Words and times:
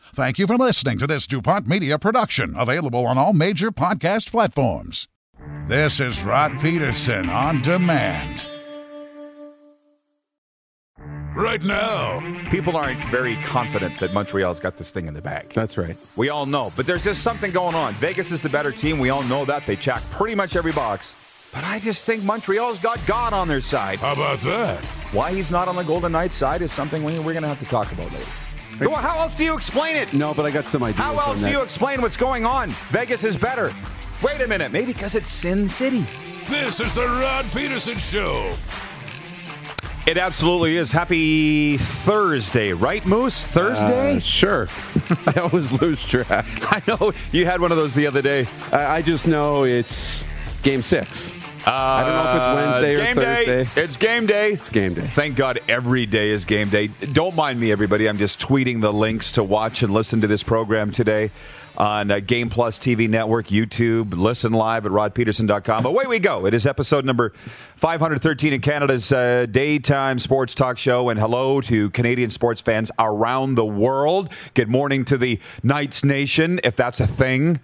Thank 0.00 0.38
you 0.38 0.46
for 0.46 0.56
listening 0.56 0.98
to 0.98 1.06
this 1.06 1.26
DuPont 1.26 1.66
Media 1.66 1.98
production, 1.98 2.54
available 2.56 3.06
on 3.06 3.18
all 3.18 3.32
major 3.32 3.70
podcast 3.70 4.30
platforms. 4.30 5.08
This 5.66 6.00
is 6.00 6.24
Rod 6.24 6.60
Peterson 6.60 7.28
on 7.28 7.62
demand. 7.62 8.46
Right 11.34 11.62
now, 11.62 12.38
People 12.50 12.78
aren't 12.78 13.10
very 13.10 13.36
confident 13.36 14.00
that 14.00 14.14
Montreal's 14.14 14.58
got 14.58 14.78
this 14.78 14.90
thing 14.90 15.04
in 15.04 15.12
the 15.12 15.20
bag. 15.20 15.50
That's 15.50 15.76
right. 15.76 15.96
We 16.16 16.30
all 16.30 16.46
know, 16.46 16.72
but 16.76 16.86
there's 16.86 17.04
just 17.04 17.22
something 17.22 17.50
going 17.52 17.74
on. 17.74 17.92
Vegas 17.94 18.32
is 18.32 18.40
the 18.40 18.48
better 18.48 18.72
team. 18.72 18.98
We 18.98 19.10
all 19.10 19.22
know 19.24 19.44
that. 19.44 19.66
They 19.66 19.76
check 19.76 20.02
pretty 20.10 20.34
much 20.34 20.56
every 20.56 20.72
box. 20.72 21.14
But 21.52 21.64
I 21.64 21.78
just 21.78 22.06
think 22.06 22.24
Montreal's 22.24 22.80
got 22.80 22.98
God 23.06 23.34
on 23.34 23.48
their 23.48 23.60
side. 23.60 23.98
how 23.98 24.14
about 24.14 24.40
that? 24.40 24.82
Why 25.12 25.32
he's 25.32 25.50
not 25.50 25.68
on 25.68 25.76
the 25.76 25.82
Golden 25.82 26.12
Knights 26.12 26.34
side 26.34 26.62
is 26.62 26.72
something 26.72 27.04
we, 27.04 27.18
we're 27.18 27.34
going 27.34 27.42
to 27.42 27.48
have 27.48 27.60
to 27.60 27.66
talk 27.66 27.92
about 27.92 28.10
later. 28.12 28.30
Well, 28.80 28.94
how 28.94 29.18
else 29.18 29.36
do 29.36 29.44
you 29.44 29.54
explain 29.54 29.96
it? 29.96 30.12
No, 30.12 30.32
but 30.34 30.46
I 30.46 30.50
got 30.50 30.66
some 30.66 30.82
ideas. 30.82 30.98
How 30.98 31.12
on 31.12 31.18
else 31.18 31.40
that. 31.40 31.46
do 31.46 31.52
you 31.52 31.62
explain 31.62 32.00
what's 32.00 32.16
going 32.16 32.46
on? 32.46 32.70
Vegas 32.90 33.24
is 33.24 33.36
better. 33.36 33.72
Wait 34.22 34.40
a 34.40 34.46
minute. 34.46 34.72
Maybe 34.72 34.92
because 34.92 35.14
it's 35.14 35.28
Sin 35.28 35.68
City. 35.68 36.04
This 36.48 36.80
is 36.80 36.94
the 36.94 37.06
Rod 37.06 37.50
Peterson 37.52 37.98
Show. 37.98 38.54
It 40.06 40.16
absolutely 40.16 40.76
is. 40.76 40.90
Happy 40.90 41.76
Thursday, 41.76 42.72
right, 42.72 43.04
Moose? 43.04 43.42
Thursday? 43.44 44.16
Uh, 44.16 44.20
sure. 44.20 44.68
I 45.26 45.40
always 45.40 45.82
lose 45.82 46.02
track. 46.02 46.46
I 46.62 46.80
know 46.88 47.12
you 47.30 47.44
had 47.44 47.60
one 47.60 47.72
of 47.72 47.76
those 47.76 47.94
the 47.94 48.06
other 48.06 48.22
day. 48.22 48.46
I, 48.72 48.96
I 48.96 49.02
just 49.02 49.28
know 49.28 49.64
it's 49.64 50.26
game 50.62 50.80
six. 50.80 51.34
I 51.70 52.02
don't 52.04 52.14
know 52.14 52.30
if 52.30 52.36
it's 52.36 52.46
Wednesday 52.46 52.96
Uh, 52.96 53.00
or 53.00 53.14
Thursday. 53.14 53.64
Day. 53.64 53.82
It's 53.82 53.96
game 53.96 54.26
day. 54.26 54.52
It's 54.52 54.70
game 54.70 54.94
day. 54.94 55.06
Thank 55.06 55.36
God 55.36 55.60
every 55.68 56.06
day 56.06 56.30
is 56.30 56.44
game 56.44 56.68
day. 56.70 56.86
Don't 56.88 57.34
mind 57.34 57.60
me, 57.60 57.70
everybody. 57.72 58.08
I'm 58.08 58.18
just 58.18 58.40
tweeting 58.40 58.80
the 58.80 58.92
links 58.92 59.32
to 59.32 59.44
watch 59.44 59.82
and 59.82 59.92
listen 59.92 60.20
to 60.22 60.26
this 60.26 60.42
program 60.42 60.90
today 60.90 61.30
on 61.76 62.10
uh, 62.10 62.18
Game 62.20 62.50
Plus 62.50 62.78
TV 62.78 63.08
Network, 63.08 63.48
YouTube. 63.48 64.12
Listen 64.16 64.52
live 64.52 64.84
at 64.86 64.90
rodpeterson.com. 64.92 65.86
Away 65.86 66.06
we 66.06 66.18
go. 66.18 66.44
It 66.46 66.54
is 66.54 66.66
episode 66.66 67.04
number 67.04 67.30
513 67.76 68.52
in 68.54 68.60
Canada's 68.60 69.12
uh, 69.12 69.46
daytime 69.48 70.18
sports 70.18 70.54
talk 70.54 70.78
show. 70.78 71.08
And 71.08 71.20
hello 71.20 71.60
to 71.62 71.90
Canadian 71.90 72.30
sports 72.30 72.60
fans 72.60 72.90
around 72.98 73.54
the 73.54 73.66
world. 73.66 74.30
Good 74.54 74.68
morning 74.68 75.04
to 75.04 75.16
the 75.16 75.38
Knights 75.62 76.02
Nation, 76.02 76.58
if 76.64 76.74
that's 76.74 76.98
a 76.98 77.06
thing. 77.06 77.60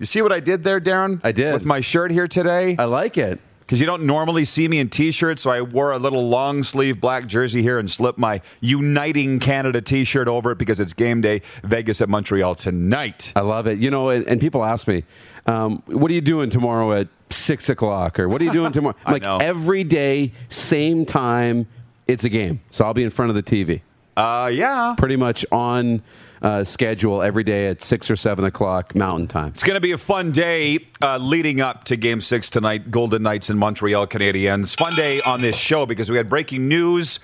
You 0.00 0.06
see 0.06 0.22
what 0.22 0.32
I 0.32 0.40
did 0.40 0.62
there, 0.62 0.80
Darren? 0.80 1.20
I 1.22 1.30
did. 1.30 1.52
With 1.52 1.66
my 1.66 1.82
shirt 1.82 2.10
here 2.10 2.26
today 2.26 2.74
I 2.78 2.86
like 2.86 3.18
it. 3.18 3.38
because 3.60 3.80
you 3.80 3.86
don't 3.86 4.04
normally 4.04 4.46
see 4.46 4.66
me 4.66 4.78
in 4.78 4.88
t-shirts 4.88 5.42
so 5.42 5.50
i 5.50 5.60
wore 5.60 5.92
a 5.92 5.98
little 5.98 6.26
long 6.28 6.62
sleeve 6.62 7.00
black 7.00 7.26
jersey 7.26 7.60
here 7.62 7.78
and 7.78 7.88
slipped 7.88 8.18
my 8.18 8.40
uniting 8.60 9.38
canada 9.38 9.80
t-shirt 9.80 10.26
over 10.26 10.52
it 10.52 10.58
because 10.58 10.80
it's 10.80 10.92
game 10.94 11.20
day 11.20 11.40
vegas 11.62 12.00
at 12.00 12.08
montreal 12.08 12.54
tonight 12.54 13.32
I 13.36 13.40
love 13.42 13.66
it. 13.68 13.78
You 13.78 13.90
know, 13.90 14.08
and, 14.08 14.26
and 14.26 14.40
people 14.40 14.64
ask 14.64 14.88
me, 14.88 15.04
um, 15.46 15.82
what 15.86 16.10
are 16.10 16.14
you 16.14 16.20
doing 16.22 16.48
tomorrow 16.50 16.92
at 16.92 17.08
six 17.28 17.68
o'clock? 17.68 18.18
Or 18.18 18.26
what 18.28 18.40
are 18.40 18.44
you 18.44 18.52
doing 18.52 18.72
tomorrow? 18.72 18.96
Like, 19.06 19.24
know. 19.24 19.36
every 19.38 19.84
day, 19.84 20.32
same 20.48 21.04
time, 21.04 21.66
it's 22.08 22.24
a 22.24 22.28
game. 22.30 22.60
So 22.70 22.84
I'll 22.86 22.94
be 22.94 23.04
in 23.04 23.10
front 23.10 23.28
of 23.30 23.36
the 23.36 23.42
TV. 23.42 23.82
uh 24.16 24.50
yeah 24.52 24.94
Pretty 24.98 25.16
much 25.16 25.44
on 25.52 26.02
uh, 26.42 26.64
schedule 26.64 27.22
every 27.22 27.44
day 27.44 27.68
at 27.68 27.80
six 27.80 28.10
or 28.10 28.16
seven 28.16 28.44
o'clock 28.44 28.94
Mountain 28.94 29.28
Time. 29.28 29.48
it's 29.48 29.62
going 29.62 29.74
to 29.74 29.80
be 29.80 29.92
a 29.92 29.98
fun 29.98 30.30
day 30.30 30.78
uh, 31.02 31.18
leading 31.18 31.60
up 31.60 31.84
to 31.84 31.96
game 31.96 32.20
six 32.20 32.48
tonight 32.48 32.90
golden 32.90 33.22
knights 33.22 33.50
and 33.50 33.58
montreal 33.58 34.06
canadiens 34.06 34.76
fun 34.76 34.94
day 34.94 35.20
on 35.22 35.40
this 35.40 35.56
show 35.56 35.86
because 35.86 36.10
we 36.10 36.16
had 36.16 36.28
breaking 36.28 36.68
news 36.68 37.20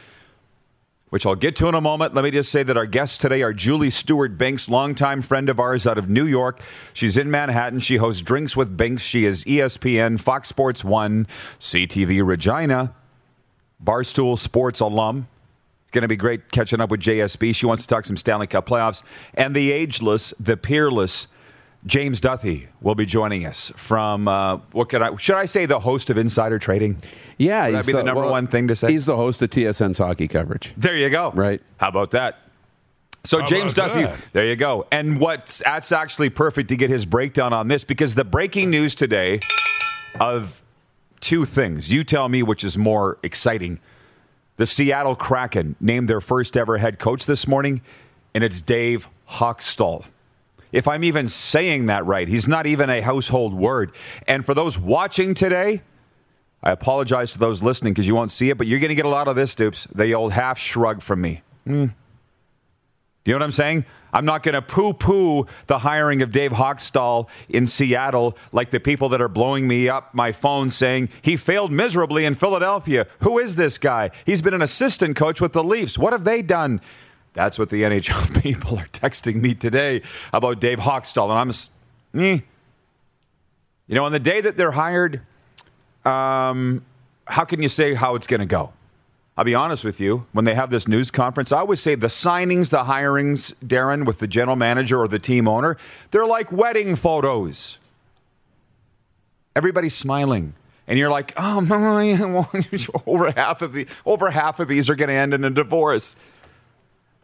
which 1.10 1.25
I'll 1.25 1.37
get 1.37 1.56
to 1.56 1.69
in 1.69 1.75
a 1.75 1.81
moment. 1.81 2.15
Let 2.15 2.25
me 2.25 2.31
just 2.31 2.50
say 2.50 2.62
that 2.65 2.77
our 2.77 2.87
guests 2.87 3.16
today 3.16 3.43
are 3.43 3.53
Julie 3.53 3.91
Stewart 3.91 4.37
Binks, 4.37 4.69
longtime 4.69 5.22
friend 5.22 5.48
of 5.48 5.60
ours 5.60 5.87
out 5.87 5.98
of 5.98 6.09
New 6.09 6.27
York. 6.27 6.60
She's 6.93 7.16
in 7.16 7.31
Manhattan. 7.31 7.81
She 7.81 7.97
hosts 7.97 8.22
Drinks 8.22 8.56
with 8.56 8.77
Binks. 8.77 9.03
She 9.03 9.25
is 9.25 9.44
ESPN, 9.44 10.21
Fox 10.21 10.48
Sports 10.48 10.84
1, 10.84 11.27
CTV 11.60 12.27
Regina, 12.27 12.94
Barstool 13.83 14.37
Sports 14.37 14.81
alum. 14.81 15.28
It's 15.96 15.98
going 15.98 16.02
to 16.02 16.08
be 16.08 16.16
great 16.16 16.52
catching 16.52 16.82
up 16.82 16.90
with 16.90 17.00
JSB. 17.00 17.54
She 17.54 17.64
wants 17.64 17.80
to 17.80 17.88
talk 17.88 18.04
some 18.04 18.18
Stanley 18.18 18.46
Cup 18.46 18.66
playoffs. 18.66 19.02
And 19.32 19.56
the 19.56 19.72
ageless, 19.72 20.34
the 20.38 20.58
peerless, 20.58 21.26
James 21.86 22.20
Duthie 22.20 22.68
will 22.82 22.94
be 22.94 23.06
joining 23.06 23.46
us 23.46 23.72
from, 23.76 24.28
uh, 24.28 24.58
what 24.72 24.90
could 24.90 25.00
I, 25.00 25.16
should 25.16 25.36
I 25.36 25.46
say 25.46 25.64
the 25.64 25.80
host 25.80 26.10
of 26.10 26.18
Insider 26.18 26.58
Trading? 26.58 27.00
Yeah, 27.38 27.64
Would 27.64 27.72
that 27.72 27.78
he's 27.78 27.86
be 27.86 27.92
the 27.94 28.02
number 28.02 28.26
one 28.26 28.46
thing 28.46 28.68
to 28.68 28.76
say? 28.76 28.92
He's 28.92 29.06
the 29.06 29.16
host 29.16 29.40
of 29.40 29.48
TSN's 29.48 29.96
hockey 29.96 30.28
coverage. 30.28 30.74
There 30.76 30.94
you 30.94 31.08
go. 31.08 31.30
Right. 31.30 31.62
How 31.78 31.88
about 31.88 32.10
that? 32.10 32.40
So 33.24 33.40
How 33.40 33.46
James 33.46 33.72
about 33.72 33.92
Duthie, 33.92 34.02
that? 34.02 34.18
there 34.34 34.46
you 34.46 34.56
go. 34.56 34.86
And 34.92 35.18
what's 35.18 35.62
that's 35.64 35.92
actually 35.92 36.28
perfect 36.28 36.68
to 36.68 36.76
get 36.76 36.90
his 36.90 37.06
breakdown 37.06 37.54
on 37.54 37.68
this 37.68 37.84
because 37.84 38.14
the 38.16 38.24
breaking 38.24 38.68
news 38.68 38.94
today 38.94 39.40
of 40.20 40.60
two 41.20 41.46
things. 41.46 41.90
You 41.90 42.04
tell 42.04 42.28
me 42.28 42.42
which 42.42 42.64
is 42.64 42.76
more 42.76 43.16
exciting. 43.22 43.80
The 44.56 44.66
Seattle 44.66 45.16
Kraken 45.16 45.76
named 45.80 46.08
their 46.08 46.20
first 46.20 46.56
ever 46.56 46.78
head 46.78 46.98
coach 46.98 47.26
this 47.26 47.46
morning, 47.46 47.82
and 48.34 48.42
it's 48.42 48.60
Dave 48.60 49.08
Hakstol. 49.28 50.08
If 50.72 50.88
I'm 50.88 51.04
even 51.04 51.28
saying 51.28 51.86
that 51.86 52.04
right, 52.06 52.26
he's 52.26 52.48
not 52.48 52.66
even 52.66 52.91
a 52.91 53.00
household 53.00 53.54
word. 53.54 53.92
And 54.26 54.44
for 54.44 54.54
those 54.54 54.78
watching 54.78 55.34
today, 55.34 55.82
I 56.62 56.70
apologize 56.72 57.30
to 57.32 57.38
those 57.38 57.62
listening 57.62 57.92
because 57.92 58.06
you 58.08 58.14
won't 58.14 58.30
see 58.30 58.50
it, 58.50 58.58
but 58.58 58.66
you're 58.66 58.80
going 58.80 58.88
to 58.88 58.94
get 58.94 59.04
a 59.04 59.10
lot 59.10 59.28
of 59.28 59.36
this, 59.36 59.54
Dupes. 59.54 59.86
The 59.94 60.14
old 60.14 60.32
half 60.32 60.59
shrug 60.59 61.02
from 61.02 61.20
me. 61.20 61.42
Hmm. 61.66 61.86
You 63.26 63.32
know 63.32 63.38
what 63.38 63.44
I'm 63.44 63.50
saying? 63.50 63.84
I'm 64.12 64.24
not 64.24 64.42
going 64.42 64.54
to 64.54 64.62
poo 64.62 64.94
poo 64.94 65.46
the 65.66 65.78
hiring 65.78 66.22
of 66.22 66.30
Dave 66.30 66.52
Hakstol 66.52 67.28
in 67.48 67.66
Seattle 67.66 68.38
like 68.52 68.70
the 68.70 68.80
people 68.80 69.08
that 69.10 69.20
are 69.20 69.28
blowing 69.28 69.66
me 69.66 69.88
up 69.88 70.14
my 70.14 70.32
phone 70.32 70.70
saying 70.70 71.10
he 71.22 71.36
failed 71.36 71.72
miserably 71.72 72.24
in 72.24 72.34
Philadelphia. 72.34 73.06
Who 73.20 73.38
is 73.38 73.56
this 73.56 73.78
guy? 73.78 74.10
He's 74.24 74.40
been 74.40 74.54
an 74.54 74.62
assistant 74.62 75.16
coach 75.16 75.40
with 75.40 75.52
the 75.52 75.62
Leafs. 75.62 75.98
What 75.98 76.12
have 76.12 76.24
they 76.24 76.40
done? 76.40 76.80
That's 77.34 77.58
what 77.58 77.68
the 77.68 77.82
NHL 77.82 78.42
people 78.42 78.78
are 78.78 78.86
texting 78.86 79.36
me 79.36 79.54
today 79.54 80.02
about 80.32 80.60
Dave 80.60 80.78
Hakstol. 80.78 81.28
And 81.28 81.38
I'm, 82.14 82.22
eh. 82.22 82.40
you 83.88 83.94
know, 83.94 84.04
on 84.04 84.12
the 84.12 84.20
day 84.20 84.40
that 84.40 84.56
they're 84.56 84.70
hired, 84.70 85.20
um, 86.04 86.84
how 87.26 87.44
can 87.44 87.60
you 87.60 87.68
say 87.68 87.94
how 87.94 88.14
it's 88.14 88.28
going 88.28 88.40
to 88.40 88.46
go? 88.46 88.72
I'll 89.36 89.44
be 89.44 89.54
honest 89.54 89.84
with 89.84 90.00
you, 90.00 90.27
when 90.33 90.47
they 90.47 90.54
have 90.54 90.71
this 90.71 90.88
news 90.88 91.10
conference, 91.10 91.53
I 91.53 91.59
always 91.59 91.80
say 91.80 91.94
the 91.94 92.06
signings, 92.06 92.71
the 92.71 92.84
hirings, 92.84 93.54
Darren, 93.65 94.06
with 94.06 94.18
the 94.18 94.27
general 94.27 94.56
manager 94.56 94.98
or 94.98 95.09
the 95.09 95.18
team 95.18 95.47
owner, 95.47 95.77
they're 96.10 96.27
like 96.27 96.50
wedding 96.50 96.97
photos. 96.97 97.77
Everybody's 99.54 99.94
smiling. 99.94 100.54
And 100.88 100.98
you're 100.98 101.10
like, 101.10 101.34
oh, 101.36 101.59
over 103.06 103.30
half 103.33 103.60
of 103.60 103.72
the 103.72 103.86
over 104.06 104.30
half 104.30 104.60
of 104.60 104.68
these 104.68 104.88
are 104.88 104.94
going 104.94 105.09
to 105.09 105.15
end 105.15 105.34
in 105.34 105.44
a 105.44 105.50
divorce. 105.50 106.16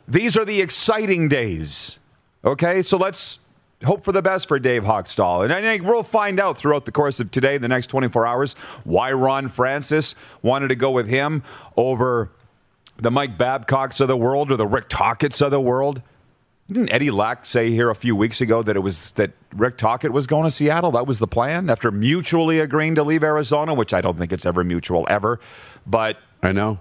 These 0.07 0.37
are 0.37 0.45
the 0.45 0.61
exciting 0.61 1.29
days. 1.29 1.99
Okay, 2.45 2.83
so 2.83 2.99
let's 2.99 3.39
hope 3.85 4.05
for 4.05 4.13
the 4.13 4.23
best 4.23 4.49
for 4.49 4.59
Dave 4.59 4.85
Hakstol. 4.85 5.45
And 5.45 5.53
I 5.53 5.61
think 5.61 5.85
we'll 5.85 6.03
find 6.03 6.39
out 6.41 6.59
throughout 6.59 6.85
the 6.85 6.93
course 6.93 7.21
of 7.21 7.31
today, 7.31 7.59
the 7.59 7.69
next 7.69 7.89
24 7.89 8.27
hours, 8.27 8.55
why 8.85 9.13
Ron 9.13 9.49
Francis 9.49 10.15
wanted 10.43 10.69
to 10.69 10.75
go 10.75 10.91
with 10.91 11.09
him 11.09 11.43
over 11.77 12.31
the 12.97 13.11
Mike 13.11 13.37
Babcocks 13.37 14.01
of 14.01 14.09
the 14.09 14.17
world 14.17 14.53
or 14.53 14.57
the 14.57 14.67
Rick 14.67 14.87
Tocchet's 14.89 15.41
of 15.41 15.51
the 15.51 15.61
world. 15.61 16.03
Didn't 16.69 16.93
Eddie 16.93 17.11
Lack 17.11 17.45
say 17.45 17.71
here 17.71 17.91
a 17.91 17.95
few 17.95 18.15
weeks 18.15 18.41
ago 18.41 18.63
that 18.63 18.77
it 18.77 18.81
was 18.81 19.13
that 19.13 19.33
Rick 19.55 19.77
Tocchet 19.77 20.13
was 20.13 20.27
going 20.27 20.45
to 20.45 20.51
Seattle? 20.51 20.93
That 20.93 21.07
was 21.07 21.19
the 21.19 21.27
plan 21.27 21.69
after 21.69 21.91
mutually 21.91 22.61
agreeing 22.61 22.95
to 22.95 23.03
leave 23.03 23.23
Arizona, 23.23 23.75
which 23.75 23.93
I 23.93 24.01
don't 24.01 24.17
think 24.17 24.33
it's 24.33 24.47
ever 24.47 24.65
mutual 24.65 25.07
ever. 25.11 25.41
But 25.87 26.19
I 26.43 26.53
know. 26.53 26.79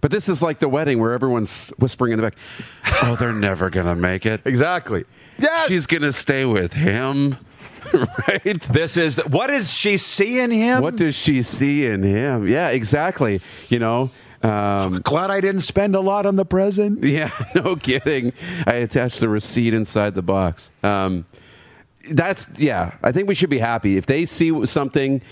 But 0.00 0.10
this 0.10 0.28
is 0.28 0.42
like 0.42 0.58
the 0.58 0.68
wedding 0.68 0.98
where 0.98 1.12
everyone's 1.12 1.72
whispering 1.78 2.12
in 2.12 2.16
the 2.16 2.22
back, 2.22 2.34
"Oh, 3.02 3.14
they're 3.14 3.32
never 3.32 3.70
going 3.70 3.86
to 3.86 3.94
make 3.94 4.26
it." 4.26 4.40
exactly. 4.44 5.04
Yes. 5.38 5.68
She's 5.68 5.86
going 5.86 6.02
to 6.02 6.12
stay 6.12 6.44
with 6.44 6.72
him. 6.74 7.36
right? 7.92 8.60
This 8.60 8.96
is 8.96 9.18
what 9.28 9.50
is 9.50 9.76
she 9.76 9.96
seeing 9.96 10.50
him? 10.50 10.82
What 10.82 10.96
does 10.96 11.14
she 11.14 11.42
see 11.42 11.84
in 11.84 12.02
him? 12.02 12.46
Yeah, 12.46 12.70
exactly. 12.70 13.40
You 13.68 13.80
know, 13.80 14.10
um, 14.42 15.00
Glad 15.02 15.30
I 15.30 15.40
didn't 15.40 15.60
spend 15.60 15.94
a 15.94 16.00
lot 16.00 16.26
on 16.26 16.36
the 16.36 16.44
present. 16.44 17.04
yeah, 17.04 17.30
no 17.54 17.76
kidding. 17.76 18.32
I 18.66 18.74
attached 18.74 19.20
the 19.20 19.28
receipt 19.28 19.74
inside 19.74 20.14
the 20.14 20.22
box. 20.22 20.70
Um, 20.82 21.26
that's 22.10 22.48
yeah. 22.58 22.92
I 23.02 23.12
think 23.12 23.28
we 23.28 23.34
should 23.34 23.50
be 23.50 23.58
happy 23.58 23.96
if 23.96 24.06
they 24.06 24.24
see 24.24 24.66
something. 24.66 25.22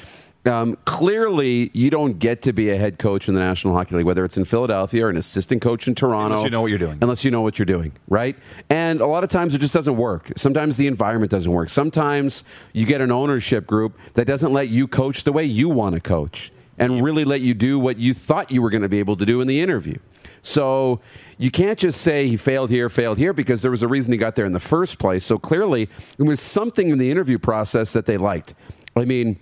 Um, 0.47 0.79
clearly, 0.87 1.71
you 1.75 1.91
don't 1.91 2.19
get 2.19 2.43
to 2.43 2.55
be 2.55 2.71
a 2.71 2.77
head 2.77 2.99
coach 2.99 3.29
in 3.29 3.35
the 3.35 3.41
National 3.41 3.75
Hockey 3.75 3.97
League, 3.97 4.07
whether 4.07 4.25
it's 4.25 4.39
in 4.39 4.47
Philadelphia 4.47 5.05
or 5.05 5.11
an 5.11 5.19
assistant 5.19 5.61
coach 5.61 5.87
in 5.87 5.95
Toronto. 5.95 6.37
Unless 6.37 6.45
you 6.45 6.51
know 6.51 6.63
what 6.63 6.71
you're 6.71 6.79
doing. 6.79 6.99
Unless 7.03 7.25
you 7.27 7.31
know 7.31 7.43
what 7.43 7.59
you're 7.59 7.67
doing, 7.67 7.93
right? 8.09 8.37
And 8.71 9.03
a 9.03 9.07
lot 9.07 9.23
of 9.23 9.29
times 9.29 9.55
it 9.55 9.61
just 9.61 9.75
doesn't 9.75 9.97
work. 9.97 10.31
Sometimes 10.37 10.79
the 10.79 10.87
environment 10.87 11.31
doesn't 11.31 11.53
work. 11.53 11.69
Sometimes 11.69 12.43
you 12.73 12.87
get 12.87 13.03
an 13.03 13.11
ownership 13.11 13.67
group 13.67 13.99
that 14.15 14.27
doesn't 14.27 14.53
let 14.53 14.71
you 14.71 14.89
coach 14.89 15.25
the 15.25 15.33
way 15.33 15.45
you 15.45 15.69
want 15.69 15.95
to 15.95 16.01
coach 16.01 16.53
and 16.79 17.03
really 17.05 17.27
let 17.27 17.43
you 17.43 17.53
do 17.53 17.79
what 17.79 17.99
you 17.99 18.15
thought 18.15 18.51
you 18.51 18.63
were 18.63 18.71
going 18.71 18.83
to 18.83 18.89
be 18.89 18.99
able 18.99 19.17
to 19.17 19.27
do 19.27 19.43
in 19.43 19.47
the 19.47 19.61
interview. 19.61 19.97
So 20.41 21.01
you 21.37 21.51
can't 21.51 21.79
just 21.79 22.01
say 22.01 22.27
he 22.29 22.39
failed 22.39 22.71
here, 22.71 22.89
failed 22.89 23.19
here, 23.19 23.35
because 23.35 23.61
there 23.61 23.71
was 23.71 23.83
a 23.83 23.89
reason 23.89 24.13
he 24.13 24.19
got 24.19 24.37
there 24.37 24.47
in 24.47 24.53
the 24.53 24.61
first 24.61 24.99
place. 24.99 25.23
So 25.23 25.37
clearly, 25.37 25.91
there 26.17 26.27
was 26.27 26.41
something 26.41 26.89
in 26.89 26.97
the 26.97 27.11
interview 27.11 27.39
process 27.39 27.93
that 27.93 28.07
they 28.07 28.17
liked. 28.17 28.55
I 28.97 29.05
mean, 29.05 29.39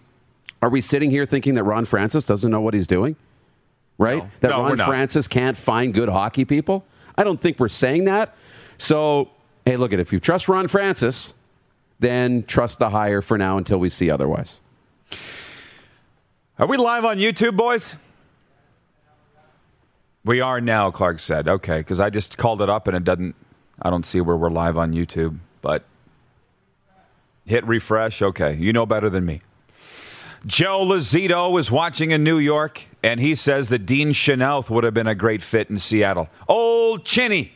are 0.61 0.69
we 0.69 0.81
sitting 0.81 1.11
here 1.11 1.27
thinking 1.27 1.55
that 1.55 1.65
Ron 1.65 1.85
Francis 1.85 2.25
doesn't 2.25 2.51
know 2.51 2.61
what 2.61 2.75
he's 2.75 2.87
doing? 2.87 3.17
Right? 3.97 4.23
No. 4.25 4.31
That 4.41 4.49
No, 4.51 4.63
Ron. 4.63 4.77
Francis 4.77 5.29
can't 5.29 5.57
find 5.57 5.93
good 5.95 6.09
hockey 6.09 6.45
people? 6.45 6.85
I 7.17 7.25
don't 7.25 7.41
think 7.41 7.59
we're 7.59 7.69
saying 7.69 8.05
that. 8.05 8.35
So, 8.79 9.31
hey, 9.65 9.77
look 9.77 9.93
at 9.93 10.01
if 10.01 10.13
you 10.13 10.21
trust 10.21 10.49
Ron 10.49 10.69
Francis, 10.69 11.35
then 11.99 12.45
trust 12.45 12.79
the 12.79 12.91
hire 12.91 13.21
for 13.21 13.37
now 13.37 13.59
until 13.59 13.79
we 13.79 13.89
see 13.89 14.11
otherwise. 14.11 14.61
Are 16.59 16.67
we 16.67 16.77
live 16.77 17.05
on 17.05 17.19
YouTube, 17.19 17.57
boys? 17.57 17.97
We 20.25 20.41
are 20.41 20.61
now, 20.61 20.91
Clark 20.91 21.21
said. 21.21 21.49
Okay, 21.49 21.79
because 21.79 22.01
I 22.01 22.11
just 22.11 22.37
called 22.37 22.61
it 22.61 22.69
up 22.69 22.87
and 22.87 22.97
it 22.97 23.05
doesn't, 23.05 23.35
I 23.81 23.91
don't 23.91 24.05
see 24.05 24.21
where 24.21 24.37
we're 24.37 24.51
live 24.51 24.77
on 24.77 24.93
YouTube, 24.93 25.39
but 25.63 25.85
hit 27.47 27.65
refresh. 27.67 28.21
Okay, 28.23 28.55
you 28.55 28.73
know 28.73 28.87
better 28.87 29.09
than 29.09 29.25
me. 29.25 29.41
Joe 30.47 30.85
Lazito 30.85 31.59
is 31.59 31.71
watching 31.71 32.11
in 32.11 32.23
New 32.23 32.39
York, 32.39 32.85
and 33.03 33.21
he 33.21 33.35
says 33.35 33.69
that 33.71 33.81
Dean 33.81 34.11
Chynoweth 34.11 34.71
would 34.71 34.85
have 34.85 34.95
been 34.95 35.07
a 35.07 35.15
great 35.15 35.43
fit 35.43 35.69
in 35.69 35.79
Seattle. 35.79 36.29
Old 36.49 37.05
Chinny. 37.05 37.53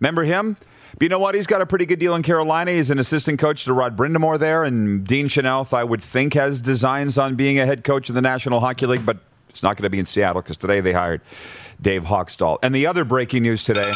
Remember 0.00 0.24
him? 0.24 0.56
But 0.92 1.02
you 1.02 1.08
know 1.08 1.18
what? 1.18 1.34
He's 1.34 1.46
got 1.46 1.62
a 1.62 1.66
pretty 1.66 1.86
good 1.86 1.98
deal 1.98 2.14
in 2.14 2.22
Carolina. 2.22 2.70
He's 2.70 2.90
an 2.90 2.98
assistant 2.98 3.38
coach 3.38 3.64
to 3.64 3.72
Rod 3.72 3.96
Brind'Amour 3.96 4.38
there, 4.38 4.62
and 4.64 5.06
Dean 5.06 5.26
Chynoweth, 5.26 5.72
I 5.72 5.84
would 5.84 6.00
think, 6.00 6.34
has 6.34 6.60
designs 6.60 7.18
on 7.18 7.34
being 7.34 7.58
a 7.58 7.66
head 7.66 7.82
coach 7.82 8.08
in 8.08 8.14
the 8.14 8.22
National 8.22 8.60
Hockey 8.60 8.86
League, 8.86 9.04
but 9.04 9.18
it's 9.48 9.62
not 9.62 9.76
going 9.76 9.84
to 9.84 9.90
be 9.90 9.98
in 9.98 10.04
Seattle 10.04 10.42
because 10.42 10.56
today 10.56 10.80
they 10.80 10.92
hired 10.92 11.20
Dave 11.82 12.04
Hakstol. 12.04 12.58
And 12.62 12.74
the 12.74 12.86
other 12.86 13.04
breaking 13.04 13.42
news 13.42 13.62
today, 13.62 13.90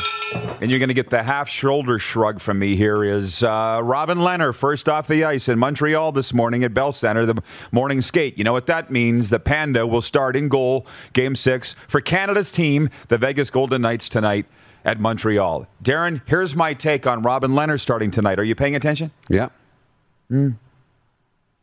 and 0.60 0.70
you're 0.70 0.80
going 0.80 0.88
to 0.88 0.94
get 0.94 1.10
the 1.10 1.22
half 1.22 1.48
shoulder 1.48 1.98
shrug 1.98 2.40
from 2.40 2.58
me 2.58 2.74
here, 2.74 3.04
is 3.04 3.42
uh, 3.42 3.80
Robin 3.82 4.18
Lehner 4.18 4.54
first 4.54 4.88
off 4.88 5.06
the 5.06 5.24
ice 5.24 5.48
in 5.48 5.58
Montreal 5.58 6.12
this 6.12 6.34
morning 6.34 6.64
at 6.64 6.74
Bell 6.74 6.92
Center, 6.92 7.24
the 7.24 7.40
morning 7.70 8.00
skate. 8.00 8.36
You 8.36 8.44
know 8.44 8.52
what 8.52 8.66
that 8.66 8.90
means? 8.90 9.30
The 9.30 9.38
Panda 9.38 9.86
will 9.86 10.00
start 10.00 10.34
in 10.36 10.48
goal, 10.48 10.86
game 11.12 11.36
six, 11.36 11.76
for 11.86 12.00
Canada's 12.00 12.50
team, 12.50 12.90
the 13.08 13.18
Vegas 13.18 13.50
Golden 13.50 13.82
Knights, 13.82 14.08
tonight 14.08 14.46
at 14.84 15.00
Montreal. 15.00 15.66
Darren, 15.82 16.22
here's 16.26 16.56
my 16.56 16.74
take 16.74 17.06
on 17.06 17.22
Robin 17.22 17.52
Lehner 17.52 17.78
starting 17.78 18.10
tonight. 18.10 18.38
Are 18.38 18.44
you 18.44 18.54
paying 18.54 18.74
attention? 18.74 19.12
Yeah. 19.28 19.48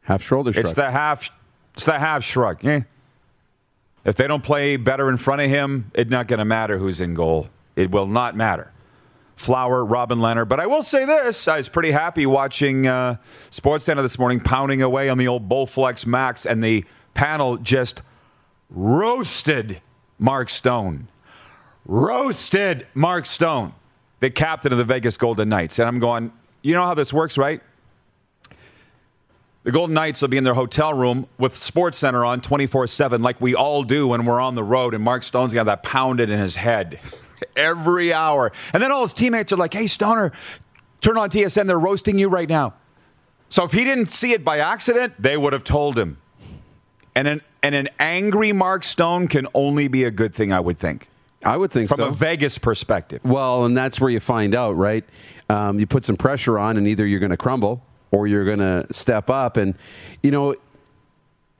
Half 0.01 0.23
shoulder 0.23 0.53
shrug. 0.53 0.65
It's 0.65 0.73
the 0.73 0.89
half. 0.89 1.29
It's 1.73 1.85
the 1.85 1.99
half 1.99 2.23
shrug. 2.23 2.63
Eh. 2.65 2.81
If 4.05 4.15
they 4.15 4.27
don't 4.27 4.43
play 4.43 4.75
better 4.75 5.09
in 5.09 5.17
front 5.17 5.41
of 5.41 5.49
him, 5.49 5.91
it's 5.93 6.09
not 6.09 6.27
going 6.27 6.39
to 6.39 6.45
matter 6.45 6.77
who's 6.77 6.99
in 6.99 7.13
goal. 7.13 7.47
It 7.75 7.91
will 7.91 8.07
not 8.07 8.35
matter. 8.35 8.71
Flower, 9.35 9.83
Robin 9.83 10.19
Lehner. 10.19 10.47
But 10.47 10.59
I 10.59 10.67
will 10.67 10.83
say 10.83 11.05
this: 11.05 11.47
I 11.47 11.57
was 11.57 11.69
pretty 11.69 11.91
happy 11.91 12.25
watching 12.25 12.85
uh, 12.85 13.15
SportsCenter 13.49 14.01
this 14.01 14.19
morning, 14.19 14.39
pounding 14.39 14.81
away 14.81 15.09
on 15.09 15.17
the 15.17 15.27
old 15.27 15.49
Bowflex 15.49 16.05
Max, 16.05 16.45
and 16.45 16.63
the 16.63 16.85
panel 17.13 17.57
just 17.57 18.01
roasted 18.69 19.81
Mark 20.19 20.49
Stone. 20.49 21.07
Roasted 21.85 22.87
Mark 22.93 23.25
Stone, 23.25 23.73
the 24.19 24.29
captain 24.29 24.71
of 24.71 24.77
the 24.77 24.85
Vegas 24.85 25.17
Golden 25.17 25.49
Knights. 25.49 25.79
And 25.79 25.87
I'm 25.87 25.99
going, 25.99 26.31
you 26.61 26.73
know 26.73 26.85
how 26.85 26.93
this 26.93 27.11
works, 27.11 27.37
right? 27.37 27.61
The 29.63 29.71
Golden 29.71 29.93
Knights 29.93 30.21
will 30.21 30.29
be 30.29 30.37
in 30.37 30.43
their 30.43 30.55
hotel 30.55 30.93
room 30.93 31.27
with 31.37 31.55
Sports 31.55 31.97
Center 31.97 32.25
on 32.25 32.41
24 32.41 32.87
7, 32.87 33.21
like 33.21 33.39
we 33.39 33.55
all 33.55 33.83
do 33.83 34.09
when 34.09 34.25
we're 34.25 34.41
on 34.41 34.55
the 34.55 34.63
road. 34.63 34.93
And 34.93 35.01
Mark 35.01 35.23
Stone's 35.23 35.53
got 35.53 35.63
that 35.65 35.83
pounded 35.83 36.29
in 36.29 36.37
his 36.37 36.57
head 36.57 36.99
every 37.55 38.13
hour. 38.13 38.51
And 38.73 38.83
then 38.83 38.91
all 38.91 39.03
his 39.03 39.13
teammates 39.13 39.53
are 39.53 39.57
like, 39.57 39.73
hey, 39.73 39.87
Stoner, 39.87 40.33
turn 40.99 41.17
on 41.17 41.29
TSN. 41.29 41.65
They're 41.67 41.79
roasting 41.79 42.19
you 42.19 42.27
right 42.27 42.49
now. 42.49 42.73
So 43.47 43.63
if 43.63 43.71
he 43.71 43.85
didn't 43.85 44.07
see 44.07 44.33
it 44.33 44.43
by 44.43 44.59
accident, 44.59 45.13
they 45.17 45.37
would 45.37 45.53
have 45.53 45.63
told 45.63 45.97
him. 45.97 46.17
And 47.15 47.27
an, 47.27 47.41
and 47.61 47.73
an 47.73 47.87
angry 47.99 48.51
Mark 48.51 48.83
Stone 48.83 49.29
can 49.29 49.47
only 49.53 49.87
be 49.87 50.03
a 50.03 50.11
good 50.11 50.35
thing, 50.35 50.51
I 50.51 50.59
would 50.59 50.77
think, 50.77 51.07
I 51.45 51.55
would 51.55 51.71
think 51.71 51.87
from 51.87 51.97
so. 51.97 52.05
a 52.07 52.11
Vegas 52.11 52.57
perspective. 52.57 53.21
Well, 53.23 53.63
and 53.65 53.77
that's 53.77 54.01
where 54.01 54.09
you 54.09 54.19
find 54.19 54.55
out, 54.55 54.75
right? 54.75 55.05
Um, 55.49 55.79
you 55.79 55.85
put 55.85 56.03
some 56.03 56.17
pressure 56.17 56.57
on, 56.57 56.77
and 56.77 56.87
either 56.87 57.05
you're 57.05 57.19
going 57.19 57.29
to 57.29 57.37
crumble 57.37 57.85
or 58.13 58.27
you're 58.27 58.45
going 58.45 58.59
to 58.59 58.85
step 58.93 59.29
up. 59.29 59.57
And, 59.57 59.75
you 60.21 60.31
know, 60.31 60.55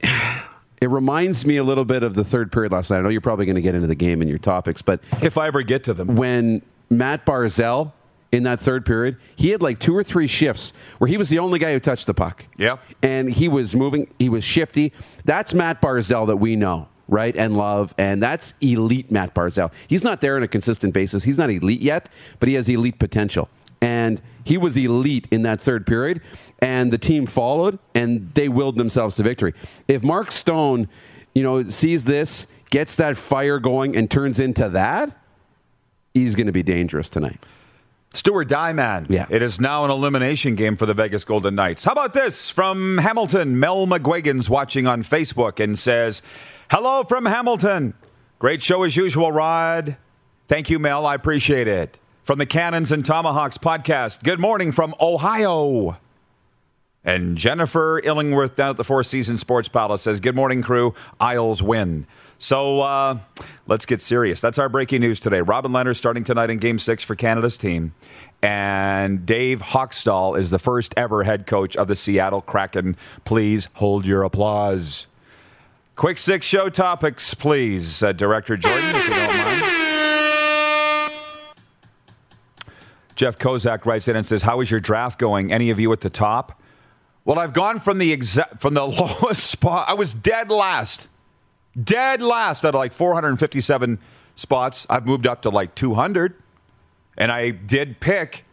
it 0.00 0.88
reminds 0.88 1.44
me 1.44 1.56
a 1.56 1.64
little 1.64 1.84
bit 1.84 2.02
of 2.02 2.14
the 2.14 2.24
third 2.24 2.52
period 2.52 2.72
last 2.72 2.90
night. 2.90 2.98
I 2.98 3.00
know 3.02 3.08
you're 3.08 3.20
probably 3.20 3.44
going 3.46 3.56
to 3.56 3.62
get 3.62 3.74
into 3.74 3.88
the 3.88 3.94
game 3.94 4.20
and 4.20 4.30
your 4.30 4.38
topics, 4.38 4.80
but 4.80 5.00
If 5.22 5.36
I 5.36 5.48
ever 5.48 5.62
get 5.62 5.84
to 5.84 5.94
them. 5.94 6.16
when 6.16 6.62
Matt 6.90 7.26
Barzal 7.26 7.92
in 8.30 8.44
that 8.44 8.60
third 8.60 8.84
period, 8.86 9.16
he 9.36 9.50
had 9.50 9.62
like 9.62 9.78
two 9.78 9.96
or 9.96 10.02
three 10.04 10.26
shifts 10.26 10.72
where 10.98 11.08
he 11.08 11.16
was 11.16 11.28
the 11.28 11.38
only 11.38 11.58
guy 11.58 11.72
who 11.72 11.80
touched 11.80 12.06
the 12.06 12.14
puck. 12.14 12.46
Yeah. 12.56 12.76
And 13.02 13.28
he 13.30 13.48
was 13.48 13.74
moving, 13.74 14.12
he 14.18 14.28
was 14.28 14.44
shifty. 14.44 14.92
That's 15.24 15.54
Matt 15.54 15.80
Barzal 15.80 16.26
that 16.28 16.36
we 16.36 16.54
know, 16.56 16.88
right? 17.08 17.34
And 17.36 17.56
love. 17.56 17.94
And 17.98 18.22
that's 18.22 18.54
elite 18.60 19.10
Matt 19.10 19.34
Barzal. 19.34 19.72
He's 19.88 20.04
not 20.04 20.20
there 20.20 20.36
on 20.36 20.42
a 20.42 20.48
consistent 20.48 20.94
basis. 20.94 21.24
He's 21.24 21.38
not 21.38 21.50
elite 21.50 21.80
yet, 21.80 22.08
but 22.38 22.48
he 22.48 22.54
has 22.54 22.68
elite 22.68 22.98
potential. 22.98 23.48
And 23.84 24.22
he 24.44 24.56
was 24.56 24.78
elite 24.78 25.28
in 25.30 25.42
that 25.42 25.60
third 25.60 25.86
period, 25.86 26.22
and 26.58 26.90
the 26.90 26.96
team 26.96 27.26
followed, 27.26 27.78
and 27.94 28.32
they 28.32 28.48
willed 28.48 28.76
themselves 28.76 29.14
to 29.16 29.22
victory. 29.22 29.52
If 29.86 30.02
Mark 30.02 30.32
Stone, 30.32 30.88
you 31.34 31.42
know, 31.42 31.64
sees 31.64 32.04
this, 32.04 32.46
gets 32.70 32.96
that 32.96 33.18
fire 33.18 33.58
going, 33.58 33.94
and 33.94 34.10
turns 34.10 34.40
into 34.40 34.70
that, 34.70 35.14
he's 36.14 36.34
going 36.34 36.46
to 36.46 36.52
be 36.52 36.62
dangerous 36.62 37.10
tonight. 37.10 37.44
Stuart 38.14 38.48
Dyman. 38.48 39.06
Yeah. 39.10 39.26
It 39.28 39.42
is 39.42 39.60
now 39.60 39.84
an 39.84 39.90
elimination 39.90 40.54
game 40.54 40.76
for 40.76 40.86
the 40.86 40.94
Vegas 40.94 41.24
Golden 41.24 41.54
Knights. 41.54 41.84
How 41.84 41.92
about 41.92 42.14
this 42.14 42.48
from 42.48 42.96
Hamilton? 42.98 43.60
Mel 43.60 43.86
McGuigan's 43.86 44.48
watching 44.48 44.86
on 44.86 45.02
Facebook 45.02 45.62
and 45.62 45.78
says, 45.78 46.22
Hello 46.70 47.02
from 47.02 47.26
Hamilton. 47.26 47.92
Great 48.38 48.62
show 48.62 48.82
as 48.84 48.96
usual, 48.96 49.30
Rod. 49.30 49.98
Thank 50.48 50.70
you, 50.70 50.78
Mel. 50.78 51.04
I 51.04 51.14
appreciate 51.14 51.68
it. 51.68 51.98
From 52.24 52.38
the 52.38 52.46
Cannons 52.46 52.90
and 52.90 53.04
Tomahawks 53.04 53.58
podcast. 53.58 54.22
Good 54.22 54.40
morning 54.40 54.72
from 54.72 54.94
Ohio. 54.98 55.98
And 57.04 57.36
Jennifer 57.36 58.00
Illingworth 58.02 58.56
down 58.56 58.70
at 58.70 58.76
the 58.78 58.84
Four 58.84 59.04
Seasons 59.04 59.42
Sports 59.42 59.68
Palace 59.68 60.00
says, 60.00 60.20
Good 60.20 60.34
morning, 60.34 60.62
crew. 60.62 60.94
Isles 61.20 61.62
win. 61.62 62.06
So 62.38 62.80
uh, 62.80 63.18
let's 63.66 63.84
get 63.84 64.00
serious. 64.00 64.40
That's 64.40 64.58
our 64.58 64.70
breaking 64.70 65.02
news 65.02 65.20
today. 65.20 65.42
Robin 65.42 65.70
Lehner 65.70 65.94
starting 65.94 66.24
tonight 66.24 66.48
in 66.48 66.56
game 66.56 66.78
six 66.78 67.04
for 67.04 67.14
Canada's 67.14 67.58
team. 67.58 67.92
And 68.40 69.26
Dave 69.26 69.60
Hakstol 69.60 70.38
is 70.38 70.48
the 70.48 70.58
first 70.58 70.94
ever 70.96 71.24
head 71.24 71.46
coach 71.46 71.76
of 71.76 71.88
the 71.88 71.96
Seattle 71.96 72.40
Kraken. 72.40 72.96
Please 73.26 73.68
hold 73.74 74.06
your 74.06 74.22
applause. 74.22 75.08
Quick 75.94 76.16
six 76.16 76.46
show 76.46 76.70
topics, 76.70 77.34
please. 77.34 78.02
Uh, 78.02 78.12
Director 78.12 78.56
Jordan, 78.56 78.96
if 78.96 79.04
you 79.08 79.14
don't 79.14 79.36
mind. 79.36 79.53
Jeff 83.16 83.38
Kozak 83.38 83.84
writes 83.86 84.08
in 84.08 84.16
and 84.16 84.26
says, 84.26 84.42
How 84.42 84.60
is 84.60 84.70
your 84.70 84.80
draft 84.80 85.18
going? 85.18 85.52
Any 85.52 85.70
of 85.70 85.78
you 85.78 85.92
at 85.92 86.00
the 86.00 86.10
top? 86.10 86.60
Well, 87.24 87.38
I've 87.38 87.52
gone 87.52 87.80
from 87.80 87.98
the 87.98 88.12
exact 88.12 88.60
from 88.60 88.74
the 88.74 88.86
lowest 88.86 89.50
spot. 89.50 89.88
I 89.88 89.94
was 89.94 90.12
dead 90.12 90.50
last. 90.50 91.08
Dead 91.82 92.22
last 92.22 92.64
at 92.64 92.74
like 92.74 92.92
457 92.92 93.98
spots. 94.34 94.86
I've 94.90 95.06
moved 95.06 95.26
up 95.26 95.42
to 95.42 95.50
like 95.50 95.74
200. 95.74 96.34
And 97.16 97.30
I 97.30 97.50
did 97.50 98.00
pick 98.00 98.44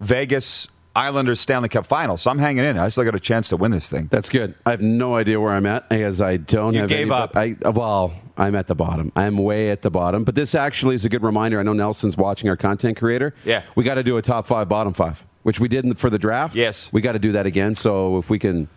Vegas 0.00 0.68
Islanders 0.94 1.40
Stanley 1.40 1.68
Cup 1.68 1.86
final. 1.86 2.16
So 2.16 2.30
I'm 2.30 2.38
hanging 2.38 2.64
in. 2.64 2.78
I 2.78 2.88
still 2.88 3.04
got 3.04 3.14
a 3.14 3.20
chance 3.20 3.48
to 3.50 3.56
win 3.56 3.70
this 3.70 3.88
thing. 3.88 4.08
That's 4.10 4.28
good. 4.28 4.54
I 4.66 4.70
have 4.72 4.82
no 4.82 5.16
idea 5.16 5.40
where 5.40 5.52
I'm 5.52 5.64
at 5.66 5.88
because 5.88 6.20
I 6.20 6.36
don't 6.36 6.74
You 6.74 6.80
have 6.80 6.88
gave 6.90 7.10
any, 7.10 7.10
up. 7.12 7.36
I, 7.36 7.54
well, 7.70 8.12
I'm 8.36 8.54
at 8.54 8.66
the 8.66 8.74
bottom. 8.74 9.10
I'm 9.16 9.38
way 9.38 9.70
at 9.70 9.82
the 9.82 9.90
bottom. 9.90 10.24
But 10.24 10.34
this 10.34 10.54
actually 10.54 10.94
is 10.94 11.04
a 11.04 11.08
good 11.08 11.22
reminder. 11.22 11.58
I 11.58 11.62
know 11.62 11.72
Nelson's 11.72 12.16
watching 12.16 12.50
our 12.50 12.56
content 12.56 12.98
creator. 12.98 13.34
Yeah. 13.44 13.62
We 13.74 13.84
got 13.84 13.94
to 13.94 14.02
do 14.02 14.16
a 14.18 14.22
top 14.22 14.46
five, 14.46 14.68
bottom 14.68 14.92
five, 14.92 15.24
which 15.44 15.60
we 15.60 15.68
did 15.68 15.88
the- 15.88 15.94
for 15.94 16.10
the 16.10 16.18
draft. 16.18 16.54
Yes. 16.54 16.92
We 16.92 17.00
got 17.00 17.12
to 17.12 17.18
do 17.18 17.32
that 17.32 17.46
again. 17.46 17.74
So 17.74 18.18
if 18.18 18.28
we 18.28 18.38
can 18.38 18.68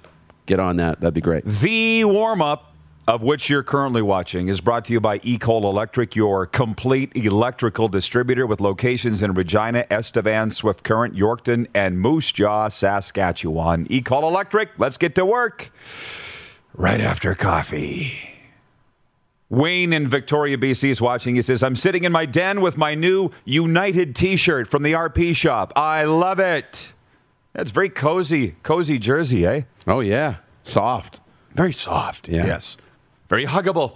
get 0.45 0.59
on 0.59 0.77
that, 0.77 1.01
that'd 1.01 1.13
be 1.13 1.21
great. 1.21 1.43
The 1.45 2.05
warm 2.05 2.41
up 2.41 2.74
of 3.07 3.21
which 3.21 3.49
you're 3.49 3.63
currently 3.63 4.01
watching 4.01 4.47
is 4.47 4.61
brought 4.61 4.85
to 4.85 4.93
you 4.93 4.99
by 4.99 5.19
Ecol 5.19 5.63
Electric, 5.63 6.15
your 6.15 6.45
complete 6.45 7.15
electrical 7.15 7.87
distributor 7.87 8.47
with 8.47 8.59
locations 8.59 9.21
in 9.21 9.33
Regina, 9.33 9.85
Estevan, 9.91 10.49
Swift 10.49 10.83
Current, 10.83 11.15
Yorkton, 11.15 11.67
and 11.75 11.99
Moose 11.99 12.31
Jaw, 12.31 12.67
Saskatchewan. 12.67 13.85
Ecol 13.87 14.23
Electric, 14.23 14.71
let's 14.77 14.97
get 14.97 15.13
to 15.15 15.25
work 15.25 15.71
right 16.73 16.99
after 16.99 17.35
coffee. 17.35 18.11
Wayne 19.49 19.93
in 19.93 20.07
Victoria, 20.07 20.57
BC 20.57 20.89
is 20.89 20.99
watching. 20.99 21.35
He 21.35 21.43
says, 21.43 21.61
I'm 21.61 21.75
sitting 21.75 22.03
in 22.03 22.11
my 22.11 22.25
den 22.25 22.61
with 22.61 22.77
my 22.77 22.95
new 22.95 23.29
United 23.45 24.15
t 24.15 24.35
shirt 24.35 24.67
from 24.67 24.81
the 24.81 24.93
RP 24.93 25.35
shop. 25.35 25.71
I 25.75 26.05
love 26.05 26.39
it. 26.39 26.91
That's 27.53 27.69
very 27.69 27.89
cozy, 27.89 28.55
cozy 28.63 28.97
jersey, 28.97 29.45
eh? 29.45 29.61
Oh, 29.85 29.99
yeah. 29.99 30.37
Soft. 30.63 31.21
Very 31.53 31.71
soft. 31.71 32.27
Yeah. 32.27 32.47
Yes. 32.47 32.75
Very 33.29 33.45
huggable. 33.45 33.93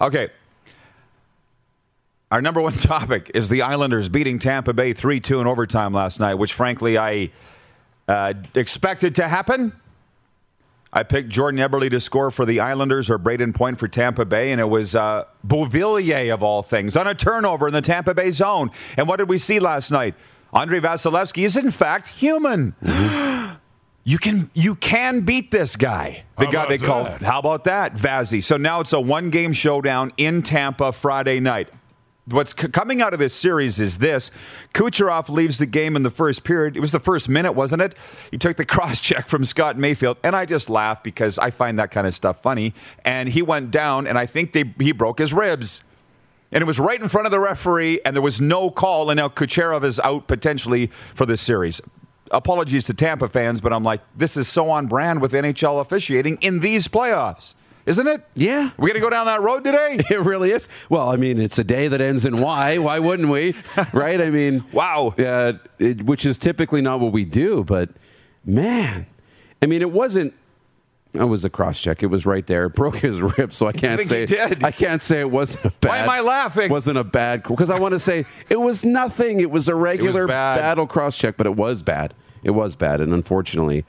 Okay. 0.00 0.30
Our 2.30 2.40
number 2.40 2.60
one 2.60 2.74
topic 2.76 3.30
is 3.34 3.48
the 3.48 3.62
Islanders 3.62 4.08
beating 4.08 4.38
Tampa 4.38 4.72
Bay 4.72 4.92
3 4.92 5.20
2 5.20 5.40
in 5.40 5.46
overtime 5.46 5.92
last 5.92 6.20
night, 6.20 6.34
which 6.34 6.52
frankly 6.52 6.96
I 6.96 7.30
uh, 8.08 8.34
expected 8.54 9.14
to 9.16 9.28
happen. 9.28 9.72
I 10.92 11.04
picked 11.04 11.28
Jordan 11.28 11.60
Eberle 11.60 11.88
to 11.88 12.00
score 12.00 12.32
for 12.32 12.44
the 12.44 12.58
Islanders 12.58 13.08
or 13.08 13.18
Braden 13.18 13.52
Point 13.52 13.78
for 13.78 13.86
Tampa 13.86 14.24
Bay, 14.24 14.50
and 14.50 14.60
it 14.60 14.68
was 14.68 14.96
uh, 14.96 15.24
Beauvillier, 15.46 16.34
of 16.34 16.42
all 16.42 16.64
things, 16.64 16.96
on 16.96 17.06
a 17.06 17.14
turnover 17.14 17.68
in 17.68 17.74
the 17.74 17.80
Tampa 17.80 18.12
Bay 18.12 18.32
zone. 18.32 18.72
And 18.96 19.06
what 19.06 19.18
did 19.18 19.28
we 19.28 19.38
see 19.38 19.60
last 19.60 19.92
night? 19.92 20.16
Andre 20.52 20.80
Vasilevskiy 20.80 21.44
is, 21.44 21.56
in 21.56 21.70
fact, 21.70 22.08
human. 22.08 22.74
You 24.04 24.18
can 24.18 24.50
you 24.54 24.74
can 24.74 25.20
beat 25.20 25.50
this 25.50 25.76
guy. 25.76 26.24
The 26.38 26.46
How 26.46 26.50
guy 26.50 26.66
they 26.68 26.78
call 26.78 27.04
how 27.04 27.38
about 27.38 27.64
that, 27.64 27.94
Vazzy? 27.94 28.42
So 28.42 28.56
now 28.56 28.80
it's 28.80 28.92
a 28.92 29.00
one 29.00 29.30
game 29.30 29.52
showdown 29.52 30.12
in 30.16 30.42
Tampa 30.42 30.92
Friday 30.92 31.38
night. 31.38 31.68
What's 32.26 32.54
c- 32.58 32.68
coming 32.68 33.02
out 33.02 33.12
of 33.12 33.18
this 33.18 33.34
series 33.34 33.78
is 33.78 33.98
this: 33.98 34.30
Kucherov 34.72 35.28
leaves 35.28 35.58
the 35.58 35.66
game 35.66 35.96
in 35.96 36.02
the 36.02 36.10
first 36.10 36.44
period. 36.44 36.76
It 36.76 36.80
was 36.80 36.92
the 36.92 37.00
first 37.00 37.28
minute, 37.28 37.52
wasn't 37.52 37.82
it? 37.82 37.94
He 38.30 38.38
took 38.38 38.56
the 38.56 38.64
cross 38.66 39.00
check 39.00 39.28
from 39.28 39.44
Scott 39.44 39.76
Mayfield, 39.76 40.16
and 40.22 40.34
I 40.34 40.46
just 40.46 40.70
laughed 40.70 41.04
because 41.04 41.38
I 41.38 41.50
find 41.50 41.78
that 41.78 41.90
kind 41.90 42.06
of 42.06 42.14
stuff 42.14 42.40
funny. 42.40 42.72
And 43.04 43.28
he 43.28 43.42
went 43.42 43.70
down, 43.70 44.06
and 44.06 44.16
I 44.16 44.26
think 44.26 44.52
they, 44.52 44.74
he 44.78 44.92
broke 44.92 45.18
his 45.18 45.34
ribs. 45.34 45.82
And 46.52 46.62
it 46.62 46.66
was 46.66 46.80
right 46.80 47.00
in 47.00 47.08
front 47.08 47.26
of 47.26 47.30
the 47.30 47.38
referee, 47.38 48.00
and 48.04 48.16
there 48.16 48.22
was 48.22 48.40
no 48.40 48.70
call. 48.70 49.10
And 49.10 49.18
now 49.18 49.28
Kucherov 49.28 49.84
is 49.84 50.00
out 50.00 50.26
potentially 50.26 50.90
for 51.14 51.26
this 51.26 51.40
series. 51.40 51.80
Apologies 52.30 52.84
to 52.84 52.94
Tampa 52.94 53.28
fans, 53.28 53.60
but 53.60 53.72
I'm 53.72 53.82
like, 53.82 54.00
this 54.16 54.36
is 54.36 54.46
so 54.48 54.70
on 54.70 54.86
brand 54.86 55.20
with 55.20 55.32
NHL 55.32 55.80
officiating 55.80 56.38
in 56.40 56.60
these 56.60 56.86
playoffs, 56.86 57.54
isn't 57.86 58.06
it? 58.06 58.24
Yeah. 58.34 58.70
We're 58.78 58.88
going 58.88 58.94
to 58.94 59.00
go 59.00 59.10
down 59.10 59.26
that 59.26 59.40
road 59.42 59.64
today? 59.64 60.00
It 60.10 60.20
really 60.20 60.52
is. 60.52 60.68
Well, 60.88 61.10
I 61.10 61.16
mean, 61.16 61.40
it's 61.40 61.58
a 61.58 61.64
day 61.64 61.88
that 61.88 62.00
ends 62.00 62.24
in 62.24 62.40
Y. 62.40 62.78
Why 62.78 62.98
wouldn't 63.00 63.28
we? 63.30 63.54
Right? 63.92 64.20
I 64.20 64.30
mean, 64.30 64.64
Wow. 64.72 65.14
Uh, 65.18 65.54
it, 65.78 66.04
which 66.04 66.24
is 66.24 66.38
typically 66.38 66.82
not 66.82 67.00
what 67.00 67.12
we 67.12 67.24
do, 67.24 67.64
but 67.64 67.90
man, 68.44 69.06
I 69.62 69.66
mean, 69.66 69.82
it 69.82 69.90
wasn't. 69.90 70.34
It 71.12 71.24
was 71.24 71.44
a 71.44 71.50
cross 71.50 71.80
check. 71.80 72.02
It 72.02 72.06
was 72.06 72.24
right 72.24 72.46
there. 72.46 72.66
It 72.66 72.74
broke 72.74 72.96
his 72.96 73.20
rib, 73.20 73.52
so 73.52 73.66
I 73.66 73.72
can't 73.72 73.98
think 73.98 74.08
say 74.08 74.20
he 74.20 74.26
did? 74.26 74.62
I 74.62 74.70
can't 74.70 75.02
say 75.02 75.20
it 75.20 75.30
wasn't 75.30 75.64
a 75.64 75.70
bad. 75.70 75.88
Why 75.88 75.98
am 75.98 76.10
I 76.10 76.20
laughing? 76.20 76.70
Wasn't 76.70 76.96
a 76.96 77.04
bad 77.04 77.42
because 77.42 77.70
I 77.70 77.78
want 77.78 77.92
to 77.92 77.98
say 77.98 78.26
it 78.48 78.60
was 78.60 78.84
nothing. 78.84 79.40
It 79.40 79.50
was 79.50 79.68
a 79.68 79.74
regular 79.74 80.26
bad. 80.26 80.56
battle 80.56 80.86
cross 80.86 81.18
check, 81.18 81.36
but 81.36 81.46
it 81.46 81.56
was 81.56 81.82
bad. 81.82 82.14
It 82.42 82.52
was 82.52 82.76
bad, 82.76 83.00
and 83.00 83.12
unfortunately, 83.12 83.84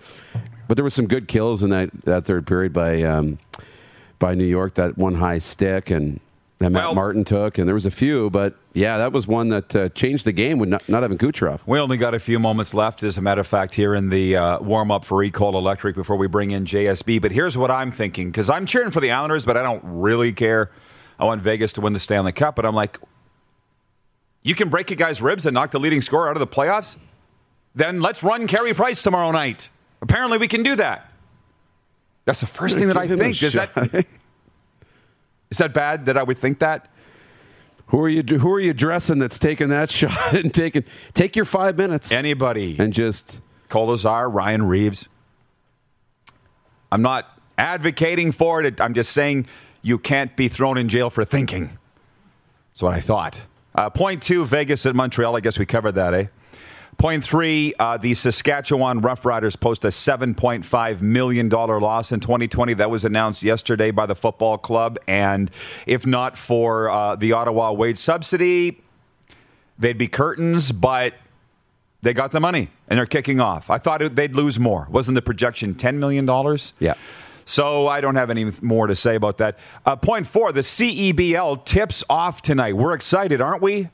but 0.67 0.75
there 0.75 0.83
was 0.83 0.93
some 0.93 1.07
good 1.07 1.27
kills 1.27 1.63
in 1.63 1.69
that, 1.69 1.89
that 2.05 2.25
third 2.25 2.47
period 2.47 2.73
by 2.73 3.01
um, 3.03 3.37
by 4.19 4.33
New 4.33 4.45
York. 4.45 4.73
That 4.73 4.97
one 4.97 5.15
high 5.15 5.37
stick 5.37 5.89
and 5.91 6.19
that 6.61 6.71
Matt 6.71 6.83
Well- 6.83 6.95
Martin 6.95 7.23
took, 7.23 7.57
and 7.57 7.67
there 7.67 7.73
was 7.73 7.85
a 7.85 7.91
few, 7.91 8.29
but 8.29 8.55
yeah, 8.73 8.97
that 8.97 9.11
was 9.11 9.27
one 9.27 9.49
that 9.49 9.75
uh, 9.75 9.89
changed 9.89 10.25
the 10.25 10.31
game 10.31 10.57
with 10.59 10.69
not, 10.69 10.87
not 10.87 11.01
having 11.01 11.17
Kucherov. 11.17 11.61
We 11.65 11.79
only 11.79 11.97
got 11.97 12.13
a 12.13 12.19
few 12.19 12.39
moments 12.39 12.73
left, 12.73 13.03
as 13.03 13.17
a 13.17 13.21
matter 13.21 13.41
of 13.41 13.47
fact, 13.47 13.73
here 13.73 13.93
in 13.95 14.09
the 14.09 14.35
uh, 14.37 14.59
warm 14.59 14.91
up 14.91 15.03
for 15.05 15.23
Ecol 15.23 15.53
Electric 15.53 15.95
before 15.95 16.15
we 16.17 16.27
bring 16.27 16.51
in 16.51 16.65
JSB. 16.65 17.21
But 17.21 17.31
here's 17.31 17.57
what 17.57 17.71
I'm 17.71 17.91
thinking 17.91 18.29
because 18.31 18.49
I'm 18.49 18.65
cheering 18.65 18.91
for 18.91 18.99
the 19.01 19.11
Islanders, 19.11 19.45
but 19.45 19.57
I 19.57 19.63
don't 19.63 19.83
really 19.83 20.33
care. 20.33 20.71
I 21.19 21.25
want 21.25 21.41
Vegas 21.41 21.73
to 21.73 21.81
win 21.81 21.93
the 21.93 21.99
Stanley 21.99 22.31
Cup, 22.31 22.55
but 22.55 22.65
I'm 22.65 22.75
like, 22.75 22.97
you 24.43 24.55
can 24.55 24.69
break 24.69 24.89
a 24.91 24.95
guy's 24.95 25.21
ribs 25.21 25.45
and 25.45 25.53
knock 25.53 25.71
the 25.71 25.79
leading 25.79 26.01
scorer 26.01 26.29
out 26.29 26.35
of 26.35 26.39
the 26.39 26.47
playoffs? 26.47 26.97
Then 27.75 28.01
let's 28.01 28.23
run 28.23 28.47
Carey 28.47 28.73
Price 28.73 29.01
tomorrow 29.01 29.31
night. 29.31 29.69
Apparently, 30.01 30.37
we 30.37 30.47
can 30.47 30.63
do 30.63 30.75
that. 30.77 31.11
That's 32.25 32.41
the 32.41 32.47
first 32.47 32.77
thing 32.77 32.87
that 32.87 32.97
I 32.97 33.07
Give 33.07 33.19
him 33.19 33.31
a 33.31 33.33
think. 33.33 33.43
Is 33.43 33.53
that. 33.53 34.05
is 35.51 35.59
that 35.59 35.73
bad 35.73 36.05
that 36.07 36.17
I 36.17 36.23
would 36.23 36.37
think 36.37 36.59
that? 36.59 36.87
who 37.91 37.99
are 38.01 38.09
you? 38.09 38.23
Who 38.23 38.53
are 38.53 38.59
you 38.59 38.73
dressing 38.73 39.19
that's 39.19 39.37
taking 39.37 39.67
that 39.69 39.91
shot 39.99 40.33
and 40.33 40.53
taking 40.53 40.85
take 41.13 41.35
your 41.35 41.45
five 41.45 41.77
minutes 41.77 42.11
Anybody. 42.11 42.77
and 42.79 42.93
just 42.93 43.41
Kolesar, 43.69 44.33
Ryan 44.33 44.63
Reaves. 44.63 45.09
I'm 46.91 47.01
not 47.01 47.25
advocating 47.57 48.31
for 48.31 48.63
it. 48.63 48.79
I'm 48.79 48.93
just 48.93 49.11
saying 49.11 49.45
you 49.81 49.99
can't 49.99 50.35
be 50.37 50.47
thrown 50.47 50.77
in 50.77 50.87
jail 50.87 51.09
for 51.09 51.25
thinking. 51.25 51.77
That's 52.71 52.81
what 52.81 52.93
I 52.93 53.01
thought. 53.01 53.43
Uh, 53.75 53.89
point 53.89 54.23
two, 54.23 54.45
Vegas 54.45 54.85
at 54.85 54.95
Montreal. 54.95 55.35
I 55.35 55.41
guess 55.41 55.59
we 55.59 55.65
covered 55.65 55.93
that, 55.93 56.13
eh? 56.13 56.25
Point 57.01 57.23
three, 57.23 57.73
uh, 57.79 57.97
the 57.97 58.13
Saskatchewan 58.13 59.01
Roughriders 59.01 59.59
post 59.59 59.85
a 59.85 59.87
$7.5 59.87 61.01
million 61.01 61.49
loss 61.49 62.11
in 62.11 62.19
2020. 62.19 62.75
That 62.75 62.91
was 62.91 63.03
announced 63.03 63.41
yesterday 63.41 63.89
by 63.89 64.05
the 64.05 64.13
football 64.13 64.59
club. 64.59 64.99
And 65.07 65.49
if 65.87 66.05
not 66.05 66.37
for 66.37 66.91
uh, 66.91 67.15
the 67.15 67.33
Ottawa 67.33 67.71
wage 67.71 67.97
subsidy, 67.97 68.83
they'd 69.79 69.97
be 69.97 70.07
curtains, 70.07 70.71
but 70.71 71.15
they 72.03 72.13
got 72.13 72.33
the 72.33 72.39
money 72.39 72.69
and 72.87 72.99
they're 72.99 73.07
kicking 73.07 73.39
off. 73.39 73.71
I 73.71 73.79
thought 73.79 74.03
it, 74.03 74.15
they'd 74.15 74.35
lose 74.35 74.59
more. 74.59 74.85
Wasn't 74.91 75.15
the 75.15 75.23
projection 75.23 75.73
$10 75.73 75.95
million? 75.95 76.29
yeah. 76.77 76.93
So 77.45 77.87
I 77.87 78.01
don't 78.01 78.15
have 78.15 78.29
any 78.29 78.51
more 78.61 78.85
to 78.85 78.93
say 78.93 79.15
about 79.15 79.39
that. 79.39 79.57
Uh, 79.87 79.95
point 79.95 80.27
four 80.27 80.51
the 80.51 80.61
CEBL 80.61 81.65
tips 81.65 82.03
off 82.11 82.43
tonight. 82.43 82.75
We're 82.75 82.93
excited, 82.93 83.41
aren't 83.41 83.63
we? 83.63 83.89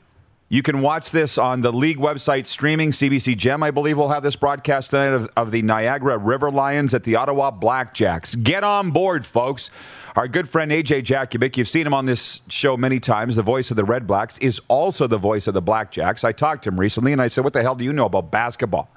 You 0.50 0.62
can 0.62 0.80
watch 0.80 1.10
this 1.10 1.36
on 1.36 1.60
the 1.60 1.70
league 1.70 1.98
website 1.98 2.46
streaming. 2.46 2.90
CBC 2.90 3.36
Gem, 3.36 3.62
I 3.62 3.70
believe, 3.70 3.98
will 3.98 4.08
have 4.08 4.22
this 4.22 4.34
broadcast 4.34 4.88
tonight 4.88 5.12
of, 5.12 5.28
of 5.36 5.50
the 5.50 5.60
Niagara 5.60 6.16
River 6.16 6.50
Lions 6.50 6.94
at 6.94 7.04
the 7.04 7.16
Ottawa 7.16 7.50
Blackjacks. 7.50 8.42
Get 8.42 8.64
on 8.64 8.90
board, 8.90 9.26
folks. 9.26 9.70
Our 10.16 10.26
good 10.26 10.48
friend 10.48 10.72
AJ 10.72 11.02
Jakubec, 11.02 11.58
you've 11.58 11.68
seen 11.68 11.86
him 11.86 11.92
on 11.92 12.06
this 12.06 12.40
show 12.48 12.78
many 12.78 12.98
times. 12.98 13.36
The 13.36 13.42
voice 13.42 13.70
of 13.70 13.76
the 13.76 13.84
Red 13.84 14.06
Blacks 14.06 14.38
is 14.38 14.58
also 14.68 15.06
the 15.06 15.18
voice 15.18 15.48
of 15.48 15.52
the 15.52 15.60
Blackjacks. 15.60 16.24
I 16.24 16.32
talked 16.32 16.64
to 16.64 16.70
him 16.70 16.80
recently 16.80 17.12
and 17.12 17.20
I 17.20 17.28
said, 17.28 17.44
What 17.44 17.52
the 17.52 17.60
hell 17.60 17.74
do 17.74 17.84
you 17.84 17.92
know 17.92 18.06
about 18.06 18.30
basketball? 18.30 18.88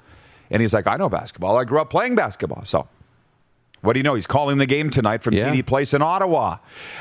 And 0.50 0.62
he's 0.62 0.72
like, 0.72 0.86
I 0.86 0.96
know 0.96 1.10
basketball. 1.10 1.58
I 1.58 1.64
grew 1.64 1.82
up 1.82 1.90
playing 1.90 2.14
basketball. 2.14 2.64
So 2.64 2.88
What 3.82 3.94
do 3.94 3.98
you 3.98 4.04
know? 4.04 4.14
He's 4.14 4.28
calling 4.28 4.58
the 4.58 4.66
game 4.66 4.90
tonight 4.90 5.22
from 5.24 5.34
Yeah. 5.34 5.50
TD 5.52 5.66
Place 5.66 5.92
in 5.92 6.02
Ottawa. 6.02 6.58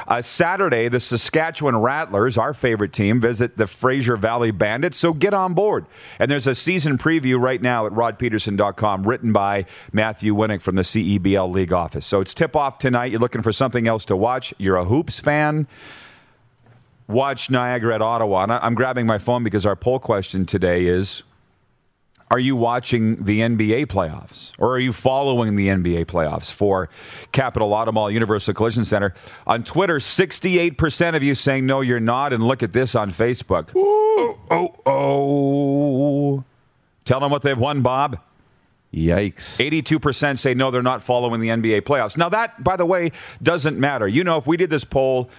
Uh, 0.08 0.20
Saturday, 0.20 0.88
the 0.88 1.00
Saskatchewan 1.00 1.78
Rattlers, 1.78 2.40
our 2.40 2.56
favorite 2.56 2.92
team, 2.92 3.22
visit 3.22 3.56
the 3.58 3.68
Fraser 3.68 4.18
Valley 4.18 4.50
Bandits, 4.50 4.98
so 4.98 5.14
get 5.14 5.32
on 5.34 5.54
board. 5.54 5.86
And 6.18 6.30
there's 6.32 6.48
a 6.48 6.56
season 6.56 6.98
preview 6.98 7.40
right 7.40 7.62
now 7.62 7.86
at 7.86 7.92
rodpeterson.com 7.94 9.04
written 9.04 9.32
by 9.32 9.66
Matthew 9.94 10.34
Winnick 10.36 10.64
from 10.64 10.76
the 10.76 10.82
CEBL 10.82 11.52
League 11.52 11.72
office. 11.72 12.06
So 12.06 12.20
it's 12.20 12.34
tip 12.34 12.56
off 12.56 12.80
tonight. 12.80 13.12
You're 13.12 13.20
looking 13.22 13.44
for 13.44 13.54
something 13.54 13.88
else 13.88 14.04
to 14.06 14.18
watch. 14.18 14.52
You're 14.58 14.78
a 14.78 14.86
Hoops 14.86 15.20
fan. 15.20 15.68
Watch 17.08 17.50
Niagara 17.52 17.96
at 17.96 18.02
Ottawa. 18.02 18.44
And 18.44 18.52
I'm 18.54 18.74
grabbing 18.74 19.06
my 19.06 19.18
phone 19.20 19.44
because 19.44 19.66
our 19.66 19.76
poll 19.76 20.00
question 20.00 20.46
today 20.48 20.86
is 20.86 21.22
are 22.32 22.40
you 22.40 22.56
watching 22.56 23.26
the 23.26 23.42
NBA 23.42 23.88
playoffs 23.88 24.54
or 24.58 24.74
are 24.74 24.80
you 24.80 24.94
following 24.94 25.58
the 25.58 25.68
NBA 25.68 26.06
playoffs 26.06 26.50
for 26.50 26.88
Capital 27.34 27.74
Auto 27.74 27.92
Mall 27.92 28.10
Universal 28.10 28.54
Collision 28.54 28.86
Center? 28.86 29.14
On 29.46 29.66
Twitter, 29.66 30.00
68% 30.00 31.16
of 31.18 31.22
you 31.22 31.36
saying 31.36 31.66
no, 31.66 31.82
you're 31.82 32.00
not. 32.00 32.32
And 32.32 32.48
look 32.48 32.64
at 32.64 32.72
this 32.72 32.96
on 32.96 33.12
Facebook. 33.12 33.72
Oh, 33.76 34.40
oh, 34.50 34.76
oh. 34.86 36.44
Tell 37.04 37.20
them 37.20 37.32
what 37.32 37.42
they've 37.42 37.58
won, 37.58 37.82
Bob. 37.82 38.18
Yikes. 38.94 39.58
82% 39.60 40.38
say 40.38 40.54
no, 40.54 40.72
they're 40.72 40.82
not 40.82 41.04
following 41.04 41.42
the 41.42 41.50
NBA 41.50 41.82
playoffs. 41.82 42.16
Now, 42.16 42.30
that, 42.30 42.64
by 42.64 42.78
the 42.78 42.86
way, 42.86 43.12
doesn't 43.44 43.78
matter. 43.78 44.08
You 44.08 44.24
know, 44.24 44.38
if 44.38 44.48
we 44.48 44.56
did 44.56 44.70
this 44.70 44.86
poll 44.86 45.30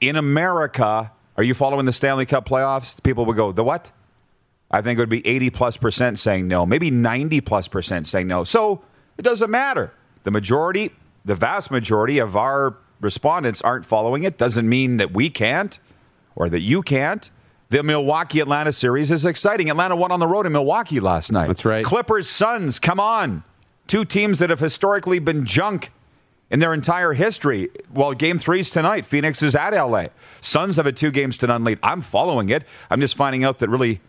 in 0.00 0.16
America, 0.16 1.12
are 1.36 1.44
you 1.44 1.54
following 1.54 1.86
the 1.86 1.92
Stanley 1.92 2.26
Cup 2.26 2.48
playoffs? 2.48 3.00
People 3.00 3.26
would 3.26 3.36
go, 3.36 3.52
the 3.52 3.62
what? 3.62 3.92
I 4.72 4.80
think 4.80 4.98
it 4.98 5.02
would 5.02 5.08
be 5.08 5.26
80 5.26 5.50
plus 5.50 5.76
percent 5.76 6.18
saying 6.18 6.48
no, 6.48 6.64
maybe 6.64 6.90
90 6.90 7.40
plus 7.42 7.68
percent 7.68 8.06
saying 8.06 8.26
no. 8.26 8.44
So 8.44 8.82
it 9.18 9.22
doesn't 9.22 9.50
matter. 9.50 9.92
The 10.22 10.30
majority, 10.30 10.92
the 11.24 11.34
vast 11.34 11.70
majority 11.70 12.18
of 12.18 12.36
our 12.36 12.76
respondents 13.00 13.60
aren't 13.62 13.84
following 13.84 14.22
it. 14.22 14.38
Doesn't 14.38 14.68
mean 14.68 14.96
that 14.96 15.12
we 15.12 15.28
can't 15.28 15.78
or 16.34 16.48
that 16.48 16.60
you 16.60 16.82
can't. 16.82 17.30
The 17.68 17.82
Milwaukee 17.82 18.40
Atlanta 18.40 18.72
series 18.72 19.10
is 19.10 19.24
exciting. 19.24 19.70
Atlanta 19.70 19.96
won 19.96 20.12
on 20.12 20.20
the 20.20 20.26
road 20.26 20.46
in 20.46 20.52
Milwaukee 20.52 21.00
last 21.00 21.32
night. 21.32 21.48
That's 21.48 21.64
right. 21.64 21.84
Clippers, 21.84 22.28
Suns, 22.28 22.78
come 22.78 23.00
on. 23.00 23.44
Two 23.86 24.04
teams 24.04 24.38
that 24.38 24.50
have 24.50 24.60
historically 24.60 25.18
been 25.18 25.44
junk 25.44 25.90
in 26.50 26.60
their 26.60 26.74
entire 26.74 27.14
history. 27.14 27.70
Well, 27.92 28.12
game 28.12 28.38
three's 28.38 28.68
tonight. 28.68 29.06
Phoenix 29.06 29.42
is 29.42 29.56
at 29.56 29.70
LA. 29.70 30.08
Suns 30.40 30.76
have 30.76 30.86
a 30.86 30.92
two 30.92 31.10
games 31.10 31.36
to 31.38 31.46
none 31.46 31.64
lead. 31.64 31.78
I'm 31.82 32.02
following 32.02 32.50
it. 32.50 32.64
I'm 32.90 33.00
just 33.00 33.16
finding 33.16 33.42
out 33.42 33.58
that 33.60 33.70
really 33.70 34.00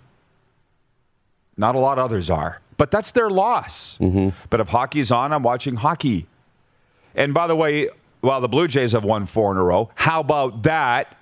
not 1.57 1.75
a 1.75 1.79
lot 1.79 1.99
of 1.99 2.05
others 2.05 2.29
are. 2.29 2.59
But 2.77 2.91
that's 2.91 3.11
their 3.11 3.29
loss. 3.29 3.97
But 4.49 4.59
if 4.59 4.69
hockey's 4.69 5.11
on, 5.11 5.31
I'm 5.31 5.43
watching 5.43 5.75
hockey. 5.75 6.27
And 7.15 7.33
by 7.33 7.47
the 7.47 7.55
way, 7.55 7.89
while 8.21 8.41
the 8.41 8.47
Blue 8.47 8.67
Jays 8.67 8.93
have 8.93 9.03
won 9.03 9.25
four 9.25 9.51
in 9.51 9.57
a 9.57 9.63
row, 9.63 9.89
how 9.95 10.19
about 10.19 10.63
that? 10.63 11.17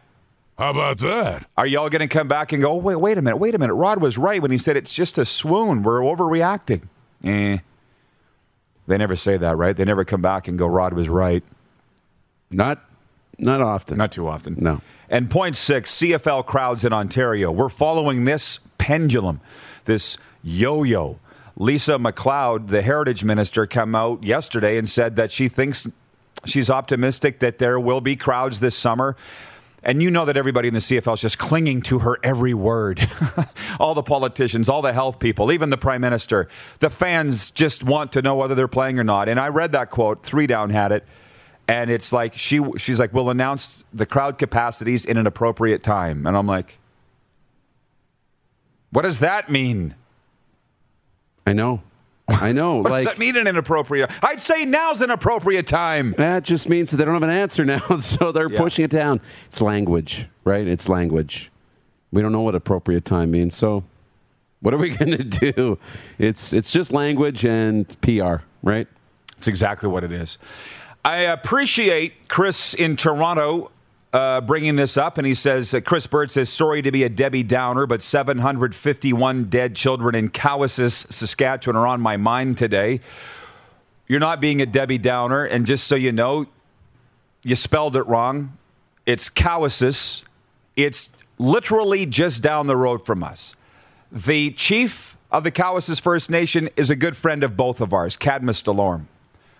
How 0.57 0.69
about 0.69 1.00
that? 1.00 1.47
Are 1.57 1.65
y'all 1.65 1.89
going 1.89 2.01
to 2.01 2.07
come 2.07 2.27
back 2.27 2.53
and 2.53 2.61
go, 2.61 2.75
wait, 2.75 2.95
wait 2.95 3.17
a 3.17 3.21
minute, 3.21 3.38
wait 3.38 3.55
a 3.55 3.57
minute. 3.59 3.73
Rod 3.73 4.01
was 4.01 4.17
right 4.17 4.41
when 4.41 4.51
he 4.51 4.57
said 4.57 4.77
it's 4.77 4.93
just 4.93 5.17
a 5.17 5.25
swoon. 5.25 5.81
We're 5.83 6.01
overreacting. 6.01 6.83
Eh. 7.23 7.57
They 8.88 8.97
never 8.97 9.15
say 9.15 9.38
that, 9.38 9.57
right? 9.57 9.75
They 9.75 9.85
never 9.85 10.05
come 10.05 10.21
back 10.21 10.47
and 10.47 10.57
go, 10.57 10.67
Rod 10.67 10.93
was 10.93 11.09
right. 11.09 11.43
Not 12.50 12.83
not 13.38 13.61
often. 13.61 13.97
Not 13.97 14.11
too 14.11 14.27
often. 14.27 14.55
No. 14.59 14.81
And 15.09 15.29
point 15.29 15.55
six, 15.55 15.91
CFL 15.95 16.45
crowds 16.45 16.85
in 16.85 16.93
Ontario. 16.93 17.51
We're 17.51 17.69
following 17.69 18.25
this 18.25 18.59
pendulum, 18.77 19.41
this 19.85 20.17
yo 20.43 20.83
yo. 20.83 21.19
Lisa 21.57 22.00
MacLeod, 22.00 22.69
the 22.69 22.81
heritage 22.81 23.23
minister, 23.23 23.65
came 23.65 23.93
out 23.93 24.23
yesterday 24.23 24.77
and 24.77 24.89
said 24.89 25.15
that 25.17 25.31
she 25.31 25.47
thinks 25.47 25.88
she's 26.45 26.69
optimistic 26.69 27.39
that 27.39 27.57
there 27.57 27.79
will 27.79 28.01
be 28.01 28.15
crowds 28.15 28.59
this 28.59 28.75
summer. 28.75 29.15
And 29.83 30.01
you 30.01 30.11
know 30.11 30.25
that 30.25 30.38
everybody 30.38 30.67
in 30.67 30.75
the 30.75 30.79
CFL 30.79 31.15
is 31.15 31.21
just 31.21 31.39
clinging 31.39 31.81
to 31.83 32.00
her 32.00 32.17
every 32.23 32.53
word. 32.53 33.07
all 33.79 33.95
the 33.95 34.03
politicians, 34.03 34.69
all 34.69 34.83
the 34.83 34.93
health 34.93 35.19
people, 35.19 35.51
even 35.51 35.71
the 35.71 35.77
prime 35.77 36.01
minister. 36.01 36.47
The 36.79 36.89
fans 36.89 37.50
just 37.50 37.83
want 37.83 38.11
to 38.11 38.21
know 38.21 38.35
whether 38.35 38.53
they're 38.53 38.67
playing 38.67 39.00
or 39.00 39.03
not. 39.03 39.27
And 39.27 39.39
I 39.39 39.47
read 39.47 39.71
that 39.71 39.89
quote, 39.89 40.23
Three 40.23 40.45
Down 40.45 40.69
had 40.69 40.91
it. 40.91 41.05
And 41.67 41.89
it's 41.89 42.11
like 42.11 42.33
she 42.33 42.61
she's 42.77 43.00
like, 43.00 43.13
we'll 43.13 43.29
announce 43.29 43.83
the 43.93 44.05
crowd 44.05 44.38
capacities 44.38 45.05
in 45.05 45.17
an 45.17 45.25
appropriate 45.25 45.83
time. 45.83 46.27
And 46.27 46.35
I'm 46.35 46.47
like, 46.47 46.77
what 48.91 49.03
does 49.03 49.19
that 49.19 49.50
mean? 49.50 49.95
I 51.45 51.53
know. 51.53 51.81
I 52.29 52.51
know. 52.51 52.77
What 52.81 52.91
like 52.91 53.03
does 53.05 53.13
that 53.13 53.19
mean 53.19 53.36
an 53.36 53.57
appropriate? 53.57 54.10
I'd 54.24 54.39
say 54.39 54.63
now's 54.65 55.01
an 55.01 55.10
appropriate 55.10 55.67
time. 55.67 56.13
that 56.17 56.43
just 56.43 56.69
means 56.69 56.91
that 56.91 56.97
they 56.97 57.06
don't 57.06 57.13
have 57.15 57.23
an 57.23 57.30
answer 57.30 57.65
now, 57.65 57.80
so 57.99 58.32
they're 58.32 58.49
Yeah. 58.49 58.58
pushing 58.60 58.86
it 58.86 58.91
down. 58.91 59.21
It's 59.47 59.62
language, 59.62 60.27
right? 60.43 60.65
It's 60.67 60.88
language. 60.88 61.51
We 62.12 62.21
don't 62.21 62.32
know 62.32 62.41
what 62.41 62.56
appropriate 62.56 63.06
time 63.06 63.32
means. 63.32 63.56
So 63.56 63.84
what 64.62 64.73
are 64.73 64.77
we 64.77 64.89
going 64.95 65.17
to 65.17 65.23
do? 65.51 65.77
It's 66.19 66.54
it's 66.54 66.71
just 66.71 66.91
language 66.93 67.45
and 67.45 67.86
PR, 68.01 68.36
right? 68.63 68.88
It's 69.38 69.47
exactly 69.47 69.89
what 69.89 70.04
it 70.04 70.12
is. 70.12 70.38
I 71.04 71.21
appreciate 71.21 72.27
Chris 72.27 72.73
in 72.75 72.95
Toronto 72.95 73.71
uh, 74.13 74.41
bringing 74.41 74.76
this 74.76 74.97
up, 74.97 75.17
and 75.17 75.26
he 75.26 75.34
says 75.34 75.74
Chris 75.86 76.06
Bird 76.08 76.32
says 76.32 76.50
sorry 76.50 76.82
to 76.82 76.91
be 76.91 77.04
a 77.04 77.10
Debbie 77.10 77.43
Downer, 77.43 77.88
but 77.88 78.02
751 78.02 79.45
dead 79.45 79.76
children 79.76 80.15
in 80.15 80.30
Cowessess, 80.30 81.12
Saskatchewan, 81.12 81.78
are 81.78 81.88
on 81.88 82.02
my 82.02 82.17
mind 82.17 82.58
today. 82.58 83.00
You're 84.08 84.19
not 84.19 84.41
being 84.41 84.62
a 84.62 84.65
Debbie 84.65 84.97
Downer, 84.97 85.45
and 85.45 85.65
just 85.65 85.88
so 85.88 85.95
you 85.95 86.12
know, 86.12 86.47
you 87.43 87.56
spelled 87.56 87.95
it 87.95 88.06
wrong. 88.08 88.58
It's 89.06 89.30
Cowessess. 89.30 90.24
It's 90.76 91.10
literally 91.38 92.06
just 92.06 92.43
down 92.43 92.67
the 92.67 92.76
road 92.76 93.06
from 93.06 93.24
us. 93.24 93.56
The 94.12 94.52
chief 94.52 95.15
of 95.32 95.45
the 95.45 95.52
Cowessess 95.52 96.02
First 96.02 96.30
Nation 96.30 96.69
is 96.76 96.89
a 96.89 96.95
good 96.95 97.15
friend 97.15 97.43
of 97.43 97.56
both 97.56 97.80
of 97.80 97.93
ours, 97.93 98.17
Cadmus 98.17 98.62
Delorme. 98.62 99.06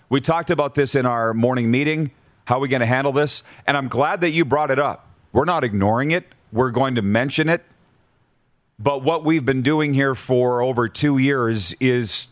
We 0.10 0.20
talked 0.20 0.50
about 0.50 0.76
this 0.76 0.94
in 0.94 1.06
our 1.06 1.34
morning 1.34 1.72
meeting. 1.72 2.12
How 2.46 2.58
are 2.58 2.60
we 2.60 2.68
going 2.68 2.82
to 2.82 2.86
handle 2.86 3.14
this? 3.14 3.44
And 3.68 3.78
I'm 3.78 3.88
glad 3.88 4.22
that 4.22 4.32
you 4.32 4.46
brought 4.46 4.72
it 4.72 4.80
up. 4.80 5.08
We're 5.32 5.46
not 5.46 5.64
ignoring 5.64 6.12
it. 6.12 6.26
We're 6.52 6.72
going 6.72 6.96
to 6.96 7.02
mention 7.02 7.48
it. 7.50 7.64
But 8.78 9.04
what 9.04 9.24
we've 9.24 9.46
been 9.46 9.62
doing 9.62 9.94
here 9.94 10.16
for 10.16 10.62
over 10.62 10.90
two 10.90 11.18
years 11.18 11.74
is 11.80 12.28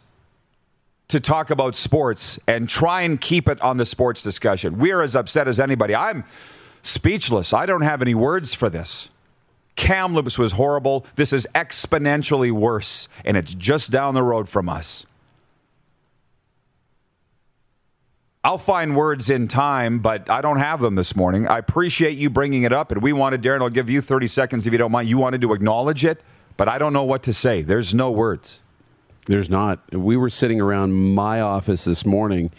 to 1.10 1.20
talk 1.20 1.50
about 1.50 1.76
sports 1.76 2.40
and 2.48 2.70
try 2.70 3.02
and 3.02 3.20
keep 3.20 3.48
it 3.48 3.62
on 3.62 3.78
the 3.78 3.86
sports 3.86 4.22
discussion. 4.22 4.78
We're 4.78 5.02
as 5.02 5.16
upset 5.16 5.48
as 5.48 5.60
anybody. 5.60 5.96
I'm 5.96 6.24
speechless. 6.82 7.54
I 7.54 7.66
don't 7.66 7.82
have 7.82 8.02
any 8.02 8.16
words 8.16 8.54
for 8.54 8.70
this. 8.70 9.10
Kamloops 9.76 10.38
was 10.38 10.54
horrible. 10.54 11.06
This 11.16 11.32
is 11.32 11.48
exponentially 11.56 12.52
worse, 12.52 13.08
and 13.24 13.38
it's 13.38 13.54
just 13.54 13.92
down 13.92 14.14
the 14.14 14.24
road 14.24 14.50
from 14.50 14.68
us. 14.70 15.06
I'll 18.50 18.58
find 18.58 18.96
words 18.96 19.30
in 19.30 19.48
time, 19.48 20.00
but 20.00 20.28
I 20.28 20.42
don't 20.42 20.58
have 20.58 20.82
them 20.82 20.96
this 20.96 21.16
morning. 21.16 21.48
I 21.48 21.60
appreciate 21.60 22.18
you 22.18 22.32
bringing 22.32 22.64
it 22.64 22.74
up, 22.74 22.92
and 22.92 23.00
we 23.00 23.14
wanted, 23.14 23.44
Darren, 23.44 23.62
I'll 23.62 23.70
give 23.70 23.92
you 23.92 24.02
30 24.02 24.26
seconds 24.26 24.66
if 24.66 24.74
you 24.74 24.80
don't 24.80 24.92
mind. 24.92 25.08
You 25.08 25.20
wanted 25.20 25.42
to 25.42 25.54
acknowledge 25.54 26.04
it, 26.04 26.20
but 26.58 26.68
I 26.68 26.80
don't 26.80 26.92
know 26.92 27.04
what 27.04 27.22
to 27.24 27.34
say. 27.34 27.62
There's 27.62 27.94
no 27.94 28.10
words. 28.10 28.60
There's 29.28 29.52
not. 29.52 29.94
We 29.94 30.18
were 30.18 30.32
sitting 30.32 30.60
around 30.60 30.94
my 30.94 31.42
office 31.42 31.84
this 31.86 32.08
morning, 32.08 32.50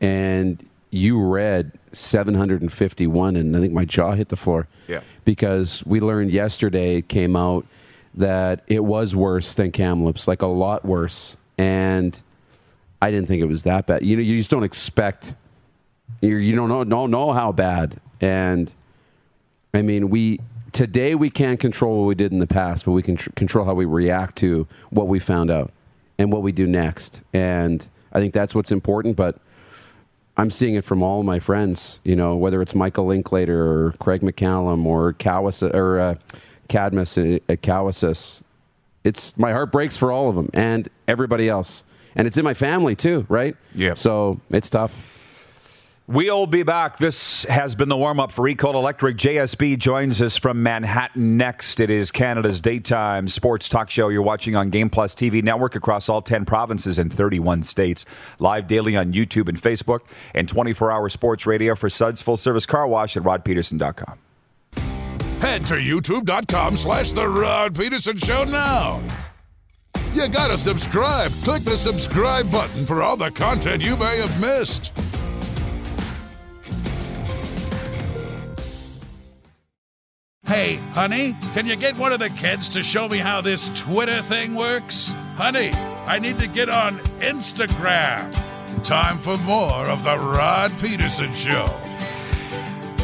and 0.00 0.64
you 0.92 1.20
read 1.20 1.72
751, 1.90 3.34
and 3.34 3.56
I 3.56 3.58
think 3.58 3.72
my 3.72 3.84
jaw 3.84 4.12
hit 4.12 4.28
the 4.28 4.36
floor. 4.36 4.68
Yeah. 4.86 5.00
Because 5.24 5.84
we 5.84 5.98
learned 5.98 6.30
yesterday, 6.30 6.98
it 6.98 7.08
came 7.08 7.34
out 7.34 7.66
that 8.14 8.62
it 8.68 8.84
was 8.84 9.16
worse 9.16 9.52
than 9.54 9.72
Kamloops, 9.72 10.28
like 10.28 10.42
a 10.42 10.46
lot 10.46 10.84
worse. 10.84 11.36
And 11.58 12.22
I 13.02 13.10
didn't 13.10 13.26
think 13.26 13.42
it 13.42 13.46
was 13.46 13.64
that 13.64 13.88
bad. 13.88 14.04
You 14.04 14.14
know, 14.14 14.22
you 14.22 14.36
just 14.36 14.50
don't 14.52 14.62
expect. 14.62 15.34
You 16.20 16.36
you 16.36 16.54
don't 16.54 16.68
know 16.68 16.82
know 16.82 17.06
know 17.06 17.32
how 17.32 17.52
bad. 17.52 18.00
And 18.20 18.72
I 19.72 19.82
mean, 19.82 20.10
we 20.10 20.40
today 20.72 21.14
we 21.14 21.30
can't 21.30 21.58
control 21.58 22.00
what 22.00 22.06
we 22.06 22.14
did 22.14 22.32
in 22.32 22.38
the 22.38 22.46
past, 22.46 22.84
but 22.84 22.92
we 22.92 23.02
can 23.02 23.16
tr- 23.16 23.30
control 23.30 23.64
how 23.64 23.74
we 23.74 23.84
react 23.84 24.36
to 24.36 24.66
what 24.90 25.08
we 25.08 25.18
found 25.18 25.50
out 25.50 25.72
and 26.18 26.30
what 26.30 26.42
we 26.42 26.52
do 26.52 26.66
next. 26.66 27.22
And 27.32 27.86
I 28.12 28.20
think 28.20 28.34
that's 28.34 28.54
what's 28.54 28.72
important. 28.72 29.16
But 29.16 29.38
I'm 30.36 30.50
seeing 30.50 30.74
it 30.74 30.84
from 30.84 31.02
all 31.02 31.22
my 31.22 31.38
friends. 31.38 32.00
You 32.04 32.16
know, 32.16 32.36
whether 32.36 32.60
it's 32.60 32.74
Michael 32.74 33.06
Linklater 33.06 33.66
or 33.66 33.92
Craig 33.92 34.20
McCallum 34.20 34.84
or 34.84 35.14
Cowas 35.14 35.62
or 35.62 35.98
uh, 35.98 36.14
Cadmus 36.68 37.16
at 37.16 37.42
at 37.48 38.42
It's 39.02 39.38
my 39.38 39.52
heart 39.52 39.72
breaks 39.72 39.96
for 39.96 40.12
all 40.12 40.28
of 40.28 40.34
them 40.34 40.50
and 40.52 40.90
everybody 41.08 41.48
else, 41.48 41.84
and 42.14 42.26
it's 42.26 42.36
in 42.36 42.44
my 42.44 42.54
family 42.54 42.94
too, 42.94 43.24
right? 43.30 43.56
Yeah. 43.74 43.94
So 43.94 44.40
it's 44.50 44.68
tough. 44.68 45.06
We'll 46.10 46.48
be 46.48 46.64
back. 46.64 46.98
This 46.98 47.44
has 47.44 47.76
been 47.76 47.88
the 47.88 47.96
warm 47.96 48.18
up 48.18 48.32
for 48.32 48.42
Recall 48.42 48.76
Electric. 48.76 49.16
JSB 49.16 49.78
joins 49.78 50.20
us 50.20 50.36
from 50.36 50.60
Manhattan 50.60 51.36
next. 51.36 51.78
It 51.78 51.88
is 51.88 52.10
Canada's 52.10 52.60
daytime 52.60 53.28
sports 53.28 53.68
talk 53.68 53.90
show 53.90 54.08
you're 54.08 54.20
watching 54.20 54.56
on 54.56 54.70
Game 54.70 54.90
Plus 54.90 55.14
TV 55.14 55.40
network 55.40 55.76
across 55.76 56.08
all 56.08 56.20
10 56.20 56.46
provinces 56.46 56.98
and 56.98 57.12
31 57.12 57.62
states. 57.62 58.04
Live 58.40 58.66
daily 58.66 58.96
on 58.96 59.12
YouTube 59.12 59.48
and 59.48 59.56
Facebook, 59.56 60.00
and 60.34 60.48
24 60.48 60.90
hour 60.90 61.08
sports 61.08 61.46
radio 61.46 61.76
for 61.76 61.88
Suds 61.88 62.20
Full 62.20 62.36
Service 62.36 62.66
Car 62.66 62.88
Wash 62.88 63.16
at 63.16 63.22
rodpeterson.com. 63.22 64.18
Head 65.40 65.64
to 65.66 65.74
youtube.com 65.74 66.74
slash 66.74 67.12
The 67.12 67.28
Rod 67.28 67.78
Peterson 67.78 68.16
Show 68.16 68.42
now. 68.42 69.00
You 70.12 70.28
gotta 70.28 70.58
subscribe. 70.58 71.30
Click 71.44 71.62
the 71.62 71.76
subscribe 71.76 72.50
button 72.50 72.84
for 72.84 73.00
all 73.00 73.16
the 73.16 73.30
content 73.30 73.80
you 73.80 73.96
may 73.96 74.18
have 74.18 74.40
missed. 74.40 74.92
Hey, 80.50 80.80
honey, 80.94 81.36
can 81.54 81.64
you 81.64 81.76
get 81.76 81.96
one 81.96 82.12
of 82.12 82.18
the 82.18 82.28
kids 82.28 82.68
to 82.70 82.82
show 82.82 83.08
me 83.08 83.18
how 83.18 83.40
this 83.40 83.70
Twitter 83.80 84.20
thing 84.20 84.56
works? 84.56 85.12
Honey, 85.36 85.70
I 86.08 86.18
need 86.18 86.40
to 86.40 86.48
get 86.48 86.68
on 86.68 86.98
Instagram. 87.20 88.34
Time 88.82 89.18
for 89.18 89.36
more 89.38 89.86
of 89.86 90.02
The 90.02 90.18
Rod 90.18 90.76
Peterson 90.80 91.32
Show. 91.34 91.72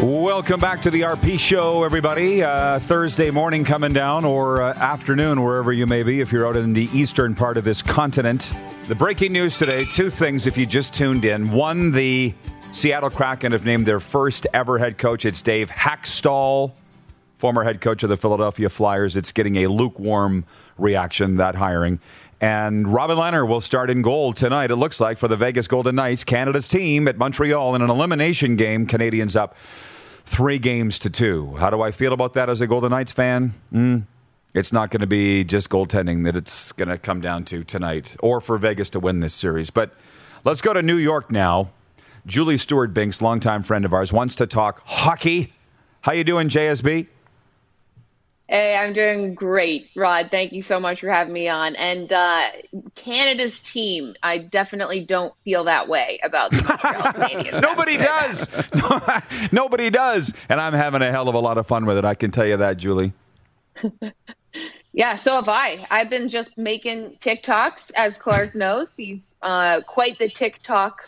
Welcome 0.05 0.59
back 0.59 0.83
to 0.83 0.91
the 0.91 1.03
RP 1.03 1.39
Show, 1.39 1.85
everybody. 1.85 2.43
Uh, 2.43 2.81
Thursday 2.81 3.31
morning 3.31 3.63
coming 3.63 3.93
down, 3.93 4.25
or 4.25 4.61
uh, 4.61 4.75
afternoon, 4.75 5.41
wherever 5.41 5.73
you 5.73 5.87
may 5.87 6.03
be, 6.03 6.21
if 6.21 6.33
you're 6.33 6.49
out 6.49 6.57
in 6.57 6.73
the 6.73 6.89
eastern 6.93 7.37
part 7.37 7.57
of 7.57 7.63
this 7.63 7.81
continent. 7.81 8.53
The 8.89 8.97
breaking 8.97 9.33
news 9.33 9.55
today 9.55 9.85
two 9.85 10.11
things 10.11 10.49
if 10.49 10.59
you 10.59 10.67
just 10.67 10.95
tuned 10.95 11.25
in. 11.25 11.53
One, 11.53 11.93
the 11.93 12.35
Seattle 12.73 13.09
Kraken 13.09 13.53
have 13.53 13.65
named 13.65 13.87
their 13.87 14.01
first 14.01 14.49
ever 14.53 14.79
head 14.79 14.99
coach. 14.99 15.25
It's 15.25 15.43
Dave 15.43 15.71
Hakstol, 15.71 16.73
former 17.37 17.65
head 17.65 17.81
coach 17.81 18.03
of 18.03 18.09
the 18.09 18.17
Philadelphia 18.17 18.69
Flyers. 18.69 19.17
It's 19.17 19.33
getting 19.33 19.57
a 19.57 19.67
lukewarm 19.69 20.45
reaction, 20.79 21.37
that 21.37 21.55
hiring. 21.55 22.01
And 22.41 22.93
Robin 22.93 23.17
Lehner 23.17 23.49
will 23.49 23.63
start 23.63 23.89
in 23.89 24.03
goal 24.03 24.33
tonight, 24.33 24.71
it 24.71 24.77
looks 24.77 25.01
like, 25.01 25.17
for 25.17 25.29
the 25.29 25.37
Vegas 25.37 25.67
Golden 25.69 25.95
Knights, 25.95 26.23
Canada's 26.23 26.69
team 26.69 27.09
at 27.09 27.17
Montreal 27.17 27.75
in 27.75 27.83
an 27.83 27.89
elimination 27.89 28.57
game. 28.57 28.87
Canadians 28.87 29.37
up 29.37 29.57
three 30.27 30.59
games 30.59 30.99
to 30.99 31.09
two. 31.09 31.55
How 31.57 31.71
do 31.71 31.81
I 31.81 31.93
feel 31.93 32.13
about 32.13 32.35
that 32.35 32.51
as 32.51 32.61
a 32.61 32.67
Golden 32.67 32.91
Knights 32.91 33.13
fan? 33.13 33.55
Mm, 33.73 34.05
it's 34.53 34.73
not 34.73 34.91
going 34.91 35.01
to 35.01 35.07
be 35.07 35.45
just 35.45 35.71
goaltending 35.71 36.25
that 36.25 36.37
it's 36.37 36.73
going 36.73 36.89
to 36.89 36.99
come 36.99 37.21
down 37.23 37.45
to 37.47 37.65
tonight 37.65 38.17
or 38.21 38.41
for 38.41 38.59
Vegas 38.59 38.91
to 38.91 39.01
win 39.01 39.21
this 39.21 39.33
series. 39.33 39.71
But 39.71 39.95
let's 40.45 40.61
go 40.61 40.75
to 40.75 40.83
New 40.83 40.97
York 40.97 41.31
now. 41.31 41.71
Julie 42.27 42.57
Stewart 42.57 42.93
Binks, 42.93 43.23
longtime 43.23 43.63
friend 43.63 43.85
of 43.85 43.95
ours, 43.95 44.13
wants 44.13 44.35
to 44.35 44.47
talk 44.47 44.83
hockey. 44.85 45.55
How 46.03 46.13
you 46.13 46.25
doing, 46.25 46.49
JSB? 46.49 47.07
Hey, 48.49 48.77
I'm 48.77 48.93
doing 48.93 49.35
great, 49.35 49.91
Rod. 49.97 50.29
Thank 50.31 50.53
you 50.53 50.63
so 50.63 50.79
much 50.79 51.01
for 51.01 51.11
having 51.11 51.33
me 51.33 51.49
on. 51.49 51.75
And 51.77 52.13
uh, 52.13 52.43
Canada's 52.95 53.61
team, 53.61 54.15
I 54.23 54.39
definitely 54.39 55.05
don't 55.05 55.35
feel 55.45 55.65
that 55.65 55.89
way 55.89 56.21
about 56.23 56.53
the 56.53 56.63
Montreal 56.63 57.13
Canadiens. 57.13 57.61
Nobody 57.61 57.97
does. 57.99 58.49
Nobody 59.53 59.91
does. 59.91 60.33
And 60.49 60.61
I'm 60.61 60.75
having 60.75 61.03
a 61.03 61.11
hell 61.11 61.29
of 61.29 61.35
a 61.35 61.41
lot 61.41 61.59
of 61.59 61.67
fun 61.67 61.87
with 61.87 61.99
it. 61.99 62.05
I 62.05 62.15
can 62.15 62.31
tell 62.31 62.47
you 62.47 62.57
that, 62.57 62.77
Julie. 62.77 63.13
yeah, 64.93 65.17
so 65.17 65.35
have 65.35 65.49
I. 65.49 65.85
I've 65.91 66.09
been 66.09 66.29
just 66.29 66.57
making 66.57 67.17
TikToks, 67.21 67.91
as 67.97 68.17
Clark 68.17 68.55
knows. 68.55 68.97
He's 68.97 69.35
uh, 69.43 69.81
quite 69.83 70.19
the 70.21 70.31
TikTok 70.31 71.01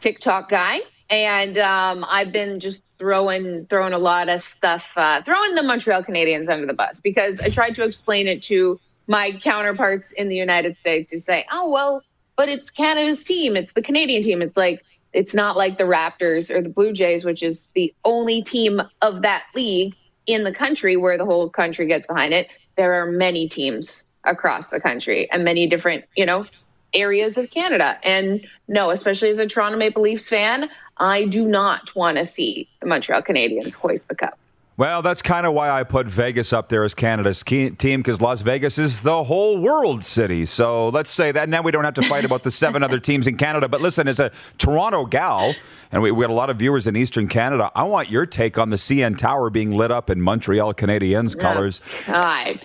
TikTok 0.00 0.48
guy, 0.48 0.80
and 1.10 1.58
um, 1.58 2.04
I've 2.06 2.32
been 2.32 2.60
just 2.60 2.82
throwing 2.98 3.66
throwing 3.66 3.92
a 3.92 3.98
lot 3.98 4.28
of 4.28 4.42
stuff, 4.42 4.92
uh, 4.96 5.22
throwing 5.22 5.54
the 5.54 5.62
Montreal 5.62 6.02
Canadiens 6.04 6.48
under 6.48 6.66
the 6.66 6.74
bus 6.74 7.00
because 7.00 7.40
I 7.40 7.48
tried 7.48 7.74
to 7.76 7.84
explain 7.84 8.26
it 8.26 8.42
to 8.44 8.78
my 9.06 9.32
counterparts 9.42 10.12
in 10.12 10.28
the 10.28 10.36
United 10.36 10.76
States 10.78 11.12
who 11.12 11.18
say, 11.18 11.46
"Oh 11.50 11.68
well, 11.68 12.02
but 12.36 12.48
it's 12.48 12.70
Canada's 12.70 13.24
team, 13.24 13.56
it's 13.56 13.72
the 13.72 13.82
Canadian 13.82 14.22
team." 14.22 14.42
It's 14.42 14.56
like 14.56 14.84
it's 15.12 15.34
not 15.34 15.56
like 15.56 15.78
the 15.78 15.84
Raptors 15.84 16.54
or 16.54 16.60
the 16.60 16.68
Blue 16.68 16.92
Jays, 16.92 17.24
which 17.24 17.42
is 17.42 17.68
the 17.74 17.94
only 18.04 18.42
team 18.42 18.80
of 19.00 19.22
that 19.22 19.44
league 19.54 19.94
in 20.26 20.44
the 20.44 20.52
country 20.52 20.96
where 20.96 21.16
the 21.16 21.24
whole 21.24 21.48
country 21.48 21.86
gets 21.86 22.06
behind 22.06 22.34
it. 22.34 22.48
There 22.76 23.02
are 23.02 23.10
many 23.10 23.48
teams 23.48 24.04
across 24.24 24.70
the 24.70 24.80
country 24.80 25.30
and 25.30 25.44
many 25.44 25.66
different, 25.66 26.04
you 26.16 26.26
know, 26.26 26.46
areas 26.92 27.38
of 27.38 27.50
Canada. 27.50 27.98
And 28.02 28.46
no, 28.66 28.90
especially 28.90 29.30
as 29.30 29.38
a 29.38 29.46
Toronto 29.46 29.78
Maple 29.78 30.02
Leafs 30.02 30.28
fan, 30.28 30.68
I 31.00 31.26
do 31.26 31.46
not 31.46 31.94
want 31.94 32.18
to 32.18 32.26
see 32.26 32.68
the 32.80 32.86
Montreal 32.86 33.22
Canadiens 33.22 33.74
hoist 33.74 34.08
the 34.08 34.14
cup. 34.14 34.38
Well, 34.78 35.02
that's 35.02 35.22
kind 35.22 35.44
of 35.44 35.54
why 35.54 35.70
I 35.70 35.82
put 35.82 36.06
Vegas 36.06 36.52
up 36.52 36.68
there 36.68 36.84
as 36.84 36.94
Canada's 36.94 37.42
team 37.42 37.74
because 37.74 38.20
Las 38.20 38.42
Vegas 38.42 38.78
is 38.78 39.02
the 39.02 39.24
whole 39.24 39.60
world 39.60 40.04
city. 40.04 40.46
So 40.46 40.90
let's 40.90 41.10
say 41.10 41.32
that. 41.32 41.48
Now 41.48 41.62
we 41.62 41.72
don't 41.72 41.82
have 41.82 41.94
to 41.94 42.02
fight 42.02 42.24
about 42.24 42.44
the 42.44 42.52
seven 42.52 42.84
other 42.84 43.00
teams 43.00 43.26
in 43.26 43.36
Canada. 43.36 43.68
But 43.68 43.80
listen, 43.80 44.06
as 44.06 44.20
a 44.20 44.30
Toronto 44.56 45.04
gal, 45.04 45.52
and 45.90 46.00
we, 46.00 46.12
we 46.12 46.22
got 46.22 46.30
a 46.30 46.34
lot 46.34 46.48
of 46.48 46.58
viewers 46.60 46.86
in 46.86 46.94
Eastern 46.94 47.26
Canada, 47.26 47.72
I 47.74 47.82
want 47.82 48.08
your 48.08 48.24
take 48.24 48.56
on 48.56 48.70
the 48.70 48.76
CN 48.76 49.18
Tower 49.18 49.50
being 49.50 49.72
lit 49.72 49.90
up 49.90 50.10
in 50.10 50.20
Montreal 50.20 50.74
Canadiens 50.74 51.34
oh, 51.36 51.40
colors. 51.40 51.80
God. 52.06 52.60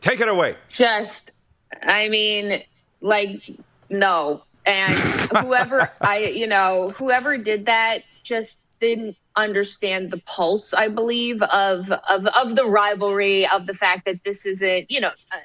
Take 0.00 0.20
it 0.20 0.28
away. 0.28 0.54
Just, 0.68 1.32
I 1.82 2.08
mean, 2.08 2.62
like, 3.00 3.42
no 3.90 4.43
and 4.66 4.98
whoever 5.44 5.90
I, 6.00 6.18
you 6.18 6.46
know, 6.46 6.92
whoever 6.96 7.38
did 7.38 7.66
that 7.66 8.02
just 8.22 8.58
didn't 8.80 9.16
understand 9.36 10.10
the 10.10 10.18
pulse, 10.18 10.72
I 10.72 10.88
believe, 10.88 11.42
of 11.42 11.90
of 11.90 12.26
of 12.26 12.56
the 12.56 12.66
rivalry, 12.66 13.46
of 13.48 13.66
the 13.66 13.74
fact 13.74 14.06
that 14.06 14.24
this 14.24 14.46
isn't, 14.46 14.90
you 14.90 15.00
know, 15.00 15.12
uh, 15.30 15.38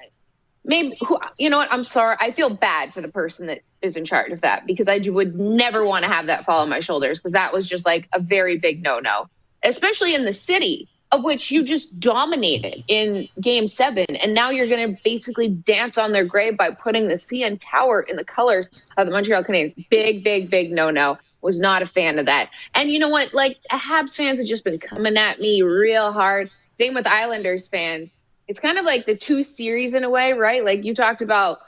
maybe 0.63 0.97
who, 1.05 1.19
you 1.37 1.49
know 1.49 1.57
what? 1.57 1.71
I'm 1.71 1.83
sorry. 1.83 2.15
I 2.19 2.31
feel 2.31 2.55
bad 2.55 2.93
for 2.93 3.01
the 3.01 3.09
person 3.09 3.47
that 3.47 3.61
is 3.81 3.95
in 3.95 4.05
charge 4.05 4.31
of 4.31 4.41
that 4.41 4.65
because 4.65 4.87
I 4.87 4.97
would 4.97 5.35
never 5.39 5.85
want 5.85 6.05
to 6.05 6.11
have 6.11 6.27
that 6.27 6.45
fall 6.45 6.61
on 6.61 6.69
my 6.69 6.79
shoulders 6.79 7.19
because 7.19 7.33
that 7.33 7.53
was 7.53 7.67
just 7.67 7.85
like 7.85 8.07
a 8.13 8.19
very 8.19 8.57
big 8.57 8.83
no 8.83 8.99
no, 8.99 9.27
especially 9.63 10.15
in 10.15 10.25
the 10.25 10.33
city 10.33 10.89
of 11.11 11.23
which 11.23 11.49
you 11.51 11.63
just 11.63 11.99
dominated 11.99 12.83
in 12.87 13.27
game 13.41 13.67
seven. 13.67 14.05
And 14.17 14.33
now 14.33 14.51
you're 14.51 14.67
going 14.67 14.95
to 14.95 15.01
basically 15.03 15.49
dance 15.49 15.97
on 15.97 16.11
their 16.11 16.25
grave 16.25 16.57
by 16.57 16.71
putting 16.71 17.07
the 17.07 17.15
CN 17.15 17.59
Tower 17.59 18.01
in 18.01 18.15
the 18.15 18.25
colors 18.25 18.69
of 18.97 19.07
the 19.07 19.11
Montreal 19.11 19.43
Canadiens. 19.43 19.73
Big, 19.89 20.23
big, 20.23 20.49
big 20.51 20.71
no 20.71 20.91
no. 20.91 21.17
Was 21.41 21.59
not 21.59 21.81
a 21.81 21.85
fan 21.85 22.19
of 22.19 22.25
that. 22.25 22.49
And 22.75 22.91
you 22.91 22.99
know 22.99 23.07
what? 23.07 23.33
Like, 23.33 23.59
Habs 23.71 24.13
fans 24.13 24.39
have 24.39 24.47
just 24.47 24.65
been 24.65 24.77
coming 24.77 25.15
at 25.15 25.39
me 25.39 25.61
real 25.61 26.11
hard. 26.11 26.51
Same 26.77 26.93
with 26.93 27.07
Islanders 27.07 27.65
fans. 27.65 28.11
It's 28.49 28.59
kind 28.59 28.77
of 28.77 28.83
like 28.83 29.05
the 29.05 29.15
two 29.15 29.41
series 29.41 29.93
in 29.93 30.03
a 30.03 30.09
way, 30.09 30.33
right? 30.33 30.65
Like 30.65 30.83
you 30.83 30.93
talked 30.93 31.21
about 31.21 31.59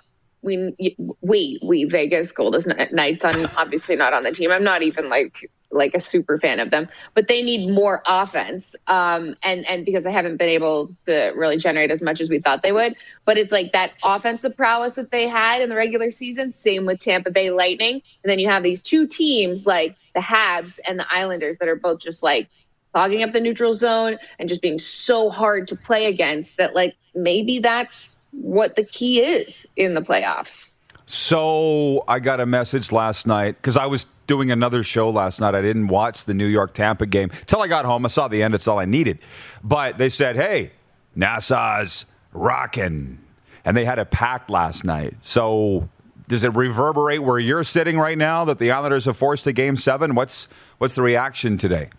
we 0.41 0.75
we 1.21 1.59
we 1.61 1.85
Vegas 1.85 2.31
Golden 2.31 2.75
Knights. 2.91 3.23
I'm 3.23 3.47
obviously 3.55 3.95
not 3.95 4.13
on 4.13 4.23
the 4.23 4.31
team. 4.31 4.51
I'm 4.51 4.63
not 4.63 4.81
even 4.81 5.07
like 5.07 5.49
like 5.71 5.93
a 5.95 5.99
super 5.99 6.39
fan 6.39 6.59
of 6.59 6.71
them, 6.71 6.87
but 7.13 7.27
they 7.27 7.41
need 7.41 7.69
more 7.73 8.01
offense. 8.05 8.75
Um, 8.87 9.35
and 9.43 9.65
and 9.67 9.85
because 9.85 10.03
they 10.03 10.11
haven't 10.11 10.37
been 10.37 10.49
able 10.49 10.95
to 11.05 11.33
really 11.35 11.57
generate 11.57 11.91
as 11.91 12.01
much 12.01 12.21
as 12.21 12.29
we 12.29 12.39
thought 12.39 12.63
they 12.63 12.71
would. 12.71 12.95
But 13.25 13.37
it's 13.37 13.51
like 13.51 13.71
that 13.73 13.93
offensive 14.03 14.55
prowess 14.55 14.95
that 14.95 15.11
they 15.11 15.27
had 15.27 15.61
in 15.61 15.69
the 15.69 15.75
regular 15.75 16.11
season. 16.11 16.51
Same 16.51 16.85
with 16.85 16.99
Tampa 16.99 17.31
Bay 17.31 17.51
Lightning, 17.51 18.01
and 18.23 18.29
then 18.29 18.39
you 18.39 18.49
have 18.49 18.63
these 18.63 18.81
two 18.81 19.07
teams 19.07 19.65
like 19.65 19.95
the 20.13 20.21
Habs 20.21 20.79
and 20.87 20.99
the 20.99 21.05
Islanders 21.09 21.57
that 21.57 21.67
are 21.67 21.75
both 21.75 21.99
just 21.99 22.23
like 22.23 22.49
clogging 22.93 23.23
up 23.23 23.31
the 23.31 23.39
neutral 23.39 23.73
zone 23.73 24.17
and 24.37 24.49
just 24.49 24.61
being 24.61 24.79
so 24.79 25.29
hard 25.29 25.67
to 25.69 25.75
play 25.75 26.07
against. 26.07 26.57
That 26.57 26.75
like 26.75 26.95
maybe 27.15 27.59
that's 27.59 28.17
what 28.31 28.75
the 28.75 28.83
key 28.83 29.21
is 29.21 29.67
in 29.75 29.93
the 29.93 30.01
playoffs. 30.01 30.70
So 31.05 32.03
I 32.07 32.19
got 32.19 32.39
a 32.39 32.45
message 32.45 32.91
last 32.91 33.27
night 33.27 33.57
because 33.57 33.77
I 33.77 33.85
was 33.85 34.05
doing 34.27 34.51
another 34.51 34.83
show 34.83 35.09
last 35.09 35.41
night. 35.41 35.55
I 35.55 35.61
didn't 35.61 35.87
watch 35.87 36.25
the 36.25 36.33
New 36.33 36.45
York 36.45 36.73
Tampa 36.73 37.05
game 37.05 37.31
till 37.47 37.61
I 37.61 37.67
got 37.67 37.85
home. 37.85 38.05
I 38.05 38.07
saw 38.07 38.27
the 38.27 38.41
end. 38.43 38.55
It's 38.55 38.67
all 38.67 38.79
I 38.79 38.85
needed. 38.85 39.19
But 39.63 39.97
they 39.97 40.09
said, 40.09 40.35
"Hey, 40.35 40.71
Nassau's 41.15 42.05
rocking," 42.31 43.19
and 43.65 43.75
they 43.75 43.83
had 43.83 43.99
a 43.99 44.05
pack 44.05 44.49
last 44.49 44.85
night. 44.85 45.15
So 45.21 45.89
does 46.29 46.45
it 46.45 46.55
reverberate 46.55 47.21
where 47.21 47.39
you're 47.39 47.65
sitting 47.65 47.99
right 47.99 48.17
now 48.17 48.45
that 48.45 48.57
the 48.57 48.71
Islanders 48.71 49.03
have 49.03 49.17
forced 49.17 49.45
a 49.47 49.51
game 49.51 49.75
seven? 49.75 50.15
What's 50.15 50.47
what's 50.77 50.95
the 50.95 51.01
reaction 51.01 51.57
today? 51.57 51.89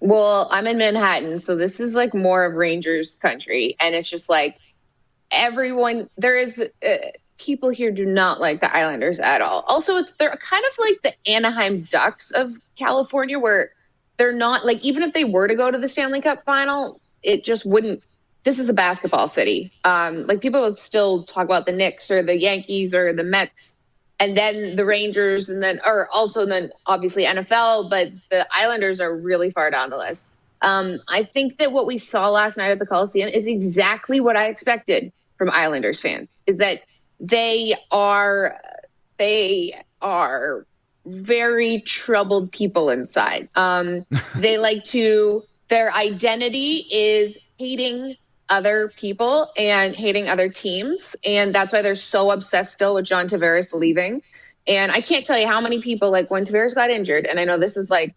Well, 0.00 0.48
I'm 0.50 0.66
in 0.66 0.76
Manhattan, 0.76 1.38
so 1.38 1.56
this 1.56 1.80
is 1.80 1.94
like 1.94 2.14
more 2.14 2.44
of 2.44 2.54
Rangers 2.54 3.16
country, 3.16 3.76
and 3.80 3.94
it's 3.94 4.10
just 4.10 4.28
like 4.28 4.58
everyone. 5.30 6.10
There 6.18 6.38
is. 6.38 6.60
Uh, 6.60 6.96
people 7.40 7.70
here 7.70 7.90
do 7.90 8.04
not 8.04 8.40
like 8.40 8.60
the 8.60 8.74
Islanders 8.74 9.18
at 9.18 9.40
all. 9.40 9.64
Also, 9.66 9.96
it's 9.96 10.12
they're 10.12 10.36
kind 10.36 10.64
of 10.70 10.78
like 10.78 11.02
the 11.02 11.30
Anaheim 11.30 11.88
Ducks 11.90 12.30
of 12.30 12.56
California, 12.76 13.38
where 13.38 13.70
they're 14.18 14.32
not 14.32 14.66
like 14.66 14.84
even 14.84 15.02
if 15.02 15.14
they 15.14 15.24
were 15.24 15.48
to 15.48 15.54
go 15.54 15.70
to 15.70 15.78
the 15.78 15.88
Stanley 15.88 16.20
Cup 16.20 16.44
final, 16.44 17.00
it 17.22 17.42
just 17.44 17.64
wouldn't. 17.64 18.02
This 18.44 18.58
is 18.58 18.68
a 18.68 18.74
basketball 18.74 19.28
city. 19.28 19.72
Um, 19.84 20.26
like 20.26 20.40
people 20.40 20.62
would 20.62 20.76
still 20.76 21.24
talk 21.24 21.44
about 21.44 21.66
the 21.66 21.72
Knicks 21.72 22.10
or 22.10 22.22
the 22.22 22.38
Yankees 22.38 22.94
or 22.94 23.12
the 23.12 23.24
Mets 23.24 23.74
and 24.20 24.36
then 24.36 24.76
the 24.76 24.84
Rangers, 24.84 25.48
and 25.48 25.62
then, 25.62 25.80
or 25.84 26.08
also 26.12 26.44
then 26.44 26.70
obviously 26.84 27.24
NFL, 27.24 27.88
but 27.88 28.08
the 28.30 28.46
Islanders 28.52 29.00
are 29.00 29.16
really 29.16 29.50
far 29.50 29.70
down 29.70 29.88
the 29.88 29.96
list. 29.96 30.26
Um, 30.60 31.00
I 31.08 31.24
think 31.24 31.56
that 31.56 31.72
what 31.72 31.86
we 31.86 31.96
saw 31.96 32.28
last 32.28 32.58
night 32.58 32.70
at 32.70 32.78
the 32.78 32.86
Coliseum 32.86 33.30
is 33.30 33.46
exactly 33.46 34.20
what 34.20 34.36
I 34.36 34.48
expected 34.48 35.10
from 35.38 35.48
Islanders 35.48 36.00
fans. 36.00 36.28
Is 36.46 36.58
that 36.58 36.80
they 37.20 37.76
are 37.90 38.60
they 39.18 39.82
are 40.00 40.66
very 41.06 41.80
troubled 41.82 42.52
people 42.52 42.90
inside. 42.90 43.48
Um, 43.54 44.06
they 44.34 44.58
like 44.58 44.84
to 44.84 45.42
their 45.68 45.92
identity 45.92 46.86
is 46.90 47.38
hating 47.58 48.16
other 48.48 48.92
people 48.96 49.50
and 49.56 49.94
hating 49.94 50.28
other 50.28 50.48
teams. 50.48 51.14
And 51.24 51.54
that's 51.54 51.72
why 51.72 51.82
they're 51.82 51.94
so 51.94 52.32
obsessed 52.32 52.72
still 52.72 52.96
with 52.96 53.04
John 53.04 53.28
Tavares 53.28 53.72
leaving. 53.72 54.22
And 54.66 54.92
I 54.92 55.00
can't 55.00 55.24
tell 55.24 55.38
you 55.38 55.46
how 55.46 55.60
many 55.60 55.80
people, 55.80 56.10
like 56.10 56.30
when 56.30 56.44
Tavares 56.44 56.74
got 56.74 56.90
injured, 56.90 57.26
and 57.26 57.40
I 57.40 57.44
know 57.44 57.58
this 57.58 57.76
is 57.76 57.90
like 57.90 58.14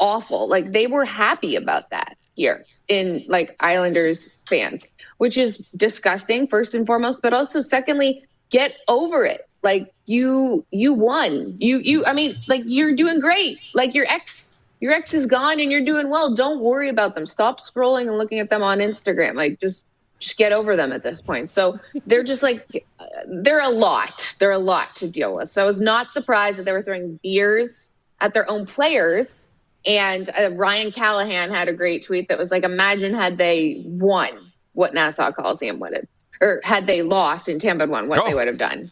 awful, 0.00 0.48
like 0.48 0.72
they 0.72 0.86
were 0.86 1.04
happy 1.04 1.54
about 1.54 1.90
that 1.90 2.16
here 2.34 2.64
in 2.88 3.24
like 3.28 3.54
Islanders 3.60 4.30
fans, 4.46 4.86
which 5.18 5.36
is 5.38 5.62
disgusting, 5.76 6.48
first 6.48 6.74
and 6.74 6.86
foremost. 6.86 7.22
But 7.22 7.32
also, 7.32 7.60
secondly, 7.60 8.24
get 8.54 8.76
over 8.86 9.24
it. 9.24 9.48
Like 9.64 9.92
you, 10.06 10.64
you 10.70 10.94
won. 10.94 11.56
You, 11.58 11.78
you, 11.78 12.04
I 12.06 12.12
mean, 12.12 12.36
like 12.46 12.62
you're 12.64 12.94
doing 12.94 13.18
great. 13.18 13.58
Like 13.74 13.94
your 13.94 14.06
ex 14.06 14.50
your 14.80 14.92
ex 14.92 15.12
is 15.12 15.26
gone 15.26 15.58
and 15.58 15.72
you're 15.72 15.84
doing 15.84 16.08
well. 16.08 16.34
Don't 16.34 16.60
worry 16.60 16.88
about 16.88 17.14
them. 17.14 17.26
Stop 17.26 17.58
scrolling 17.58 18.06
and 18.06 18.16
looking 18.16 18.38
at 18.38 18.50
them 18.50 18.62
on 18.62 18.78
Instagram. 18.78 19.34
Like 19.34 19.58
just 19.58 19.84
just 20.20 20.36
get 20.36 20.52
over 20.52 20.76
them 20.76 20.92
at 20.92 21.02
this 21.02 21.20
point. 21.20 21.50
So 21.50 21.80
they're 22.06 22.22
just 22.22 22.42
like 22.42 22.84
they're 23.26 23.60
a 23.60 23.70
lot. 23.70 24.36
They're 24.38 24.52
a 24.52 24.58
lot 24.58 24.94
to 24.96 25.08
deal 25.08 25.34
with. 25.34 25.50
So 25.50 25.60
I 25.62 25.66
was 25.66 25.80
not 25.80 26.10
surprised 26.10 26.58
that 26.58 26.64
they 26.64 26.72
were 26.72 26.82
throwing 26.82 27.18
beers 27.22 27.88
at 28.20 28.34
their 28.34 28.48
own 28.48 28.66
players. 28.66 29.48
And 29.86 30.30
uh, 30.38 30.50
Ryan 30.52 30.92
Callahan 30.92 31.50
had 31.50 31.68
a 31.68 31.72
great 31.72 32.04
tweet 32.04 32.28
that 32.28 32.38
was 32.38 32.50
like, 32.50 32.62
"Imagine 32.62 33.14
had 33.14 33.36
they 33.36 33.82
won, 33.84 34.52
what 34.74 34.94
Nassau 34.94 35.32
Coliseum 35.32 35.80
have, 35.80 36.06
or 36.40 36.60
had 36.64 36.86
they 36.86 37.02
lost 37.02 37.48
and 37.48 37.60
Tampa 37.60 37.86
won, 37.86 38.08
what 38.08 38.20
oh. 38.20 38.26
they 38.26 38.34
would 38.34 38.46
have 38.46 38.58
done." 38.58 38.90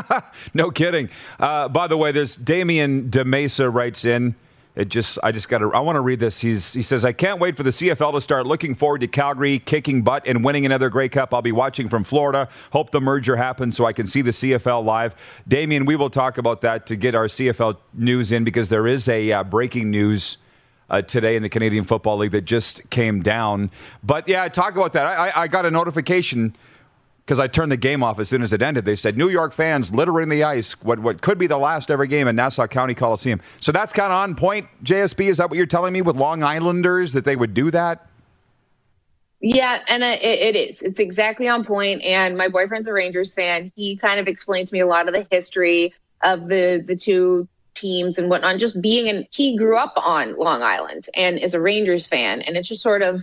no 0.54 0.70
kidding. 0.70 1.10
Uh, 1.38 1.68
by 1.68 1.86
the 1.86 1.96
way, 1.96 2.12
there's 2.12 2.36
Damien 2.36 3.10
DeMesa 3.10 3.72
writes 3.72 4.04
in. 4.04 4.34
It 4.78 4.90
just, 4.90 5.18
I 5.24 5.32
just 5.32 5.48
got 5.48 5.58
to, 5.58 5.72
I 5.74 5.80
want 5.80 5.96
to 5.96 6.00
read 6.00 6.20
this. 6.20 6.38
He's, 6.38 6.72
he 6.72 6.82
says, 6.82 7.04
I 7.04 7.12
can't 7.12 7.40
wait 7.40 7.56
for 7.56 7.64
the 7.64 7.70
CFL 7.70 8.12
to 8.12 8.20
start. 8.20 8.46
Looking 8.46 8.76
forward 8.76 9.00
to 9.00 9.08
Calgary 9.08 9.58
kicking 9.58 10.02
butt 10.02 10.24
and 10.24 10.44
winning 10.44 10.64
another 10.64 10.88
Grey 10.88 11.08
Cup. 11.08 11.34
I'll 11.34 11.42
be 11.42 11.50
watching 11.50 11.88
from 11.88 12.04
Florida. 12.04 12.48
Hope 12.72 12.92
the 12.92 13.00
merger 13.00 13.34
happens 13.34 13.76
so 13.76 13.86
I 13.86 13.92
can 13.92 14.06
see 14.06 14.22
the 14.22 14.30
CFL 14.30 14.84
live. 14.84 15.16
Damien, 15.48 15.84
we 15.84 15.96
will 15.96 16.10
talk 16.10 16.38
about 16.38 16.60
that 16.60 16.86
to 16.86 16.96
get 16.96 17.16
our 17.16 17.26
CFL 17.26 17.76
news 17.92 18.30
in 18.30 18.44
because 18.44 18.68
there 18.68 18.86
is 18.86 19.08
a 19.08 19.32
uh, 19.32 19.44
breaking 19.44 19.90
news. 19.90 20.38
Uh, 20.90 21.02
today 21.02 21.36
in 21.36 21.42
the 21.42 21.50
Canadian 21.50 21.84
Football 21.84 22.16
League 22.16 22.30
that 22.30 22.46
just 22.46 22.88
came 22.88 23.20
down. 23.20 23.70
But 24.02 24.26
yeah, 24.26 24.48
talk 24.48 24.74
about 24.74 24.94
that. 24.94 25.04
I, 25.04 25.42
I 25.42 25.46
got 25.46 25.66
a 25.66 25.70
notification 25.70 26.56
because 27.28 27.38
I 27.38 27.46
turned 27.46 27.70
the 27.70 27.76
game 27.76 28.02
off 28.02 28.18
as 28.18 28.26
soon 28.30 28.40
as 28.40 28.54
it 28.54 28.62
ended. 28.62 28.86
They 28.86 28.94
said 28.94 29.18
New 29.18 29.28
York 29.28 29.52
fans 29.52 29.94
littering 29.94 30.30
the 30.30 30.44
ice, 30.44 30.72
what 30.80 30.98
what 30.98 31.20
could 31.20 31.36
be 31.36 31.46
the 31.46 31.58
last 31.58 31.90
ever 31.90 32.06
game 32.06 32.26
in 32.26 32.36
Nassau 32.36 32.66
County 32.66 32.94
Coliseum. 32.94 33.42
So 33.60 33.70
that's 33.70 33.92
kind 33.92 34.10
of 34.10 34.16
on 34.16 34.34
point. 34.34 34.66
JSB, 34.82 35.26
is 35.26 35.36
that 35.36 35.50
what 35.50 35.58
you're 35.58 35.66
telling 35.66 35.92
me 35.92 36.00
with 36.00 36.16
Long 36.16 36.42
Islanders 36.42 37.12
that 37.12 37.26
they 37.26 37.36
would 37.36 37.52
do 37.52 37.70
that? 37.70 38.08
Yeah, 39.40 39.80
and 39.88 40.02
it, 40.02 40.22
it 40.22 40.56
is. 40.56 40.80
It's 40.80 40.98
exactly 40.98 41.48
on 41.48 41.64
point. 41.64 42.00
And 42.02 42.34
my 42.34 42.48
boyfriend's 42.48 42.88
a 42.88 42.94
Rangers 42.94 43.34
fan. 43.34 43.72
He 43.76 43.98
kind 43.98 44.18
of 44.18 44.26
explained 44.26 44.68
to 44.68 44.74
me 44.74 44.80
a 44.80 44.86
lot 44.86 45.06
of 45.06 45.12
the 45.12 45.26
history 45.30 45.92
of 46.22 46.48
the 46.48 46.82
the 46.86 46.96
two 46.96 47.46
teams 47.74 48.16
and 48.16 48.30
whatnot. 48.30 48.58
Just 48.58 48.80
being 48.80 49.06
and 49.06 49.28
he 49.32 49.54
grew 49.54 49.76
up 49.76 49.92
on 49.96 50.34
Long 50.38 50.62
Island 50.62 51.10
and 51.14 51.38
is 51.38 51.52
a 51.52 51.60
Rangers 51.60 52.06
fan, 52.06 52.40
and 52.40 52.56
it's 52.56 52.68
just 52.68 52.82
sort 52.82 53.02
of 53.02 53.22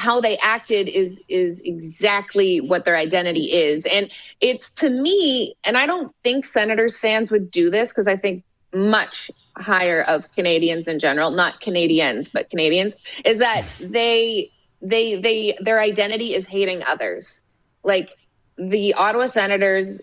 how 0.00 0.20
they 0.20 0.36
acted 0.38 0.88
is 0.88 1.20
is 1.28 1.60
exactly 1.60 2.60
what 2.60 2.84
their 2.84 2.96
identity 2.96 3.52
is. 3.52 3.86
And 3.86 4.10
it's 4.40 4.70
to 4.70 4.88
me 4.88 5.54
and 5.64 5.76
i 5.76 5.84
don't 5.84 6.14
think 6.24 6.46
senators 6.46 6.96
fans 6.96 7.30
would 7.30 7.50
do 7.50 7.68
this 7.68 7.90
because 7.90 8.06
i 8.06 8.16
think 8.16 8.42
much 8.72 9.30
higher 9.58 10.02
of 10.04 10.24
canadians 10.32 10.88
in 10.88 10.98
general 10.98 11.30
not 11.30 11.60
canadians 11.60 12.28
but 12.28 12.48
canadians 12.48 12.94
is 13.26 13.36
that 13.38 13.66
they 13.80 14.50
they 14.82 15.20
they 15.20 15.56
their 15.60 15.80
identity 15.80 16.34
is 16.34 16.46
hating 16.46 16.82
others. 16.84 17.42
Like 17.82 18.10
the 18.56 18.94
ottawa 18.94 19.26
senators 19.26 20.00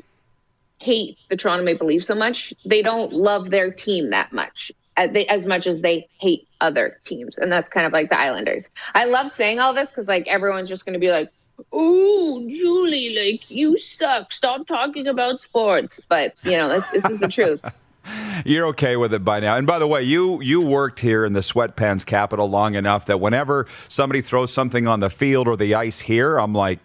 hate 0.80 1.18
the 1.30 1.38
toronto 1.38 1.64
maple 1.64 1.88
leafs 1.88 2.06
so 2.06 2.14
much 2.14 2.54
they 2.64 2.84
don't 2.84 3.12
love 3.12 3.50
their 3.50 3.72
team 3.72 4.12
that 4.12 4.32
much 4.32 4.72
as, 4.98 5.12
they, 5.12 5.26
as 5.28 5.46
much 5.46 5.68
as 5.68 5.80
they 5.80 6.08
hate 6.20 6.48
other 6.60 7.00
teams. 7.06 7.38
And 7.38 7.52
that's 7.52 7.70
kind 7.70 7.86
of 7.86 7.94
like 7.94 8.10
the 8.10 8.20
Islanders. 8.20 8.70
I 8.94 9.06
love 9.06 9.32
saying 9.32 9.60
all 9.60 9.74
this 9.74 9.92
because 9.92 10.08
like 10.08 10.28
everyone's 10.28 10.68
just 10.68 10.86
going 10.86 10.94
to 10.94 11.00
be 11.00 11.12
like, 11.12 11.32
"Oh, 11.72 12.46
Julie, 12.50 13.16
like 13.16 13.50
you 13.50 13.78
suck. 13.78 14.34
Stop 14.34 14.68
talking 14.68 15.08
about 15.08 15.40
sports." 15.40 16.02
But 16.10 16.34
you 16.44 16.52
know, 16.52 16.68
this, 16.68 16.90
this 16.90 17.06
is 17.06 17.20
the 17.20 17.30
truth. 17.30 17.62
You're 18.46 18.68
okay 18.68 18.96
with 18.96 19.14
it 19.14 19.26
by 19.26 19.40
now. 19.40 19.56
And 19.56 19.68
by 19.68 19.80
the 19.80 19.88
way, 19.88 20.04
you 20.04 20.42
you 20.42 20.62
worked 20.62 21.00
here 21.00 21.26
in 21.26 21.34
the 21.34 21.42
sweatpants 21.42 22.06
capital 22.06 22.50
long 22.50 22.76
enough 22.76 23.06
that 23.08 23.20
whenever 23.20 23.68
somebody 23.90 24.22
throws 24.22 24.52
something 24.52 24.88
on 24.88 25.00
the 25.00 25.10
field 25.10 25.48
or 25.48 25.58
the 25.58 25.76
ice 25.76 26.02
here, 26.02 26.38
I'm 26.38 26.54
like, 26.54 26.80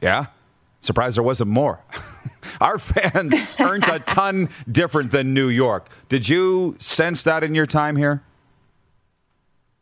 yeah, 0.00 0.26
surprised 0.84 1.16
there 1.16 1.22
wasn't 1.22 1.50
more. 1.50 1.80
Our 2.60 2.78
fans 2.78 3.34
aren't 3.58 3.88
a 3.88 3.98
ton 4.00 4.48
different 4.70 5.10
than 5.10 5.34
New 5.34 5.48
York. 5.48 5.88
Did 6.08 6.28
you 6.28 6.76
sense 6.78 7.24
that 7.24 7.42
in 7.42 7.54
your 7.54 7.66
time 7.66 7.96
here? 7.96 8.22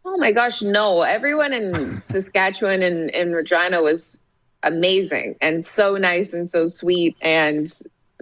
Oh 0.04 0.16
my 0.16 0.32
gosh, 0.32 0.62
no. 0.62 1.02
Everyone 1.02 1.52
in 1.52 2.02
Saskatchewan 2.06 2.82
and, 2.82 3.10
in 3.10 3.32
Regina 3.32 3.82
was 3.82 4.18
amazing 4.62 5.36
and 5.40 5.64
so 5.64 5.96
nice 5.96 6.32
and 6.32 6.48
so 6.48 6.66
sweet 6.66 7.16
and 7.20 7.70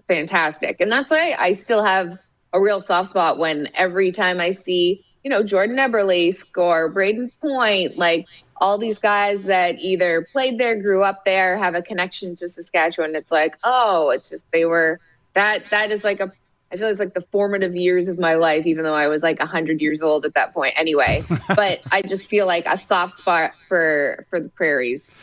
fantastic. 0.09 0.81
And 0.81 0.91
that's 0.91 1.11
why 1.11 1.37
I 1.39 1.55
still 1.55 1.85
have 1.85 2.19
a 2.53 2.61
real 2.61 2.81
soft 2.81 3.11
spot 3.11 3.39
when 3.39 3.69
every 3.75 4.11
time 4.11 4.41
I 4.41 4.53
see, 4.53 5.05
you 5.23 5.31
know, 5.31 5.43
Jordan 5.43 5.77
Eberle 5.77 6.35
score, 6.35 6.89
Braden 6.89 7.31
Point, 7.41 7.99
like 7.99 8.27
all 8.57 8.79
these 8.79 8.99
guys 8.99 9.45
that 9.45 9.77
either 9.79 10.27
played 10.33 10.59
there, 10.59 10.81
grew 10.81 11.03
up 11.03 11.25
there, 11.25 11.57
have 11.57 11.75
a 11.75 11.83
connection 11.83 12.37
to 12.37 12.49
Saskatchewan. 12.49 13.15
It's 13.15 13.33
like, 13.33 13.57
oh, 13.65 14.11
it's 14.11 14.29
just 14.29 14.45
they 14.53 14.65
were 14.65 15.01
that 15.35 15.65
that 15.71 15.91
is 15.91 16.05
like 16.05 16.21
a 16.21 16.33
I 16.73 16.77
feel 16.77 16.87
it's 16.87 17.01
like 17.01 17.15
the 17.15 17.25
formative 17.33 17.75
years 17.75 18.07
of 18.07 18.19
my 18.19 18.35
life, 18.35 18.65
even 18.65 18.85
though 18.85 18.95
I 18.95 19.09
was 19.09 19.23
like 19.23 19.41
hundred 19.41 19.81
years 19.81 20.01
old 20.01 20.25
at 20.25 20.35
that 20.35 20.55
point 20.55 20.75
anyway. 20.77 21.25
but 21.49 21.81
I 21.91 22.03
just 22.03 22.29
feel 22.29 22.47
like 22.47 22.65
a 22.67 22.79
soft 22.79 23.15
spot 23.15 23.53
for 23.69 24.25
for 24.31 24.41
the 24.41 24.49
prairies. 24.51 25.21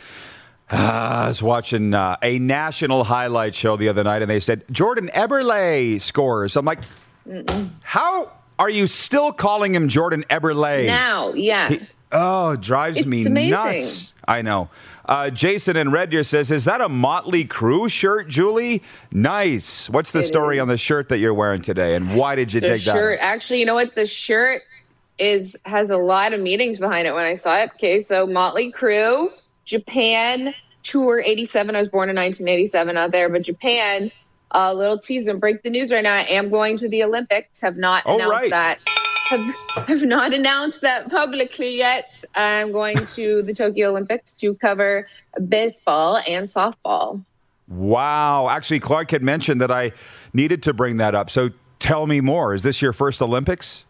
Uh, 0.70 0.76
I 0.76 1.26
was 1.28 1.42
watching 1.42 1.94
uh, 1.94 2.18
a 2.22 2.38
national 2.38 3.04
highlight 3.04 3.54
show 3.54 3.76
the 3.76 3.88
other 3.88 4.04
night, 4.04 4.20
and 4.20 4.30
they 4.30 4.40
said 4.40 4.64
Jordan 4.70 5.08
Eberle 5.14 5.98
scores. 5.98 6.56
I'm 6.56 6.66
like, 6.66 6.80
Mm-mm. 7.26 7.70
how 7.80 8.30
are 8.58 8.70
you 8.70 8.86
still 8.86 9.32
calling 9.32 9.74
him 9.74 9.88
Jordan 9.88 10.24
Eberle 10.30 10.86
now? 10.86 11.32
Yeah, 11.34 11.68
he, 11.70 11.80
Oh, 12.10 12.56
drives 12.56 12.98
it's 12.98 13.06
me 13.06 13.24
amazing. 13.26 13.50
nuts. 13.50 14.12
I 14.26 14.42
know. 14.42 14.70
Uh, 15.04 15.30
Jason 15.30 15.76
in 15.76 15.90
Red 15.90 16.10
Deer 16.10 16.22
says, 16.22 16.50
"Is 16.50 16.64
that 16.66 16.80
a 16.82 16.88
Motley 16.88 17.44
Crue 17.46 17.90
shirt, 17.90 18.28
Julie? 18.28 18.82
Nice. 19.12 19.88
What's 19.88 20.12
the 20.12 20.18
it 20.18 20.24
story 20.24 20.56
is. 20.58 20.62
on 20.62 20.68
the 20.68 20.76
shirt 20.76 21.08
that 21.08 21.18
you're 21.18 21.32
wearing 21.34 21.62
today, 21.62 21.94
and 21.94 22.16
why 22.16 22.34
did 22.34 22.52
you 22.52 22.60
the 22.60 22.68
dig 22.68 22.80
shirt, 22.80 23.18
that?" 23.20 23.24
Actually, 23.24 23.60
you 23.60 23.66
know 23.66 23.74
what? 23.74 23.94
The 23.94 24.04
shirt 24.06 24.62
is 25.18 25.56
has 25.64 25.88
a 25.90 25.96
lot 25.96 26.32
of 26.34 26.40
meanings 26.40 26.78
behind 26.78 27.06
it. 27.06 27.14
When 27.14 27.24
I 27.24 27.34
saw 27.36 27.56
it, 27.58 27.70
okay, 27.76 28.00
so 28.02 28.26
Motley 28.26 28.70
Crue, 28.70 29.30
Japan 29.64 30.54
tour 30.82 31.22
'87. 31.24 31.74
I 31.74 31.78
was 31.78 31.88
born 31.88 32.08
in 32.10 32.16
1987 32.16 32.96
out 32.96 33.12
there, 33.12 33.28
but 33.28 33.42
Japan. 33.42 34.10
A 34.52 34.74
little 34.74 34.98
and 35.08 35.40
break 35.40 35.62
the 35.62 35.70
news 35.70 35.92
right 35.92 36.02
now. 36.02 36.14
I 36.14 36.22
am 36.22 36.48
going 36.48 36.76
to 36.78 36.88
the 36.88 37.02
Olympics. 37.02 37.60
Have 37.60 37.76
not 37.76 38.02
oh, 38.06 38.14
announced 38.14 38.32
right. 38.32 38.50
that 38.50 38.78
have, 39.28 39.54
have 39.86 40.02
not 40.02 40.32
announced 40.32 40.80
that 40.80 41.10
publicly 41.10 41.76
yet. 41.76 42.24
I'm 42.34 42.72
going 42.72 42.96
to 42.96 43.42
the 43.42 43.52
Tokyo 43.52 43.90
Olympics 43.90 44.34
to 44.34 44.54
cover 44.54 45.06
baseball 45.48 46.20
and 46.26 46.46
softball. 46.46 47.22
Wow. 47.68 48.48
Actually, 48.48 48.80
Clark 48.80 49.10
had 49.10 49.22
mentioned 49.22 49.60
that 49.60 49.70
I 49.70 49.92
needed 50.32 50.62
to 50.64 50.72
bring 50.72 50.96
that 50.98 51.14
up. 51.14 51.28
So 51.28 51.50
tell 51.78 52.06
me 52.06 52.20
more. 52.20 52.54
Is 52.54 52.62
this 52.62 52.80
your 52.80 52.92
first 52.92 53.20
Olympics? 53.20 53.84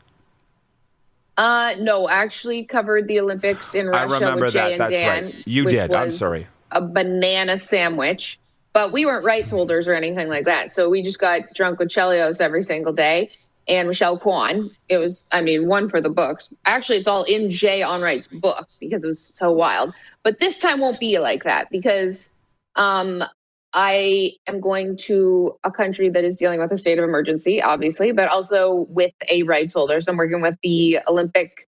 Uh, 1.36 1.74
no, 1.78 2.08
actually 2.08 2.64
covered 2.64 3.06
the 3.06 3.20
Olympics 3.20 3.74
in 3.74 3.86
Russia 3.86 4.14
I 4.16 4.18
remember 4.18 4.46
with 4.46 4.54
Jay 4.54 4.58
that. 4.58 4.72
and 4.72 4.80
That's 4.80 4.92
Dan. 4.92 5.24
Right. 5.26 5.46
You 5.46 5.70
did. 5.70 5.92
I'm 5.92 6.10
sorry. 6.10 6.48
A 6.72 6.84
banana 6.84 7.56
sandwich, 7.58 8.40
but 8.78 8.92
we 8.92 9.04
weren't 9.04 9.24
rights 9.24 9.50
holders 9.50 9.88
or 9.88 9.92
anything 9.92 10.28
like 10.28 10.44
that. 10.44 10.70
So 10.70 10.88
we 10.88 11.02
just 11.02 11.18
got 11.18 11.52
drunk 11.52 11.80
with 11.80 11.88
Chelios 11.88 12.40
every 12.40 12.62
single 12.62 12.92
day 12.92 13.28
and 13.66 13.88
Michelle 13.88 14.16
Kwan. 14.16 14.70
It 14.88 14.98
was, 14.98 15.24
I 15.32 15.40
mean, 15.40 15.66
one 15.66 15.90
for 15.90 16.00
the 16.00 16.10
books. 16.10 16.48
Actually, 16.64 16.98
it's 16.98 17.08
all 17.08 17.24
in 17.24 17.50
Jay 17.50 17.80
Onrait's 17.80 18.28
book 18.28 18.68
because 18.78 19.02
it 19.02 19.08
was 19.08 19.32
so 19.34 19.50
wild. 19.50 19.92
But 20.22 20.38
this 20.38 20.60
time 20.60 20.78
won't 20.78 21.00
be 21.00 21.18
like 21.18 21.42
that 21.42 21.68
because 21.72 22.30
um, 22.76 23.24
I 23.72 24.34
am 24.46 24.60
going 24.60 24.96
to 25.08 25.58
a 25.64 25.72
country 25.72 26.08
that 26.10 26.22
is 26.22 26.36
dealing 26.36 26.60
with 26.60 26.70
a 26.70 26.78
state 26.78 27.00
of 27.00 27.04
emergency, 27.04 27.60
obviously, 27.60 28.12
but 28.12 28.28
also 28.28 28.86
with 28.90 29.12
a 29.28 29.42
rights 29.42 29.74
holder. 29.74 30.00
So 30.00 30.12
I'm 30.12 30.18
working 30.18 30.40
with 30.40 30.54
the 30.62 31.00
Olympic 31.08 31.66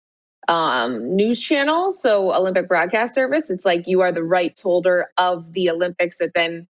um, 0.48 1.14
news 1.14 1.40
channel, 1.40 1.92
so 1.92 2.34
Olympic 2.34 2.66
Broadcast 2.66 3.14
Service. 3.14 3.48
It's 3.48 3.64
like 3.64 3.86
you 3.86 4.00
are 4.00 4.10
the 4.10 4.24
rights 4.24 4.60
holder 4.60 5.10
of 5.18 5.52
the 5.52 5.70
Olympics 5.70 6.18
that 6.18 6.32
then 6.34 6.66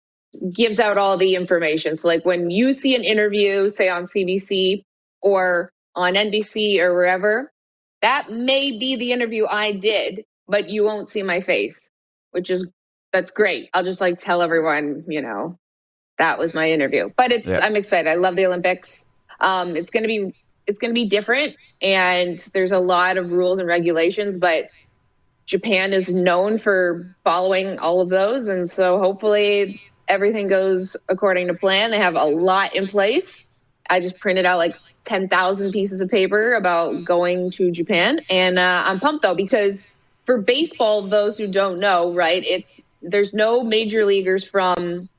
gives 0.53 0.79
out 0.79 0.97
all 0.97 1.17
the 1.17 1.35
information. 1.35 1.97
So, 1.97 2.07
like 2.07 2.25
when 2.25 2.49
you 2.49 2.73
see 2.73 2.95
an 2.95 3.03
interview, 3.03 3.69
say 3.69 3.89
on 3.89 4.05
CBC 4.05 4.83
or 5.21 5.71
on 5.95 6.13
NBC 6.13 6.79
or 6.79 6.93
wherever, 6.93 7.51
that 8.01 8.31
may 8.31 8.77
be 8.77 8.95
the 8.95 9.11
interview 9.11 9.45
I 9.49 9.73
did, 9.73 10.23
but 10.47 10.69
you 10.69 10.83
won't 10.83 11.09
see 11.09 11.23
my 11.23 11.41
face, 11.41 11.89
which 12.31 12.49
is 12.49 12.65
that's 13.11 13.31
great. 13.31 13.69
I'll 13.73 13.83
just 13.83 14.01
like 14.01 14.17
tell 14.17 14.41
everyone, 14.41 15.05
you 15.07 15.21
know, 15.21 15.57
that 16.17 16.39
was 16.39 16.53
my 16.53 16.69
interview. 16.69 17.09
But 17.15 17.31
it's 17.31 17.49
yeah. 17.49 17.59
I'm 17.61 17.75
excited. 17.75 18.09
I 18.09 18.15
love 18.15 18.35
the 18.35 18.45
Olympics. 18.45 19.05
Um, 19.39 19.75
it's 19.75 19.89
going 19.89 20.03
to 20.03 20.07
be 20.07 20.33
it's 20.65 20.79
going 20.79 20.89
to 20.89 20.95
be 20.95 21.07
different, 21.07 21.55
and 21.81 22.39
there's 22.53 22.71
a 22.71 22.79
lot 22.79 23.17
of 23.17 23.31
rules 23.31 23.59
and 23.59 23.67
regulations, 23.67 24.37
but 24.37 24.69
Japan 25.45 25.91
is 25.91 26.09
known 26.09 26.57
for 26.57 27.15
following 27.23 27.77
all 27.79 27.99
of 27.99 28.09
those, 28.09 28.47
and 28.47 28.69
so 28.69 28.97
hopefully 28.97 29.81
everything 30.07 30.47
goes 30.47 30.95
according 31.09 31.47
to 31.47 31.53
plan. 31.53 31.91
They 31.91 31.97
have 31.97 32.15
a 32.15 32.25
lot 32.25 32.75
in 32.75 32.87
place. 32.87 33.65
I 33.89 33.99
just 33.99 34.19
printed 34.19 34.45
out 34.45 34.57
like 34.57 34.75
10,000 35.05 35.71
pieces 35.71 36.01
of 36.01 36.09
paper 36.09 36.53
about 36.53 37.03
going 37.03 37.51
to 37.51 37.71
Japan. 37.71 38.21
And 38.29 38.57
uh, 38.57 38.83
I'm 38.85 38.99
pumped 38.99 39.23
though, 39.23 39.35
because 39.35 39.85
for 40.25 40.41
baseball, 40.41 41.07
those 41.07 41.37
who 41.37 41.47
don't 41.47 41.79
know, 41.79 42.13
right, 42.13 42.43
it's 42.43 42.81
there's 43.01 43.33
no 43.33 43.63
major 43.63 44.05
leaguers 44.05 44.45
from 44.45 45.09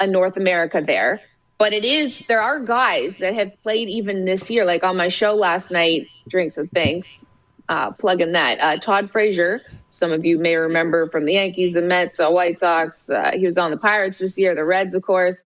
a 0.00 0.06
North 0.06 0.36
America 0.36 0.80
there. 0.80 1.20
But 1.58 1.72
it 1.72 1.84
is, 1.84 2.22
there 2.28 2.40
are 2.40 2.60
guys 2.60 3.18
that 3.18 3.34
have 3.34 3.52
played 3.62 3.88
even 3.88 4.24
this 4.24 4.48
year. 4.48 4.64
Like 4.64 4.84
on 4.84 4.96
my 4.96 5.08
show 5.08 5.34
last 5.34 5.70
night, 5.70 6.06
Drinks 6.28 6.56
with 6.56 6.70
Binks, 6.70 7.26
uh, 7.68 7.90
plug 7.92 8.20
in 8.20 8.32
that. 8.32 8.58
Uh, 8.60 8.76
Todd 8.78 9.10
Frazier, 9.10 9.60
some 9.90 10.12
of 10.12 10.24
you 10.24 10.38
may 10.38 10.56
remember 10.56 11.08
from 11.10 11.24
the 11.24 11.34
Yankees, 11.34 11.74
the 11.74 11.82
Mets, 11.82 12.18
the 12.18 12.30
White 12.30 12.58
Sox. 12.58 13.10
Uh, 13.10 13.32
he 13.34 13.46
was 13.46 13.58
on 13.58 13.70
the 13.70 13.76
Pirates 13.76 14.18
this 14.18 14.38
year, 14.38 14.54
the 14.54 14.64
Reds, 14.64 14.94
of 14.94 15.02
course. 15.02 15.42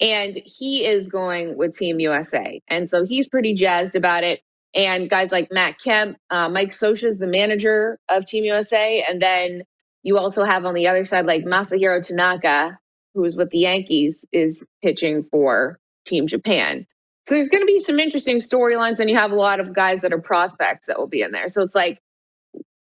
And 0.00 0.40
he 0.44 0.84
is 0.84 1.08
going 1.08 1.56
with 1.56 1.76
Team 1.76 2.00
USA. 2.00 2.60
And 2.68 2.88
so 2.88 3.04
he's 3.04 3.28
pretty 3.28 3.54
jazzed 3.54 3.94
about 3.94 4.24
it. 4.24 4.40
And 4.74 5.08
guys 5.08 5.30
like 5.32 5.52
Matt 5.52 5.78
Kemp, 5.80 6.16
uh, 6.30 6.48
Mike 6.48 6.70
Scioscia 6.70 7.04
is 7.04 7.18
the 7.18 7.26
manager 7.26 7.98
of 8.08 8.24
Team 8.24 8.44
USA. 8.44 9.04
And 9.06 9.20
then 9.20 9.62
you 10.02 10.18
also 10.18 10.44
have 10.44 10.64
on 10.64 10.74
the 10.74 10.88
other 10.88 11.04
side, 11.04 11.26
like 11.26 11.44
Masahiro 11.44 12.04
Tanaka, 12.04 12.78
who 13.14 13.24
is 13.24 13.36
with 13.36 13.50
the 13.50 13.58
Yankees, 13.58 14.24
is 14.32 14.66
pitching 14.82 15.24
for 15.30 15.78
Team 16.06 16.26
Japan. 16.26 16.86
So 17.26 17.34
there's 17.34 17.48
going 17.48 17.62
to 17.62 17.66
be 17.66 17.78
some 17.78 18.00
interesting 18.00 18.38
storylines, 18.38 18.98
and 18.98 19.08
you 19.08 19.16
have 19.16 19.30
a 19.30 19.36
lot 19.36 19.60
of 19.60 19.74
guys 19.74 20.00
that 20.00 20.12
are 20.12 20.20
prospects 20.20 20.86
that 20.86 20.98
will 20.98 21.06
be 21.06 21.22
in 21.22 21.30
there. 21.30 21.48
So 21.48 21.62
it's 21.62 21.74
like 21.74 22.00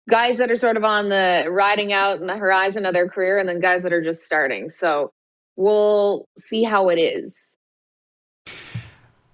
guys 0.09 0.39
that 0.39 0.51
are 0.51 0.57
sort 0.57 0.77
of 0.77 0.85
on 0.85 1.09
the 1.09 1.47
riding 1.51 1.93
out 1.93 2.21
in 2.21 2.27
the 2.27 2.37
horizon 2.37 2.87
of 2.87 2.95
their 2.95 3.09
career, 3.09 3.39
and 3.39 3.49
then 3.49 3.61
guys 3.61 3.83
that 3.83 3.93
are 3.93 4.03
just 4.03 4.23
starting. 4.23 4.71
So 4.71 5.13
we'll 5.57 6.27
see 6.39 6.63
how 6.63 6.89
it 6.89 6.99
is. 6.99 7.48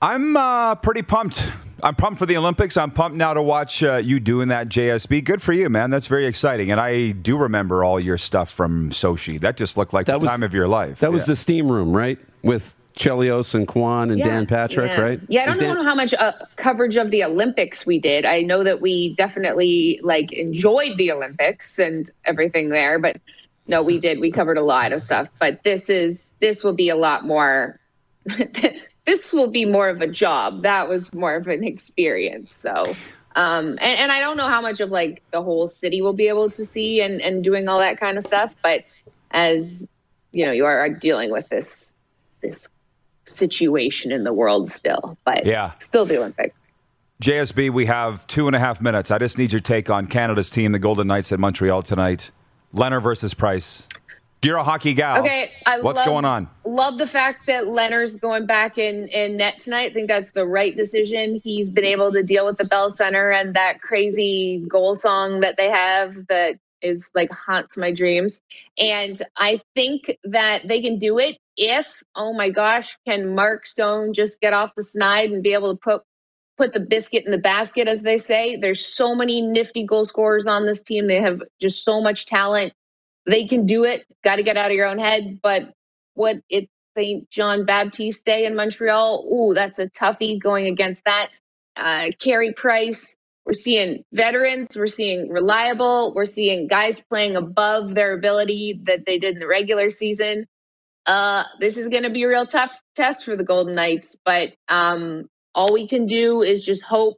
I'm 0.05 0.37
uh, 0.37 0.75
pretty 0.75 1.01
pumped. 1.01 1.51
I'm 1.83 1.95
pumped 1.95 2.19
for 2.19 2.27
the 2.27 2.37
Olympics. 2.37 2.77
I'm 2.77 2.91
pumped 2.91 3.17
now 3.17 3.33
to 3.33 3.41
watch 3.41 3.83
uh, 3.83 3.97
you 3.97 4.21
doing 4.21 4.49
that 4.49 4.69
JSB. 4.69 5.25
Good 5.25 5.41
for 5.41 5.55
you, 5.55 5.71
man. 5.71 5.89
That's 5.89 6.09
very 6.09 6.27
exciting. 6.27 6.71
And 6.71 6.79
I 6.79 7.13
do 7.13 7.39
remember 7.39 7.83
all 7.83 7.99
your 7.99 8.19
stuff 8.19 8.51
from 8.51 8.91
Sochi. 8.91 9.41
That 9.41 9.57
just 9.57 9.79
looked 9.79 9.95
like 9.95 10.05
that 10.05 10.21
the 10.21 10.27
was, 10.27 10.31
time 10.31 10.43
of 10.43 10.53
your 10.53 10.69
life. 10.69 10.99
That 10.99 11.07
yeah. 11.07 11.15
was 11.15 11.25
the 11.25 11.35
steam 11.35 11.73
room, 11.73 11.97
right? 11.97 12.19
With 12.43 12.77
Chelios 12.95 13.55
and 13.55 13.67
Kwan 13.67 14.11
and 14.11 14.19
yeah, 14.19 14.27
Dan 14.27 14.45
Patrick, 14.45 14.91
yeah. 14.91 15.01
right? 15.01 15.21
Yeah, 15.29 15.45
I 15.45 15.47
don't 15.47 15.59
Dan- 15.59 15.75
know 15.77 15.85
how 15.85 15.95
much 15.95 16.13
uh, 16.13 16.33
coverage 16.57 16.97
of 16.97 17.11
the 17.11 17.25
Olympics 17.25 17.87
we 17.87 17.99
did. 17.99 18.27
I 18.27 18.43
know 18.43 18.63
that 18.63 18.83
we 18.83 19.15
definitely 19.15 20.01
like 20.03 20.35
enjoyed 20.35 20.99
the 20.99 21.13
Olympics 21.13 21.79
and 21.79 22.11
everything 22.27 22.69
there, 22.69 22.99
but 22.99 23.17
no, 23.69 23.83
we 23.83 23.99
did. 23.99 24.21
We 24.21 24.31
covered 24.31 24.59
a 24.59 24.63
lot 24.63 24.93
of 24.93 25.03
stuff, 25.03 25.29
but 25.41 25.65
this 25.65 25.89
is 25.89 26.35
this 26.41 26.63
will 26.63 26.75
be 26.75 26.91
a 26.91 26.97
lot 26.97 27.25
more. 27.25 27.81
this 29.07 29.33
will 29.33 29.51
be 29.51 29.65
more 29.65 29.89
of 29.89 30.01
a 30.01 30.07
job. 30.07 30.63
That 30.63 30.89
was 30.89 31.13
more 31.13 31.35
of 31.35 31.47
an 31.47 31.65
experience. 31.65 32.55
So, 32.55 32.95
um, 33.37 33.71
and, 33.81 33.81
and 33.81 34.13
I 34.13 34.21
don't 34.21 34.37
know 34.37 34.49
how 34.49 34.61
much 34.61 34.81
of 34.81 34.91
like 34.91 35.23
the 35.31 35.43
whole 35.43 35.69
city 35.69 36.01
will 36.03 36.13
be 36.13 36.29
able 36.29 36.51
to 36.51 36.65
see 36.65 37.01
and 37.01 37.21
and 37.21 37.43
doing 37.43 37.69
all 37.69 37.79
that 37.79 37.99
kind 37.99 38.19
of 38.19 38.25
stuff, 38.25 38.55
but 38.63 38.95
as 39.31 39.87
you 40.33 40.45
know, 40.47 40.53
you 40.53 40.65
are 40.65 40.89
dealing 40.89 41.31
with 41.31 41.49
this 41.49 41.93
this 42.41 42.69
situation 43.25 44.13
in 44.13 44.25
the 44.25 44.33
world 44.33 44.71
still, 44.71 45.17
but 45.25 45.47
yeah, 45.47 45.73
still 45.79 46.05
the 46.05 46.19
Olympics. 46.19 46.55
JSB, 47.23 47.71
we 47.71 47.87
have 47.87 48.27
two 48.27 48.49
and 48.49 48.57
a 48.57 48.59
half 48.59 48.81
minutes. 48.81 49.11
I 49.11 49.19
just 49.19 49.39
need 49.39 49.53
your 49.53 49.61
take 49.61 49.89
on 49.89 50.09
Canada's 50.09 50.51
team, 50.51 50.73
the 50.73 50.79
Golden 50.79 51.07
Knights 51.07 51.33
at 51.33 51.39
Montreal 51.39 51.83
tonight. 51.83 52.33
Lehner 52.75 53.01
versus 53.01 53.35
Price. 53.35 53.89
You're 54.45 54.59
a 54.59 54.65
hockey 54.65 54.95
gal. 54.95 55.21
Okay, 55.21 55.51
I 55.67 55.81
what's 55.81 55.99
love, 55.99 56.07
going 56.07 56.25
on? 56.25 56.49
Love 56.65 56.99
the 56.99 57.07
fact 57.07 57.47
that 57.47 57.65
Lehner's 57.65 58.17
going 58.17 58.47
back 58.47 58.79
in 58.79 59.09
in 59.09 59.37
net 59.37 59.59
tonight. 59.59 59.91
I 59.91 59.95
think 59.95 60.09
that's 60.09 60.33
the 60.33 60.47
right 60.47 60.77
decision. 60.77 61.41
He's 61.43 61.69
been 61.69 61.85
able 61.85 62.13
to 62.13 62.23
deal 62.23 62.45
with 62.47 62.59
the 62.59 62.65
Bell 62.65 62.91
Center 62.91 63.31
and 63.31 63.55
that 63.55 63.81
crazy 63.81 64.65
goal 64.69 64.95
song 64.95 65.41
that 65.41 65.57
they 65.57 65.71
have 65.71 66.15
that 66.29 66.59
is 66.83 67.11
like 67.15 67.31
haunts 67.33 67.77
my 67.77 67.91
dreams. 67.91 68.41
And 68.79 69.21
I 69.37 69.61
think 69.75 70.19
that 70.25 70.69
they 70.69 70.83
can 70.83 70.99
do 70.99 71.19
it 71.19 71.39
if, 71.57 72.03
oh 72.15 72.33
my 72.33 72.51
gosh, 72.51 72.97
can 73.07 73.35
Mark 73.35 73.67
Stone 73.67 74.13
just 74.13 74.41
get 74.41 74.53
off 74.53 74.75
the 74.75 74.83
snide 74.83 75.31
and 75.31 75.43
be 75.43 75.55
able 75.55 75.75
to 75.75 75.81
put 75.81 76.03
put 76.57 76.73
the 76.73 76.81
biscuit 76.81 77.25
in 77.25 77.33
the 77.33 77.39
basket, 77.39 77.89
as 77.89 78.03
they 78.03 78.19
say. 78.19 78.57
There's 78.57 78.87
so 78.87 79.15
many 79.15 79.41
nifty 79.41 79.85
goal 79.85 80.05
scorers 80.05 80.47
on 80.47 80.67
this 80.67 80.83
team. 80.83 81.09
They 81.09 81.21
have 81.21 81.43
just 81.61 81.85
so 81.85 82.01
much 82.01 82.27
talent. 82.27 82.73
They 83.27 83.47
can 83.47 83.67
do 83.67 83.85
it. 83.85 84.05
Got 84.25 84.37
to 84.37 84.43
get 84.43 84.57
out 84.57 84.71
of 84.71 84.77
your 84.77 84.89
own 84.89 84.99
head. 84.99 85.41
But 85.43 85.73
what 86.15 86.37
it's 86.49 86.71
St. 86.97 87.29
John 87.31 87.65
Baptiste 87.65 88.25
Day 88.25 88.45
in 88.45 88.57
Montreal. 88.57 89.27
Ooh, 89.33 89.55
that's 89.55 89.79
a 89.79 89.89
toughie 89.89 90.41
going 90.41 90.67
against 90.67 91.03
that. 91.05 91.31
Uh, 91.77 92.11
Carey 92.21 92.53
Price, 92.53 93.17
we're 93.45 93.53
seeing 93.53 94.05
veterans, 94.13 94.69
we're 94.77 94.87
seeing 94.87 95.29
reliable, 95.29 96.13
we're 96.15 96.25
seeing 96.25 96.69
guys 96.69 97.01
playing 97.11 97.37
above 97.37 97.95
their 97.95 98.15
ability 98.15 98.81
that 98.85 99.05
they 99.07 99.19
did 99.19 99.35
in 99.35 99.41
the 99.41 99.47
regular 99.47 99.91
season. 99.91 100.47
Uh, 101.07 101.45
this 101.61 101.77
is 101.77 101.89
going 101.89 102.05
to 102.05 102.11
be 102.11 102.23
a 102.23 102.29
real 102.29 102.47
tough 102.47 102.73
test 102.95 103.25
for 103.25 103.37
the 103.37 103.45
Golden 103.45 103.75
Knights, 103.75 104.17
but 104.25 104.51
um, 104.69 105.29
all 105.55 105.73
we 105.73 105.89
can 105.89 106.07
do 106.07 106.43
is 106.43 106.65
just 106.65 106.83
hope 106.83 107.17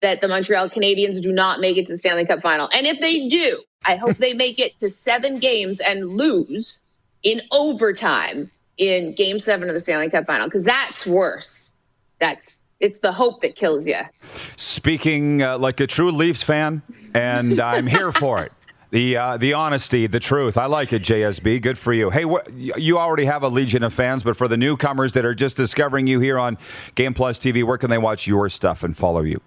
that 0.00 0.20
the 0.20 0.28
Montreal 0.28 0.70
Canadiens 0.70 1.20
do 1.20 1.32
not 1.32 1.60
make 1.60 1.76
it 1.76 1.86
to 1.86 1.94
the 1.94 1.98
Stanley 1.98 2.26
Cup 2.26 2.40
final. 2.40 2.68
And 2.72 2.86
if 2.86 3.00
they 3.00 3.28
do, 3.28 3.62
I 3.84 3.96
hope 3.96 4.18
they 4.18 4.32
make 4.34 4.58
it 4.58 4.78
to 4.78 4.90
seven 4.90 5.38
games 5.38 5.80
and 5.80 6.16
lose 6.16 6.82
in 7.22 7.42
overtime 7.52 8.50
in 8.76 9.12
game 9.14 9.40
seven 9.40 9.68
of 9.68 9.74
the 9.74 9.80
Stanley 9.80 10.08
Cup 10.10 10.26
final, 10.26 10.46
because 10.46 10.64
that's 10.64 11.06
worse. 11.06 11.70
That's 12.20 12.58
it's 12.80 13.00
the 13.00 13.12
hope 13.12 13.42
that 13.42 13.56
kills 13.56 13.86
you. 13.86 13.98
Speaking 14.56 15.42
uh, 15.42 15.58
like 15.58 15.80
a 15.80 15.86
true 15.86 16.12
Leafs 16.12 16.42
fan, 16.42 16.82
and 17.14 17.60
I'm 17.60 17.86
here 17.86 18.12
for 18.12 18.44
it. 18.44 18.52
The 18.90 19.16
uh, 19.16 19.36
the 19.36 19.52
honesty, 19.52 20.06
the 20.06 20.20
truth. 20.20 20.56
I 20.56 20.66
like 20.66 20.92
it, 20.92 21.02
JSB. 21.02 21.60
Good 21.60 21.76
for 21.76 21.92
you. 21.92 22.08
Hey, 22.10 22.22
wh- 22.22 22.48
you 22.56 22.98
already 22.98 23.26
have 23.26 23.42
a 23.42 23.48
legion 23.48 23.82
of 23.82 23.92
fans, 23.92 24.22
but 24.22 24.36
for 24.36 24.48
the 24.48 24.56
newcomers 24.56 25.12
that 25.12 25.24
are 25.24 25.34
just 25.34 25.56
discovering 25.56 26.06
you 26.06 26.20
here 26.20 26.38
on 26.38 26.56
Game 26.94 27.12
Plus 27.12 27.38
TV, 27.38 27.64
where 27.64 27.76
can 27.76 27.90
they 27.90 27.98
watch 27.98 28.26
your 28.26 28.48
stuff 28.48 28.82
and 28.82 28.96
follow 28.96 29.22
you? 29.22 29.40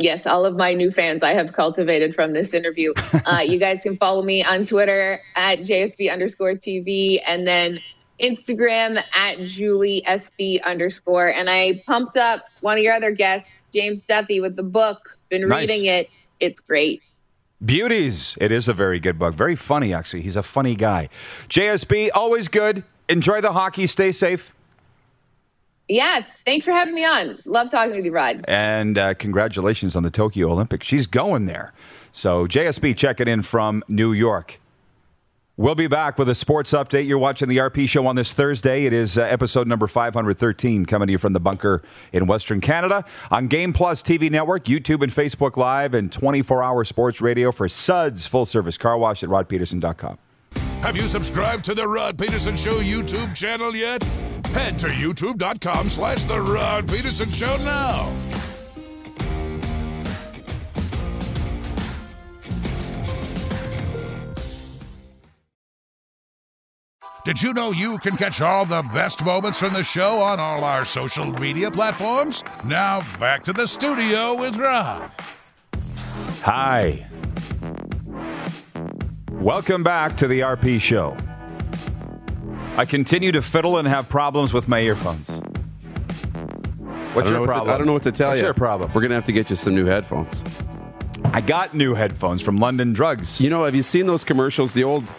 Yes, 0.00 0.26
all 0.26 0.46
of 0.46 0.56
my 0.56 0.72
new 0.72 0.90
fans 0.90 1.22
I 1.22 1.34
have 1.34 1.52
cultivated 1.52 2.14
from 2.14 2.32
this 2.32 2.54
interview. 2.54 2.94
Uh, 3.12 3.40
you 3.46 3.58
guys 3.58 3.82
can 3.82 3.98
follow 3.98 4.22
me 4.22 4.42
on 4.42 4.64
Twitter 4.64 5.20
at 5.36 5.58
JSB 5.60 6.10
underscore 6.10 6.54
TV, 6.54 7.20
and 7.26 7.46
then 7.46 7.78
Instagram 8.18 9.02
at 9.14 9.38
Julie 9.40 10.02
SB 10.06 10.62
underscore. 10.62 11.28
And 11.28 11.50
I 11.50 11.82
pumped 11.86 12.16
up 12.16 12.40
one 12.62 12.78
of 12.78 12.82
your 12.82 12.94
other 12.94 13.10
guests, 13.10 13.50
James 13.74 14.00
Duthie, 14.02 14.40
with 14.40 14.56
the 14.56 14.62
book. 14.62 15.18
Been 15.28 15.46
nice. 15.46 15.68
reading 15.68 15.86
it. 15.86 16.08
It's 16.40 16.60
great. 16.60 17.02
Beauties. 17.62 18.38
It 18.40 18.50
is 18.50 18.70
a 18.70 18.72
very 18.72 19.00
good 19.00 19.18
book. 19.18 19.34
Very 19.34 19.54
funny, 19.54 19.92
actually. 19.92 20.22
He's 20.22 20.36
a 20.36 20.42
funny 20.42 20.74
guy. 20.76 21.10
JSB, 21.48 22.08
always 22.14 22.48
good. 22.48 22.84
Enjoy 23.10 23.42
the 23.42 23.52
hockey. 23.52 23.86
Stay 23.86 24.12
safe. 24.12 24.50
Yeah, 25.90 26.24
thanks 26.46 26.64
for 26.64 26.70
having 26.70 26.94
me 26.94 27.04
on. 27.04 27.36
Love 27.44 27.68
talking 27.68 27.96
with 27.96 28.04
you, 28.04 28.12
Rod. 28.12 28.44
And 28.46 28.96
uh, 28.96 29.14
congratulations 29.14 29.96
on 29.96 30.04
the 30.04 30.10
Tokyo 30.10 30.50
Olympics. 30.52 30.86
She's 30.86 31.08
going 31.08 31.46
there. 31.46 31.72
So, 32.12 32.46
JSB 32.46 32.96
checking 32.96 33.26
in 33.26 33.42
from 33.42 33.82
New 33.88 34.12
York. 34.12 34.60
We'll 35.56 35.74
be 35.74 35.88
back 35.88 36.16
with 36.16 36.28
a 36.28 36.34
sports 36.34 36.70
update. 36.72 37.06
You're 37.06 37.18
watching 37.18 37.48
the 37.48 37.56
RP 37.56 37.88
show 37.88 38.06
on 38.06 38.14
this 38.16 38.32
Thursday. 38.32 38.86
It 38.86 38.92
is 38.92 39.18
uh, 39.18 39.22
episode 39.22 39.66
number 39.66 39.88
513 39.88 40.86
coming 40.86 41.08
to 41.08 41.12
you 41.12 41.18
from 41.18 41.32
the 41.32 41.40
bunker 41.40 41.82
in 42.12 42.26
Western 42.26 42.60
Canada 42.60 43.04
on 43.30 43.48
Game 43.48 43.72
Plus 43.72 44.00
TV 44.00 44.30
network, 44.30 44.64
YouTube 44.64 45.02
and 45.02 45.12
Facebook 45.12 45.56
Live, 45.56 45.92
and 45.92 46.10
24 46.10 46.62
hour 46.62 46.84
sports 46.84 47.20
radio 47.20 47.50
for 47.50 47.68
Suds 47.68 48.26
full 48.26 48.44
service 48.44 48.78
car 48.78 48.96
wash 48.96 49.22
at 49.22 49.28
rodpeterson.com. 49.28 50.18
Have 50.82 50.96
you 50.96 51.08
subscribed 51.08 51.62
to 51.66 51.74
the 51.74 51.86
Rod 51.86 52.18
Peterson 52.18 52.56
Show 52.56 52.80
YouTube 52.80 53.36
channel 53.36 53.76
yet? 53.76 54.02
Head 54.46 54.78
to 54.78 54.88
youtube.com 54.88 55.90
slash 55.90 56.24
the 56.24 56.40
Rod 56.40 56.88
Peterson 56.88 57.30
Show 57.30 57.56
now. 57.58 58.10
Did 67.26 67.42
you 67.42 67.52
know 67.52 67.70
you 67.72 67.98
can 67.98 68.16
catch 68.16 68.40
all 68.40 68.64
the 68.64 68.82
best 68.94 69.22
moments 69.22 69.58
from 69.58 69.74
the 69.74 69.84
show 69.84 70.20
on 70.20 70.40
all 70.40 70.64
our 70.64 70.86
social 70.86 71.26
media 71.26 71.70
platforms? 71.70 72.42
Now 72.64 73.02
back 73.20 73.42
to 73.42 73.52
the 73.52 73.68
studio 73.68 74.34
with 74.34 74.56
Rod. 74.56 75.12
Hi. 76.40 77.06
Welcome 79.40 79.82
back 79.82 80.18
to 80.18 80.28
the 80.28 80.40
RP 80.40 80.78
Show. 80.82 81.16
I 82.76 82.84
continue 82.84 83.32
to 83.32 83.40
fiddle 83.40 83.78
and 83.78 83.88
have 83.88 84.06
problems 84.06 84.52
with 84.52 84.68
my 84.68 84.80
earphones. 84.80 85.30
What's 87.14 87.30
your 87.30 87.40
what 87.40 87.46
to, 87.46 87.52
problem? 87.52 87.74
I 87.74 87.78
don't 87.78 87.86
know 87.86 87.94
what 87.94 88.02
to 88.02 88.12
tell 88.12 88.28
What's 88.28 88.42
you. 88.42 88.46
What's 88.46 88.48
your 88.48 88.52
problem? 88.52 88.90
We're 88.94 89.00
gonna 89.00 89.14
have 89.14 89.24
to 89.24 89.32
get 89.32 89.48
you 89.48 89.56
some 89.56 89.74
new 89.74 89.86
headphones. 89.86 90.44
I 91.24 91.40
got 91.40 91.72
new 91.72 91.94
headphones 91.94 92.42
from 92.42 92.58
London 92.58 92.92
Drugs. 92.92 93.40
You 93.40 93.48
know, 93.48 93.64
have 93.64 93.74
you 93.74 93.80
seen 93.80 94.04
those 94.04 94.24
commercials? 94.24 94.74
The 94.74 94.84
old 94.84 95.10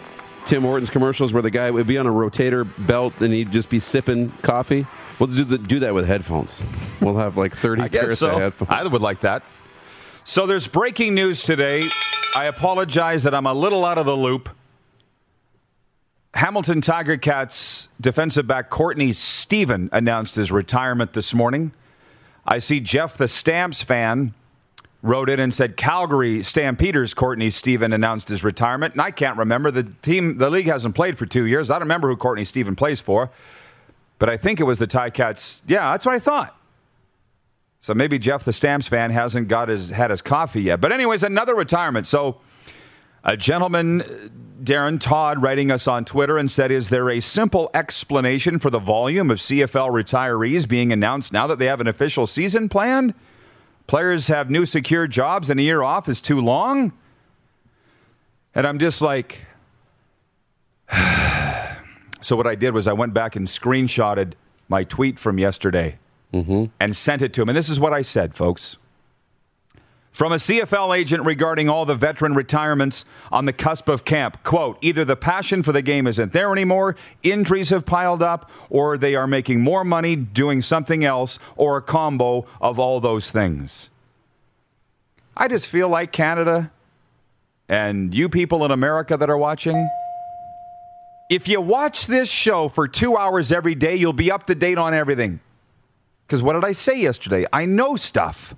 Tim 0.44 0.62
Hortons 0.62 0.88
commercials 0.88 1.32
where 1.32 1.42
the 1.42 1.50
guy 1.50 1.72
would 1.72 1.88
be 1.88 1.98
on 1.98 2.06
a 2.06 2.12
rotator 2.12 2.64
belt 2.86 3.20
and 3.20 3.34
he'd 3.34 3.50
just 3.50 3.70
be 3.70 3.80
sipping 3.80 4.30
coffee. 4.42 4.86
We'll 5.18 5.30
do, 5.30 5.42
the, 5.42 5.58
do 5.58 5.80
that 5.80 5.94
with 5.94 6.06
headphones. 6.06 6.64
We'll 7.00 7.16
have 7.16 7.36
like 7.36 7.56
thirty 7.56 7.88
pairs 7.88 8.20
so. 8.20 8.36
of 8.36 8.40
headphones. 8.40 8.70
I 8.70 8.84
would 8.84 9.02
like 9.02 9.20
that. 9.20 9.42
So 10.22 10.46
there's 10.46 10.68
breaking 10.68 11.16
news 11.16 11.42
today. 11.42 11.88
I 12.34 12.46
apologize 12.46 13.24
that 13.24 13.34
I'm 13.34 13.46
a 13.46 13.52
little 13.52 13.84
out 13.84 13.98
of 13.98 14.06
the 14.06 14.16
loop. 14.16 14.48
Hamilton 16.34 16.80
Tiger 16.80 17.18
Cats 17.18 17.90
defensive 18.00 18.46
back 18.46 18.70
Courtney 18.70 19.12
Stephen 19.12 19.90
announced 19.92 20.36
his 20.36 20.50
retirement 20.50 21.12
this 21.12 21.34
morning. 21.34 21.72
I 22.46 22.58
see 22.58 22.80
Jeff 22.80 23.18
the 23.18 23.28
Stamps 23.28 23.82
fan 23.82 24.32
wrote 25.02 25.28
in 25.28 25.40
and 25.40 25.52
said 25.52 25.76
Calgary 25.76 26.42
Stampeders 26.42 27.12
Courtney 27.12 27.50
Stephen 27.50 27.92
announced 27.92 28.28
his 28.28 28.42
retirement. 28.42 28.94
And 28.94 29.02
I 29.02 29.10
can't 29.10 29.36
remember 29.36 29.70
the 29.70 29.82
team 29.82 30.38
the 30.38 30.48
league 30.48 30.66
hasn't 30.66 30.94
played 30.94 31.18
for 31.18 31.26
2 31.26 31.44
years. 31.44 31.70
I 31.70 31.74
don't 31.74 31.82
remember 31.82 32.08
who 32.08 32.16
Courtney 32.16 32.44
Stephen 32.44 32.74
plays 32.74 33.00
for. 33.00 33.30
But 34.18 34.30
I 34.30 34.38
think 34.38 34.58
it 34.58 34.64
was 34.64 34.78
the 34.78 34.86
Ticats. 34.86 35.62
Yeah, 35.66 35.90
that's 35.90 36.06
what 36.06 36.14
I 36.14 36.18
thought. 36.18 36.56
So 37.82 37.94
maybe 37.94 38.16
Jeff 38.20 38.44
the 38.44 38.52
Stamps 38.52 38.86
fan 38.86 39.10
hasn't 39.10 39.48
got 39.48 39.68
his 39.68 39.90
had 39.90 40.10
his 40.10 40.22
coffee 40.22 40.62
yet. 40.62 40.80
But 40.80 40.92
anyways, 40.92 41.24
another 41.24 41.56
retirement. 41.56 42.06
So 42.06 42.40
a 43.24 43.36
gentleman, 43.36 44.02
uh, 44.02 44.04
Darren 44.62 45.00
Todd, 45.00 45.42
writing 45.42 45.72
us 45.72 45.88
on 45.88 46.04
Twitter 46.04 46.38
and 46.38 46.48
said, 46.48 46.70
"Is 46.70 46.90
there 46.90 47.10
a 47.10 47.18
simple 47.18 47.70
explanation 47.74 48.60
for 48.60 48.70
the 48.70 48.78
volume 48.78 49.32
of 49.32 49.40
CFL 49.40 49.90
retirees 49.90 50.66
being 50.66 50.92
announced 50.92 51.32
now 51.32 51.48
that 51.48 51.58
they 51.58 51.66
have 51.66 51.80
an 51.80 51.88
official 51.88 52.24
season 52.24 52.68
planned? 52.68 53.14
Players 53.88 54.28
have 54.28 54.48
new 54.48 54.64
secure 54.64 55.08
jobs, 55.08 55.50
and 55.50 55.58
a 55.58 55.62
year 55.64 55.82
off 55.82 56.08
is 56.08 56.20
too 56.20 56.40
long." 56.40 56.92
And 58.54 58.64
I'm 58.64 58.78
just 58.78 59.02
like, 59.02 59.44
so 62.20 62.36
what 62.36 62.46
I 62.46 62.54
did 62.54 62.74
was 62.74 62.86
I 62.86 62.92
went 62.92 63.12
back 63.12 63.34
and 63.34 63.48
screenshotted 63.48 64.34
my 64.68 64.84
tweet 64.84 65.18
from 65.18 65.40
yesterday 65.40 65.98
Mm-hmm. 66.32 66.64
and 66.80 66.96
sent 66.96 67.20
it 67.20 67.34
to 67.34 67.42
him. 67.42 67.50
And 67.50 67.56
this 67.56 67.68
is 67.68 67.78
what 67.78 67.92
I 67.92 68.00
said, 68.00 68.34
folks. 68.34 68.78
From 70.12 70.32
a 70.32 70.36
CFL 70.36 70.96
agent 70.96 71.24
regarding 71.24 71.70
all 71.70 71.86
the 71.86 71.94
veteran 71.94 72.34
retirements 72.34 73.06
on 73.30 73.46
the 73.46 73.52
cusp 73.52 73.88
of 73.88 74.04
camp, 74.04 74.42
quote, 74.44 74.76
either 74.82 75.06
the 75.06 75.16
passion 75.16 75.62
for 75.62 75.72
the 75.72 75.80
game 75.80 76.06
isn't 76.06 76.32
there 76.32 76.52
anymore, 76.52 76.96
injuries 77.22 77.70
have 77.70 77.86
piled 77.86 78.22
up, 78.22 78.50
or 78.68 78.98
they 78.98 79.14
are 79.14 79.26
making 79.26 79.62
more 79.62 79.84
money 79.84 80.14
doing 80.14 80.60
something 80.60 81.02
else, 81.02 81.38
or 81.56 81.78
a 81.78 81.82
combo 81.82 82.46
of 82.60 82.78
all 82.78 83.00
those 83.00 83.30
things. 83.30 83.88
I 85.34 85.48
just 85.48 85.66
feel 85.66 85.88
like 85.88 86.12
Canada 86.12 86.70
and 87.70 88.14
you 88.14 88.28
people 88.28 88.66
in 88.66 88.70
America 88.70 89.16
that 89.16 89.30
are 89.30 89.38
watching, 89.38 89.88
if 91.30 91.48
you 91.48 91.58
watch 91.62 92.06
this 92.06 92.28
show 92.28 92.68
for 92.68 92.86
two 92.86 93.16
hours 93.16 93.50
every 93.50 93.74
day, 93.74 93.96
you'll 93.96 94.12
be 94.12 94.30
up 94.30 94.46
to 94.48 94.54
date 94.54 94.76
on 94.76 94.92
everything. 94.92 95.40
Because 96.26 96.42
what 96.42 96.54
did 96.54 96.64
I 96.64 96.72
say 96.72 97.00
yesterday? 97.00 97.46
I 97.52 97.66
know 97.66 97.96
stuff. 97.96 98.54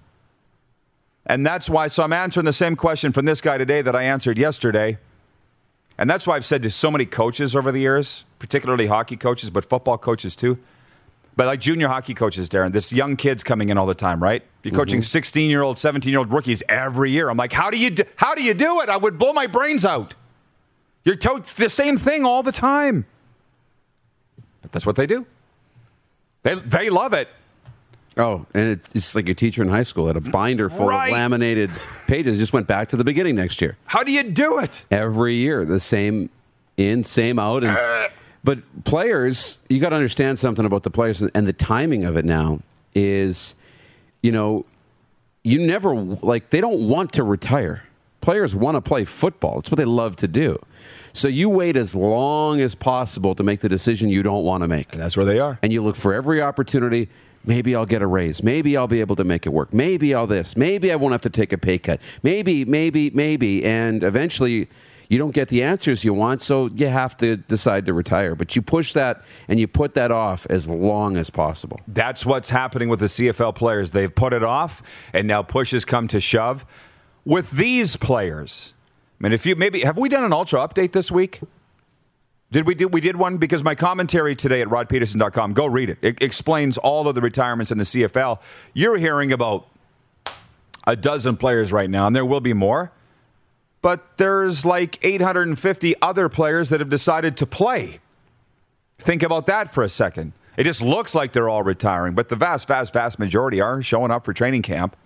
And 1.27 1.47
that's 1.47 1.71
why, 1.71 1.87
so 1.87 2.03
I'm 2.03 2.13
answering 2.13 2.47
the 2.47 2.53
same 2.53 2.77
question 2.77 3.13
from 3.13 3.25
this 3.25 3.41
guy 3.41 3.59
today 3.59 3.83
that 3.83 3.97
I 3.97 4.03
answered 4.03 4.39
yesterday. 4.39 4.99
And 5.97 6.11
that's 6.11 6.27
why 6.27 6.37
I've 6.37 6.45
said 6.45 6.63
to 6.63 6.71
so 6.71 6.91
many 6.91 7.07
coaches 7.07 7.57
over 7.57 7.73
the 7.73 7.81
years, 7.81 8.25
particularly 8.39 8.87
hockey 8.87 9.17
coaches, 9.17 9.51
but 9.51 9.65
football 9.65 9.97
coaches 9.97 10.37
too. 10.37 10.59
But 11.37 11.47
like 11.47 11.61
junior 11.61 11.89
hockey 11.89 12.15
coaches, 12.15 12.49
Darren, 12.49 12.73
this 12.73 12.93
young 12.93 13.17
kids 13.17 13.43
coming 13.43 13.69
in 13.69 13.79
all 13.79 13.87
the 13.87 13.95
time, 13.95 14.23
right? 14.23 14.43
You're 14.63 14.71
mm-hmm. 14.71 14.81
coaching 14.81 15.03
16 15.03 15.51
year 15.51 15.63
old, 15.63 15.79
17 15.79 16.11
year 16.11 16.19
old 16.19 16.33
rookies 16.33 16.63
every 16.69 17.11
year. 17.11 17.29
I'm 17.29 17.37
like, 17.37 17.53
how 17.53 17.71
do 17.71 17.77
you 17.77 17.91
do, 17.91 18.05
how 18.17 18.35
do 18.35 18.43
you 18.43 18.55
do 18.55 18.81
it? 18.81 18.89
I 18.89 18.97
would 18.97 19.19
blow 19.19 19.33
my 19.33 19.47
brains 19.47 19.85
out. 19.85 20.15
You're 21.05 21.17
to- 21.17 21.43
the 21.57 21.71
same 21.71 21.97
thing 21.97 22.25
all 22.25 22.43
the 22.43 22.53
time. 22.53 23.07
But 24.63 24.73
that's 24.73 24.87
what 24.87 24.97
they 24.97 25.07
do. 25.07 25.27
They, 26.43 26.55
they 26.55 26.91
love 26.91 27.13
it. 27.13 27.29
Oh, 28.17 28.47
and 28.55 28.81
it's 28.95 29.15
like 29.17 29.29
a 29.29 29.35
teacher 29.35 29.61
in 29.63 29.69
high 29.69 29.83
school 29.83 30.07
had 30.07 30.17
a 30.17 30.21
binder 30.21 30.71
full 30.71 30.87
Right. 30.89 31.09
of 31.09 31.13
laminated 31.15 31.71
pages. 32.07 32.39
Just 32.39 32.53
went 32.53 32.67
back 32.69 32.89
to 32.89 32.97
the 32.97 33.03
beginning 33.05 33.35
next 33.35 33.61
year. 33.61 33.77
How 33.87 34.05
do 34.05 34.13
you 34.13 34.23
do 34.23 34.59
it? 34.61 34.85
Every 34.91 35.35
year, 35.35 35.65
the 35.65 35.81
same 35.81 36.31
in, 36.77 37.03
same 37.05 37.39
out, 37.39 37.65
and 37.65 37.77
uh. 37.77 38.09
but 38.45 38.59
players, 38.85 39.59
you 39.69 39.81
got 39.81 39.89
to 39.91 39.97
understand 39.97 40.39
something 40.39 40.65
about 40.65 40.83
the 40.85 40.91
players 40.91 41.23
and 41.23 41.47
the 41.47 41.53
timing 41.53 42.05
of 42.05 42.17
it. 42.17 42.25
Now 42.25 42.61
is, 42.95 43.55
you 44.23 44.31
know, 44.33 44.65
you 45.43 45.67
never 45.67 45.95
like 45.95 46.51
they 46.51 46.61
don't 46.61 46.89
want 46.89 47.13
to 47.15 47.25
retire. 47.25 47.83
Players 48.21 48.55
want 48.55 48.77
to 48.77 48.81
play 48.81 49.05
football. 49.05 49.59
It's 49.59 49.71
what 49.71 49.77
they 49.77 49.85
love 49.85 50.17
to 50.17 50.29
do. 50.29 50.59
So 51.13 51.29
you 51.29 51.49
wait 51.51 51.77
as 51.77 51.95
long 51.95 52.61
as 52.61 52.75
possible 52.75 53.35
to 53.35 53.43
make 53.43 53.61
the 53.61 53.69
decision 53.69 54.09
you 54.09 54.23
don't 54.23 54.45
want 54.45 54.63
to 54.63 54.69
make 54.69 54.93
And 54.95 55.03
that's 55.03 55.17
where 55.17 55.27
they 55.27 55.39
are. 55.41 55.59
and 55.63 55.73
you 55.73 55.83
look 55.83 55.97
for 55.97 56.15
every 56.15 56.41
opportunity. 56.41 57.09
Maybe 57.45 57.75
I'll 57.75 57.87
get 57.87 58.03
a 58.03 58.07
raise. 58.07 58.43
Maybe 58.43 58.77
I'll 58.77 58.89
be 58.89 59.01
able 59.01 59.17
to 59.17 59.25
make 59.25 59.47
it 59.47 59.51
work. 59.51 59.73
Maybe 59.73 60.15
I'll 60.15 60.27
this. 60.27 60.57
Maybe 60.57 60.91
I 60.93 60.97
won't 60.97 61.13
have 61.13 61.23
to 61.23 61.31
take 61.31 61.53
a 61.53 61.59
pay 61.59 61.79
cut. 61.79 62.01
Maybe, 62.23 62.65
maybe, 62.65 63.11
maybe. 63.11 63.65
And 63.65 64.03
eventually 64.03 64.69
you 65.09 65.19
don't 65.19 65.35
get 65.35 65.49
the 65.49 65.63
answers 65.63 66.05
you 66.05 66.15
want, 66.15 66.41
so 66.41 66.69
you 66.75 66.89
have 66.89 67.17
to 67.19 67.37
decide 67.37 67.87
to 67.87 67.93
retire. 67.93 68.35
But 68.35 68.57
you 68.57 68.63
push 68.63 68.93
that 68.95 69.23
and 69.49 69.61
you 69.61 69.67
put 69.67 69.95
that 69.95 70.11
off 70.11 70.47
as 70.49 70.69
long 70.69 71.17
as 71.17 71.31
possible. 71.31 71.81
That's 71.87 72.25
what's 72.25 72.51
happening 72.51 72.89
with 72.89 73.01
the 73.01 73.07
CFL 73.07 73.55
players. 73.55 73.91
They've 73.91 74.15
put 74.15 74.33
it 74.33 74.43
off, 74.43 74.83
and 75.13 75.29
now 75.29 75.43
push 75.43 75.73
has 75.73 75.85
come 75.85 76.09
to 76.09 76.21
shove. 76.21 76.65
With 77.25 77.53
these 77.53 77.97
players, 77.97 78.75
I 79.21 79.25
mean, 79.25 79.33
if 79.33 79.47
you 79.47 79.57
maybe 79.57 79.81
have 79.81 79.99
we 79.99 80.09
done 80.09 80.25
an 80.25 80.33
ultra 80.33 80.61
update 80.61 80.93
this 80.93 81.11
week? 81.11 81.41
Did 82.51 82.67
we 82.67 82.75
do? 82.75 82.89
We 82.89 83.01
did 83.01 83.17
one 83.17 83.39
because 83.39 83.65
my 83.65 83.75
commentary 83.75 84.35
today 84.35 84.61
at 84.61 84.69
rodpeterson.com. 84.69 85.55
Go 85.55 85.67
read 85.67 85.91
it. 85.91 85.99
It 86.03 86.23
explains 86.23 86.79
all 86.79 87.09
of 87.09 87.15
the 87.15 87.21
retirements 87.21 87.73
in 87.73 87.79
the 87.79 87.85
CFL. 87.85 88.41
You're 88.75 88.97
hearing 88.99 89.33
about 89.33 89.67
a 90.87 90.95
dozen 90.95 91.37
players 91.37 91.73
right 91.73 91.91
now, 91.91 92.07
and 92.07 92.15
there 92.15 92.25
will 92.25 92.41
be 92.41 92.53
more. 92.53 92.93
But 93.83 94.17
there's 94.19 94.65
like 94.65 94.99
850 95.05 95.95
other 96.01 96.29
players 96.29 96.71
that 96.71 96.81
have 96.81 96.89
decided 96.89 97.37
to 97.39 97.47
play. 97.47 98.01
Think 98.99 99.23
about 99.23 99.47
that 99.47 99.75
for 99.75 99.83
a 99.83 99.89
second. 99.89 100.33
It 100.57 100.65
just 100.65 100.81
looks 100.81 101.15
like 101.15 101.33
they're 101.33 101.49
all 101.49 101.63
retiring, 101.63 102.15
but 102.15 102.29
the 102.29 102.37
vast, 102.37 102.69
vast, 102.69 102.93
vast 102.93 103.19
majority 103.19 103.61
are 103.61 103.83
showing 103.83 104.11
up 104.11 104.25
for 104.25 104.33
training 104.33 104.63
camp. 104.63 104.97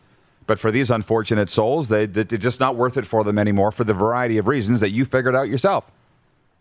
But 0.46 0.58
for 0.58 0.70
these 0.70 0.90
unfortunate 0.90 1.48
souls, 1.50 1.88
they, 1.88 2.06
they, 2.06 2.22
it's 2.22 2.42
just 2.42 2.60
not 2.60 2.76
worth 2.76 2.96
it 2.96 3.06
for 3.06 3.24
them 3.24 3.38
anymore 3.38 3.72
for 3.72 3.84
the 3.84 3.94
variety 3.94 4.38
of 4.38 4.46
reasons 4.46 4.80
that 4.80 4.90
you 4.90 5.04
figured 5.04 5.34
out 5.34 5.48
yourself. 5.48 5.90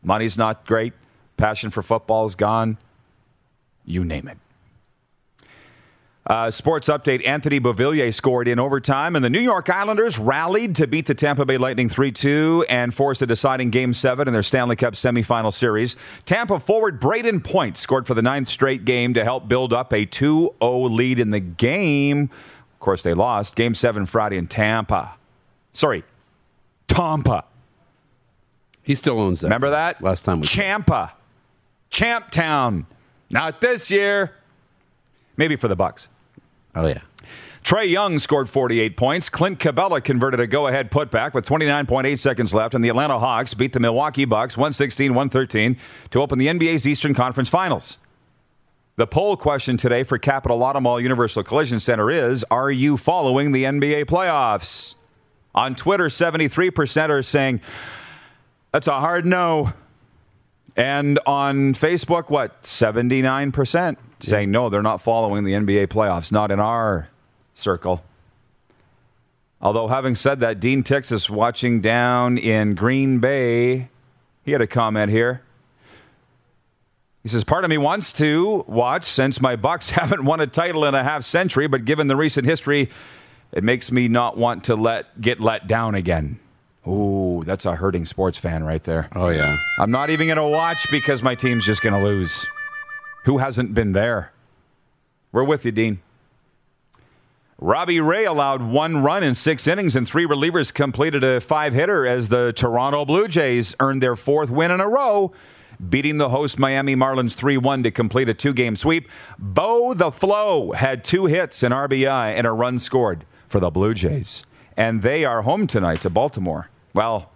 Money's 0.04 0.38
not 0.38 0.66
great. 0.66 0.94
Passion 1.38 1.70
for 1.72 1.82
football 1.82 2.26
is 2.26 2.36
gone. 2.36 2.78
You 3.86 4.04
name 4.04 4.28
it. 4.28 4.38
Uh, 6.28 6.52
sports 6.52 6.90
update 6.90 7.26
Anthony 7.26 7.58
Beauvillier 7.58 8.14
scored 8.14 8.50
in 8.50 8.60
overtime, 8.60 9.16
and 9.16 9.24
the 9.24 9.30
New 9.30 9.40
York 9.40 9.70
Islanders 9.70 10.20
rallied 10.20 10.76
to 10.76 10.86
beat 10.86 11.06
the 11.06 11.14
Tampa 11.14 11.46
Bay 11.46 11.58
Lightning 11.58 11.88
3 11.88 12.12
2 12.12 12.66
and 12.68 12.94
force 12.94 13.22
a 13.22 13.26
deciding 13.26 13.70
Game 13.70 13.94
7 13.94 14.28
in 14.28 14.34
their 14.34 14.44
Stanley 14.44 14.76
Cup 14.76 14.94
semifinal 14.94 15.54
series. 15.54 15.96
Tampa 16.26 16.60
forward 16.60 17.00
Brayden 17.00 17.42
Point 17.42 17.78
scored 17.78 18.06
for 18.06 18.14
the 18.14 18.22
ninth 18.22 18.50
straight 18.50 18.84
game 18.84 19.14
to 19.14 19.24
help 19.24 19.48
build 19.48 19.72
up 19.72 19.94
a 19.94 20.06
2 20.06 20.54
0 20.62 20.80
lead 20.90 21.20
in 21.20 21.30
the 21.30 21.40
game. 21.40 22.24
Of 22.24 22.80
course, 22.80 23.04
they 23.04 23.14
lost. 23.14 23.56
Game 23.56 23.74
7 23.74 24.06
Friday 24.06 24.36
in 24.36 24.48
Tampa. 24.48 25.16
Sorry, 25.72 26.04
Tampa. 26.88 27.46
He 28.88 28.96
still 28.96 29.20
owns 29.20 29.42
that. 29.42 29.48
Remember 29.48 29.72
that? 29.72 30.02
Last 30.02 30.24
time 30.24 30.40
we 30.40 30.48
Champa. 30.48 31.12
Champ 31.90 32.32
Town. 32.32 32.86
Not 33.30 33.60
this 33.60 33.92
year. 33.92 34.34
Maybe 35.36 35.58
for 35.58 35.68
the 35.68 35.76
Bucks. 35.76 36.08
Oh 36.74 36.88
yeah. 36.88 37.02
Trae 37.66 37.90
Young 37.90 38.18
scored 38.18 38.50
48 38.50 38.96
points. 38.96 39.30
Clint 39.30 39.60
Capela 39.60 40.02
converted 40.02 40.40
a 40.40 40.48
go 40.48 40.68
ahead 40.68 40.90
putback 40.90 41.34
with 41.34 41.46
29.8 41.46 42.18
seconds 42.18 42.54
left, 42.54 42.74
and 42.74 42.82
the 42.82 42.88
Atlanta 42.88 43.20
Hawks 43.20 43.54
beat 43.54 43.74
the 43.74 43.82
Milwaukee 43.82 44.24
Bucks 44.24 44.56
116 44.56 45.14
113 45.14 45.76
to 46.12 46.22
open 46.22 46.40
the 46.40 46.48
NBA's 46.48 46.88
Eastern 46.88 47.14
Conference 47.14 47.50
Finals. 47.50 47.98
The 48.96 49.06
poll 49.06 49.36
question 49.36 49.76
today 49.76 50.04
for 50.04 50.18
Capital 50.18 50.64
Auto 50.64 50.80
Mall 50.80 51.02
Universal 51.02 51.44
Collision 51.44 51.82
Center 51.82 52.10
is 52.10 52.46
Are 52.50 52.72
you 52.72 52.96
following 52.96 53.52
the 53.52 53.66
NBA 53.66 54.06
playoffs? 54.06 54.96
On 55.54 55.76
Twitter, 55.76 56.06
73% 56.06 57.10
are 57.10 57.22
saying 57.22 57.60
that's 58.72 58.88
a 58.88 59.00
hard 59.00 59.26
no. 59.26 59.74
And 60.76 61.20
on 61.26 61.74
Facebook, 61.74 62.30
what? 62.30 62.62
79% 62.64 63.98
saying 64.20 64.52
no, 64.52 64.70
they're 64.70 64.82
not 64.82 65.02
following 65.02 65.44
the 65.44 65.54
NBA 65.54 65.88
playoffs, 65.88 66.32
not 66.32 66.52
in 66.52 66.60
our 66.60 67.10
circle. 67.54 68.04
Although, 69.60 69.88
having 69.88 70.16
said 70.16 70.40
that, 70.42 70.60
Dean 70.60 70.84
Tix 70.84 71.12
is 71.12 71.30
watching 71.30 71.82
down 71.82 72.38
in 72.38 72.76
Green 72.76 73.20
Bay. 73.20 73.90
He 74.44 74.52
had 74.52 74.62
a 74.62 74.68
comment 74.68 75.12
here. 75.12 75.42
He 77.24 77.30
says, 77.30 77.44
Part 77.44 77.64
of 77.64 77.70
me 77.70 77.78
wants 77.78 78.12
to 78.14 78.64
watch 78.68 79.04
since 79.04 79.42
my 79.42 79.56
Bucks 79.56 79.90
haven't 79.92 80.26
won 80.26 80.40
a 80.40 80.48
title 80.48 80.86
in 80.86 80.94
a 80.94 81.04
half 81.04 81.24
century, 81.24 81.68
but 81.68 81.86
given 81.86 82.08
the 82.08 82.16
recent 82.16 82.46
history, 82.46 82.90
it 83.52 83.64
makes 83.64 83.92
me 83.92 84.08
not 84.08 84.38
want 84.38 84.66
to 84.66 84.76
let 84.76 85.20
get 85.20 85.40
let 85.40 85.68
down 85.68 85.96
again. 85.96 86.40
Ooh, 86.88 87.44
that's 87.46 87.66
a 87.66 87.76
hurting 87.76 88.06
sports 88.06 88.38
fan 88.38 88.64
right 88.64 88.84
there. 88.84 89.10
Oh, 89.14 89.30
yeah. 89.30 89.58
I'm 89.78 89.92
not 89.92 90.10
even 90.10 90.28
going 90.28 90.38
to 90.38 90.48
watch 90.48 90.90
because 90.90 91.22
my 91.22 91.36
team's 91.36 91.66
just 91.66 91.82
going 91.82 91.94
to 91.94 92.04
lose. 92.04 92.46
Who 93.26 93.40
hasn't 93.40 93.74
been 93.74 93.92
there? 93.92 94.32
We're 95.34 95.44
with 95.44 95.66
you, 95.66 95.72
Dean. 95.72 96.00
Robbie 97.60 98.00
Ray 98.00 98.24
allowed 98.26 98.62
one 98.62 99.04
run 99.04 99.24
in 99.24 99.34
six 99.34 99.68
innings, 99.68 99.96
and 99.96 100.08
three 100.08 100.26
relievers 100.28 100.74
completed 100.74 101.24
a 101.24 101.42
five 101.42 101.74
hitter 101.74 102.06
as 102.06 102.30
the 102.30 102.54
Toronto 102.54 103.04
Blue 103.04 103.28
Jays 103.28 103.76
earned 103.80 104.02
their 104.02 104.16
fourth 104.16 104.52
win 104.52 104.70
in 104.70 104.80
a 104.80 104.88
row, 104.88 105.34
beating 105.90 106.18
the 106.18 106.30
host 106.30 106.60
Miami 106.60 106.96
Marlins 106.96 107.34
3 107.34 107.58
1 107.58 107.84
to 107.84 107.92
complete 107.92 108.30
a 108.30 108.34
two 108.36 108.54
game 108.54 108.76
sweep. 108.76 109.10
Bo 109.40 109.96
the 109.96 110.12
Flow 110.12 110.72
had 110.74 111.04
two 111.04 111.26
hits, 111.26 111.64
an 111.64 111.72
RBI, 111.72 112.34
and 112.36 112.46
a 112.46 112.52
run 112.52 112.78
scored 112.78 113.26
for 113.50 113.60
the 113.60 113.72
Blue 113.72 113.96
Jays. 113.96 114.44
And 114.78 115.02
they 115.02 115.26
are 115.26 115.42
home 115.42 115.66
tonight 115.66 116.02
to 116.02 116.12
Baltimore. 116.12 116.70
Well, 116.98 117.30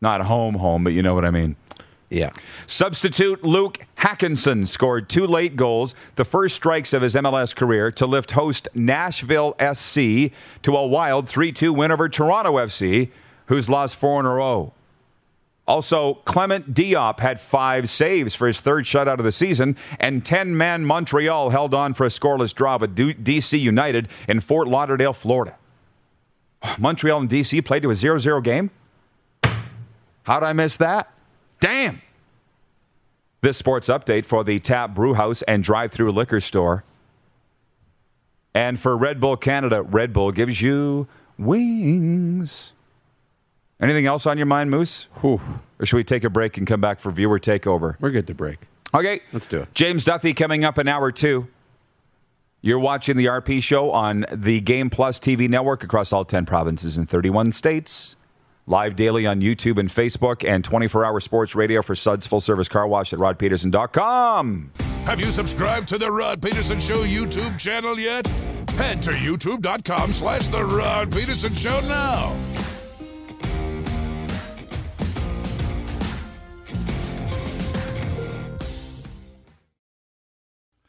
not 0.00 0.22
home, 0.22 0.54
home, 0.54 0.82
but 0.82 0.94
you 0.94 1.02
know 1.02 1.14
what 1.14 1.26
I 1.26 1.30
mean. 1.30 1.56
Yeah. 2.08 2.30
Substitute 2.66 3.44
Luke 3.44 3.84
Haakenson 3.98 4.66
scored 4.66 5.10
two 5.10 5.26
late 5.26 5.56
goals, 5.56 5.94
the 6.14 6.24
first 6.24 6.54
strikes 6.54 6.94
of 6.94 7.02
his 7.02 7.14
MLS 7.16 7.54
career, 7.54 7.92
to 7.92 8.06
lift 8.06 8.30
host 8.30 8.66
Nashville 8.74 9.54
SC 9.60 10.32
to 10.62 10.74
a 10.74 10.86
wild 10.86 11.28
3 11.28 11.52
2 11.52 11.70
win 11.70 11.92
over 11.92 12.08
Toronto 12.08 12.54
FC, 12.54 13.10
who's 13.48 13.68
lost 13.68 13.94
four 13.94 14.20
in 14.20 14.24
a 14.24 14.32
row. 14.32 14.72
Also, 15.68 16.14
Clement 16.24 16.72
Diop 16.72 17.20
had 17.20 17.38
five 17.38 17.90
saves 17.90 18.34
for 18.34 18.46
his 18.46 18.58
third 18.58 18.86
shutout 18.86 19.18
of 19.18 19.24
the 19.24 19.32
season, 19.32 19.76
and 20.00 20.24
10 20.24 20.56
man 20.56 20.86
Montreal 20.86 21.50
held 21.50 21.74
on 21.74 21.92
for 21.92 22.06
a 22.06 22.08
scoreless 22.08 22.54
draw 22.54 22.78
with 22.78 22.96
DC 22.96 23.60
United 23.60 24.08
in 24.26 24.40
Fort 24.40 24.66
Lauderdale, 24.66 25.12
Florida. 25.12 25.56
Montreal 26.78 27.20
and 27.20 27.28
DC 27.28 27.64
played 27.64 27.82
to 27.82 27.90
a 27.90 27.94
0 27.94 28.18
0 28.18 28.40
game? 28.40 28.70
How'd 30.24 30.42
I 30.42 30.52
miss 30.52 30.76
that? 30.76 31.12
Damn. 31.60 32.02
This 33.42 33.56
sports 33.56 33.88
update 33.88 34.26
for 34.26 34.42
the 34.42 34.58
Tap 34.58 34.94
Brewhouse 34.94 35.42
and 35.42 35.62
drive 35.62 35.92
through 35.92 36.10
liquor 36.10 36.40
store. 36.40 36.84
And 38.54 38.80
for 38.80 38.96
Red 38.96 39.20
Bull 39.20 39.36
Canada, 39.36 39.82
Red 39.82 40.12
Bull 40.12 40.32
gives 40.32 40.62
you 40.62 41.06
wings. 41.38 42.72
Anything 43.80 44.06
else 44.06 44.26
on 44.26 44.38
your 44.38 44.46
mind, 44.46 44.70
Moose? 44.70 45.08
Whew. 45.20 45.40
Or 45.78 45.84
should 45.84 45.96
we 45.96 46.04
take 46.04 46.24
a 46.24 46.30
break 46.30 46.56
and 46.56 46.66
come 46.66 46.80
back 46.80 46.98
for 46.98 47.12
viewer 47.12 47.38
takeover? 47.38 47.96
We're 48.00 48.10
good 48.10 48.26
to 48.28 48.34
break. 48.34 48.60
Okay. 48.94 49.20
Let's 49.32 49.46
do 49.46 49.60
it. 49.60 49.74
James 49.74 50.02
Duthie 50.04 50.34
coming 50.34 50.64
up 50.64 50.78
in 50.78 50.88
hour 50.88 51.12
two. 51.12 51.48
You're 52.66 52.80
watching 52.80 53.16
the 53.16 53.26
RP 53.26 53.62
show 53.62 53.92
on 53.92 54.26
the 54.32 54.60
Game 54.60 54.90
Plus 54.90 55.20
TV 55.20 55.48
network 55.48 55.84
across 55.84 56.12
all 56.12 56.24
10 56.24 56.46
provinces 56.46 56.98
and 56.98 57.08
31 57.08 57.52
states. 57.52 58.16
Live 58.66 58.96
daily 58.96 59.24
on 59.24 59.40
YouTube 59.40 59.78
and 59.78 59.88
Facebook, 59.88 60.44
and 60.44 60.64
24 60.64 61.04
hour 61.04 61.20
sports 61.20 61.54
radio 61.54 61.80
for 61.80 61.94
Suds 61.94 62.26
Full 62.26 62.40
Service 62.40 62.66
Car 62.66 62.88
Wash 62.88 63.12
at 63.12 63.20
rodpeterson.com. 63.20 64.72
Have 65.04 65.20
you 65.20 65.30
subscribed 65.30 65.86
to 65.90 65.96
the 65.96 66.10
Rod 66.10 66.42
Peterson 66.42 66.80
Show 66.80 67.04
YouTube 67.04 67.56
channel 67.56 68.00
yet? 68.00 68.26
Head 68.70 69.00
to 69.02 69.12
youtube.com 69.12 70.10
slash 70.10 70.48
the 70.48 70.64
Rod 70.64 71.12
Peterson 71.12 71.54
Show 71.54 71.78
now. 71.82 72.36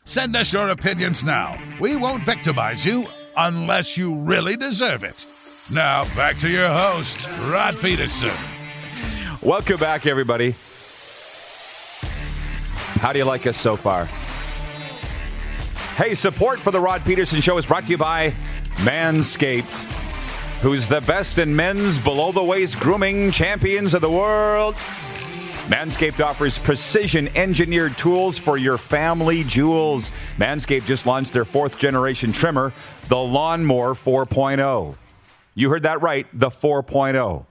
Send 0.07 0.37
us 0.37 0.53
your 0.53 0.69
opinions 0.69 1.25
now. 1.25 1.61
We 1.81 1.97
won't 1.97 2.25
victimize 2.25 2.85
you 2.85 3.07
unless 3.35 3.97
you 3.97 4.15
really 4.15 4.55
deserve 4.55 5.03
it. 5.03 5.25
Now, 5.69 6.05
back 6.15 6.37
to 6.37 6.49
your 6.49 6.69
host, 6.69 7.27
Rod 7.41 7.77
Peterson. 7.81 8.31
Welcome 9.41 9.75
back, 9.75 10.05
everybody. 10.05 10.55
How 13.01 13.11
do 13.11 13.19
you 13.19 13.25
like 13.25 13.45
us 13.47 13.57
so 13.57 13.75
far? 13.75 14.05
Hey, 15.97 16.15
support 16.15 16.59
for 16.59 16.71
the 16.71 16.79
Rod 16.79 17.03
Peterson 17.03 17.41
Show 17.41 17.57
is 17.57 17.65
brought 17.65 17.83
to 17.83 17.91
you 17.91 17.97
by 17.97 18.33
Manscaped, 18.77 19.81
who's 20.61 20.87
the 20.87 21.01
best 21.01 21.37
in 21.37 21.53
men's 21.53 21.99
below 21.99 22.31
the 22.31 22.41
waist 22.41 22.79
grooming 22.79 23.31
champions 23.31 23.93
of 23.93 23.99
the 23.99 24.09
world. 24.09 24.75
Manscaped 25.67 26.23
offers 26.23 26.59
precision 26.59 27.27
engineered 27.35 27.97
tools 27.97 28.37
for 28.37 28.57
your 28.57 28.77
family 28.77 29.43
jewels. 29.43 30.13
Manscaped 30.37 30.85
just 30.85 31.05
launched 31.05 31.33
their 31.33 31.43
fourth 31.43 31.77
generation 31.77 32.31
trimmer, 32.31 32.71
the 33.09 33.17
Lawnmower 33.17 33.93
4.0. 33.93 34.95
You 35.55 35.69
heard 35.69 35.83
that 35.83 36.01
right, 36.01 36.25
the 36.31 36.49
4.0. 36.49 37.45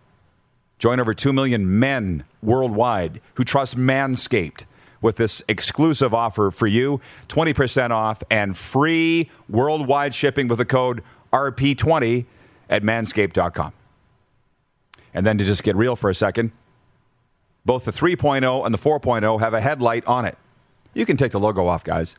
Join 0.78 0.98
over 0.98 1.12
2 1.12 1.30
million 1.34 1.78
men 1.78 2.24
worldwide 2.42 3.20
who 3.34 3.44
trust 3.44 3.76
Manscaped 3.76 4.64
with 5.02 5.16
this 5.16 5.42
exclusive 5.46 6.14
offer 6.14 6.50
for 6.50 6.66
you 6.66 7.02
20% 7.28 7.90
off 7.90 8.22
and 8.30 8.56
free 8.56 9.30
worldwide 9.46 10.14
shipping 10.14 10.48
with 10.48 10.56
the 10.56 10.64
code 10.64 11.02
RP20 11.34 12.24
at 12.70 12.82
manscaped.com. 12.82 13.74
And 15.12 15.26
then 15.26 15.36
to 15.36 15.44
just 15.44 15.62
get 15.62 15.76
real 15.76 15.96
for 15.96 16.08
a 16.08 16.14
second, 16.14 16.52
both 17.66 17.84
the 17.84 17.90
3.0 17.90 18.64
and 18.64 18.72
the 18.72 18.78
4.0 18.78 19.40
have 19.40 19.52
a 19.52 19.60
headlight 19.60 20.06
on 20.06 20.24
it. 20.24 20.38
You 20.94 21.04
can 21.04 21.16
take 21.16 21.32
the 21.32 21.40
logo 21.40 21.66
off, 21.66 21.84
guys. 21.84 22.16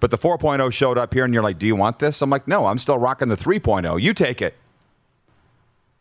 But 0.00 0.10
the 0.10 0.18
4.0 0.18 0.72
showed 0.72 0.98
up 0.98 1.14
here, 1.14 1.24
and 1.24 1.32
you're 1.32 1.42
like, 1.42 1.58
Do 1.58 1.66
you 1.66 1.76
want 1.76 2.00
this? 2.00 2.20
I'm 2.20 2.28
like, 2.30 2.48
No, 2.48 2.66
I'm 2.66 2.78
still 2.78 2.98
rocking 2.98 3.28
the 3.28 3.36
3.0. 3.36 4.02
You 4.02 4.12
take 4.12 4.42
it. 4.42 4.56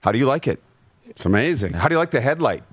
How 0.02 0.12
do 0.12 0.18
you 0.18 0.26
like 0.26 0.48
it? 0.48 0.62
It's 1.06 1.26
amazing. 1.26 1.74
How 1.74 1.88
do 1.88 1.96
you 1.96 2.00
like 2.00 2.12
the 2.12 2.22
headlight? 2.22 2.64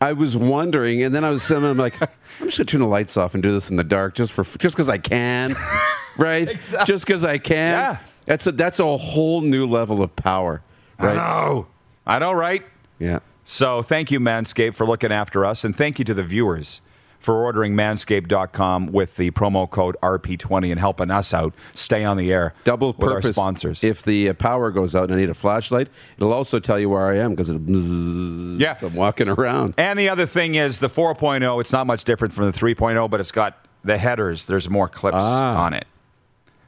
I 0.00 0.12
was 0.14 0.36
wondering, 0.36 1.02
and 1.02 1.14
then 1.14 1.24
I 1.24 1.30
was 1.30 1.42
sitting 1.42 1.62
there, 1.62 1.72
I'm 1.72 1.76
like, 1.76 2.00
I'm 2.00 2.08
just 2.46 2.56
gonna 2.56 2.64
turn 2.66 2.80
the 2.80 2.86
lights 2.86 3.16
off 3.18 3.34
and 3.34 3.42
do 3.42 3.52
this 3.52 3.70
in 3.70 3.76
the 3.76 3.84
dark 3.84 4.14
just 4.14 4.32
for 4.32 4.44
just 4.44 4.74
because 4.74 4.88
I 4.88 4.96
can, 4.96 5.54
right? 6.16 6.48
Exactly. 6.48 6.92
Just 6.92 7.06
because 7.06 7.24
I 7.24 7.36
can. 7.36 7.74
Yeah. 7.74 7.98
That's 8.24 8.46
a 8.46 8.52
that's 8.52 8.80
a 8.80 8.96
whole 8.96 9.42
new 9.42 9.66
level 9.66 10.02
of 10.02 10.14
power, 10.16 10.62
right? 10.98 11.10
I 11.10 11.14
know. 11.16 11.66
I 12.06 12.18
know, 12.18 12.32
right? 12.32 12.62
Yeah. 12.98 13.18
So 13.44 13.82
thank 13.82 14.10
you, 14.10 14.20
Manscaped, 14.20 14.74
for 14.74 14.86
looking 14.86 15.12
after 15.12 15.44
us, 15.44 15.64
and 15.64 15.74
thank 15.74 15.98
you 15.98 16.04
to 16.04 16.14
the 16.14 16.22
viewers 16.22 16.80
for 17.18 17.34
ordering 17.34 17.74
manscaped.com 17.74 18.86
with 18.86 19.16
the 19.16 19.30
promo 19.32 19.68
code 19.68 19.94
RP20 20.02 20.70
and 20.70 20.80
helping 20.80 21.10
us 21.10 21.34
out 21.34 21.54
stay 21.74 22.02
on 22.02 22.16
the 22.16 22.32
air. 22.32 22.54
Double 22.64 22.88
with 22.88 22.98
purpose. 22.98 23.26
our 23.26 23.32
sponsors. 23.34 23.84
If 23.84 24.02
the 24.02 24.30
uh, 24.30 24.32
power 24.34 24.70
goes 24.70 24.94
out 24.94 25.04
and 25.04 25.14
I 25.14 25.16
need 25.18 25.28
a 25.28 25.34
flashlight, 25.34 25.88
it'll 26.16 26.32
also 26.32 26.60
tell 26.60 26.78
you 26.78 26.88
where 26.88 27.06
I 27.08 27.18
am 27.18 27.32
because 27.34 27.50
Yeah. 27.50 28.78
I'm 28.82 28.94
walking 28.94 29.28
around. 29.28 29.74
and 29.76 29.98
the 29.98 30.08
other 30.08 30.24
thing 30.24 30.54
is 30.54 30.78
the 30.78 30.88
4.0, 30.88 31.60
it's 31.60 31.72
not 31.72 31.86
much 31.86 32.04
different 32.04 32.32
from 32.32 32.46
the 32.46 32.52
3.0, 32.58 33.10
but 33.10 33.20
it's 33.20 33.32
got 33.32 33.66
the 33.84 33.98
headers. 33.98 34.46
There's 34.46 34.70
more 34.70 34.88
clips 34.88 35.18
Ah. 35.20 35.62
on 35.64 35.74
it. 35.74 35.86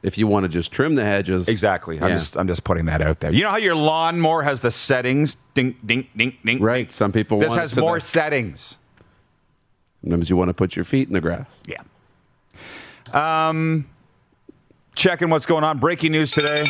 If 0.03 0.17
you 0.17 0.27
want 0.27 0.43
to 0.43 0.49
just 0.49 0.71
trim 0.73 0.95
the 0.95 1.03
hedges, 1.05 1.47
Exactly. 1.47 1.97
I'm 1.99 2.09
Yeah. 2.09 2.15
just 2.15 2.35
I'm 2.37 2.47
just 2.47 2.63
putting 2.65 2.85
that 2.85 3.01
out 3.01 3.21
there. 3.21 3.31
You 3.33 3.43
know 3.43 3.49
how 3.51 3.57
your 3.57 3.73
lawnmower 3.75 4.43
has 4.43 4.59
the 4.61 4.69
settings? 4.69 5.37
Ding, 5.53 5.75
ding, 5.85 6.07
ding, 6.15 6.37
ding. 6.45 6.59
right. 6.61 6.91
Some 6.91 7.11
people 7.13 7.39
This 7.39 7.49
want 7.49 7.61
has 7.61 7.71
to 7.73 7.79
more 7.79 7.95
the- 7.97 8.01
settings. 8.01 8.77
Sometimes 10.01 10.29
you 10.29 10.35
want 10.35 10.49
to 10.49 10.53
put 10.53 10.75
your 10.75 10.83
feet 10.83 11.07
in 11.07 11.13
the 11.13 11.21
grass. 11.21 11.59
Yeah. 11.65 11.77
Um, 13.13 13.87
checking 14.95 15.29
what's 15.29 15.45
going 15.45 15.63
on. 15.63 15.79
Breaking 15.79 16.11
news 16.11 16.31
today: 16.31 16.65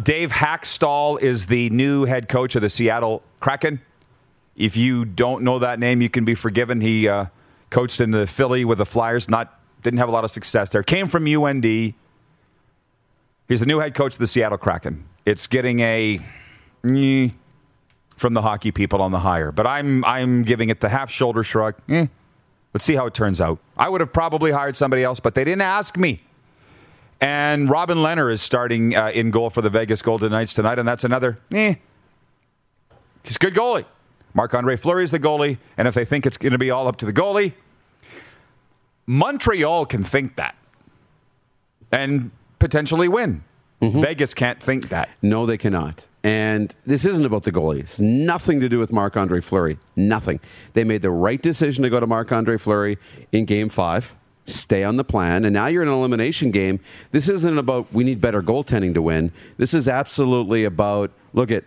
Dave 0.00 0.30
Hakstol 0.30 1.20
is 1.20 1.46
the 1.46 1.70
new 1.70 2.04
head 2.04 2.28
coach 2.28 2.54
of 2.54 2.62
the 2.62 2.70
Seattle 2.70 3.22
Kraken. 3.40 3.80
If 4.56 4.76
you 4.76 5.04
don't 5.04 5.42
know 5.44 5.58
that 5.60 5.78
name, 5.78 6.00
you 6.02 6.08
can 6.08 6.24
be 6.24 6.34
forgiven. 6.34 6.80
He 6.80 7.08
uh, 7.08 7.26
coached 7.70 8.00
in 8.00 8.10
the 8.10 8.26
Philly 8.26 8.64
with 8.64 8.78
the 8.78 8.86
Flyers. 8.86 9.28
Not 9.28 9.58
didn't 9.82 9.98
have 9.98 10.08
a 10.08 10.12
lot 10.12 10.24
of 10.24 10.30
success 10.30 10.70
there. 10.70 10.82
Came 10.82 11.08
from 11.08 11.26
UND. 11.26 11.94
He's 13.48 13.60
the 13.60 13.66
new 13.66 13.78
head 13.78 13.94
coach 13.94 14.12
of 14.12 14.18
the 14.18 14.26
Seattle 14.26 14.58
Kraken. 14.58 15.06
It's 15.24 15.46
getting 15.46 15.80
a 15.80 16.20
mm, 16.82 17.34
from 18.10 18.34
the 18.34 18.42
hockey 18.42 18.70
people 18.70 19.00
on 19.00 19.10
the 19.10 19.20
hire, 19.20 19.50
but 19.50 19.66
I'm 19.66 20.04
I'm 20.04 20.42
giving 20.42 20.68
it 20.68 20.80
the 20.80 20.90
half 20.90 21.10
shoulder 21.10 21.42
shrug. 21.42 21.74
Eh, 21.88 22.08
let's 22.74 22.84
see 22.84 22.94
how 22.94 23.06
it 23.06 23.14
turns 23.14 23.40
out. 23.40 23.58
I 23.78 23.88
would 23.88 24.02
have 24.02 24.12
probably 24.12 24.50
hired 24.50 24.76
somebody 24.76 25.02
else, 25.02 25.18
but 25.18 25.34
they 25.34 25.44
didn't 25.44 25.62
ask 25.62 25.96
me. 25.96 26.20
And 27.22 27.70
Robin 27.70 27.98
Lehner 27.98 28.30
is 28.30 28.42
starting 28.42 28.94
uh, 28.94 29.10
in 29.14 29.30
goal 29.30 29.48
for 29.48 29.62
the 29.62 29.70
Vegas 29.70 30.02
Golden 30.02 30.30
Knights 30.30 30.52
tonight, 30.52 30.78
and 30.78 30.86
that's 30.86 31.04
another 31.04 31.38
eh. 31.52 31.76
He's 33.24 33.36
a 33.36 33.38
good 33.38 33.54
goalie. 33.54 33.86
Marc 34.34 34.52
Andre 34.54 34.76
Fleury 34.76 35.04
is 35.04 35.10
the 35.10 35.18
goalie, 35.18 35.56
and 35.78 35.88
if 35.88 35.94
they 35.94 36.04
think 36.04 36.26
it's 36.26 36.36
going 36.36 36.52
to 36.52 36.58
be 36.58 36.70
all 36.70 36.86
up 36.86 36.96
to 36.96 37.06
the 37.06 37.14
goalie, 37.14 37.54
Montreal 39.06 39.86
can 39.86 40.04
think 40.04 40.36
that 40.36 40.54
and 41.90 42.30
potentially 42.58 43.08
win. 43.08 43.44
Mm-hmm. 43.80 44.00
Vegas 44.00 44.34
can't 44.34 44.60
think 44.60 44.88
that. 44.88 45.08
No, 45.22 45.46
they 45.46 45.56
cannot. 45.56 46.06
And 46.24 46.74
this 46.84 47.04
isn't 47.04 47.24
about 47.24 47.44
the 47.44 47.52
goalie. 47.52 47.78
It's 47.78 48.00
nothing 48.00 48.60
to 48.60 48.68
do 48.68 48.78
with 48.78 48.92
Marc 48.92 49.16
Andre 49.16 49.40
Fleury. 49.40 49.78
Nothing. 49.94 50.40
They 50.72 50.82
made 50.84 51.02
the 51.02 51.10
right 51.10 51.40
decision 51.40 51.84
to 51.84 51.90
go 51.90 52.00
to 52.00 52.06
Marc 52.06 52.32
Andre 52.32 52.56
Fleury 52.58 52.98
in 53.30 53.44
game 53.44 53.68
five, 53.68 54.16
stay 54.44 54.82
on 54.82 54.96
the 54.96 55.04
plan, 55.04 55.44
and 55.44 55.54
now 55.54 55.66
you're 55.66 55.82
in 55.82 55.88
an 55.88 55.94
elimination 55.94 56.50
game. 56.50 56.80
This 57.12 57.28
isn't 57.28 57.56
about 57.56 57.92
we 57.92 58.02
need 58.02 58.20
better 58.20 58.42
goaltending 58.42 58.94
to 58.94 59.02
win. 59.02 59.32
This 59.58 59.74
is 59.74 59.86
absolutely 59.86 60.64
about 60.64 61.12
look 61.32 61.52
at 61.52 61.64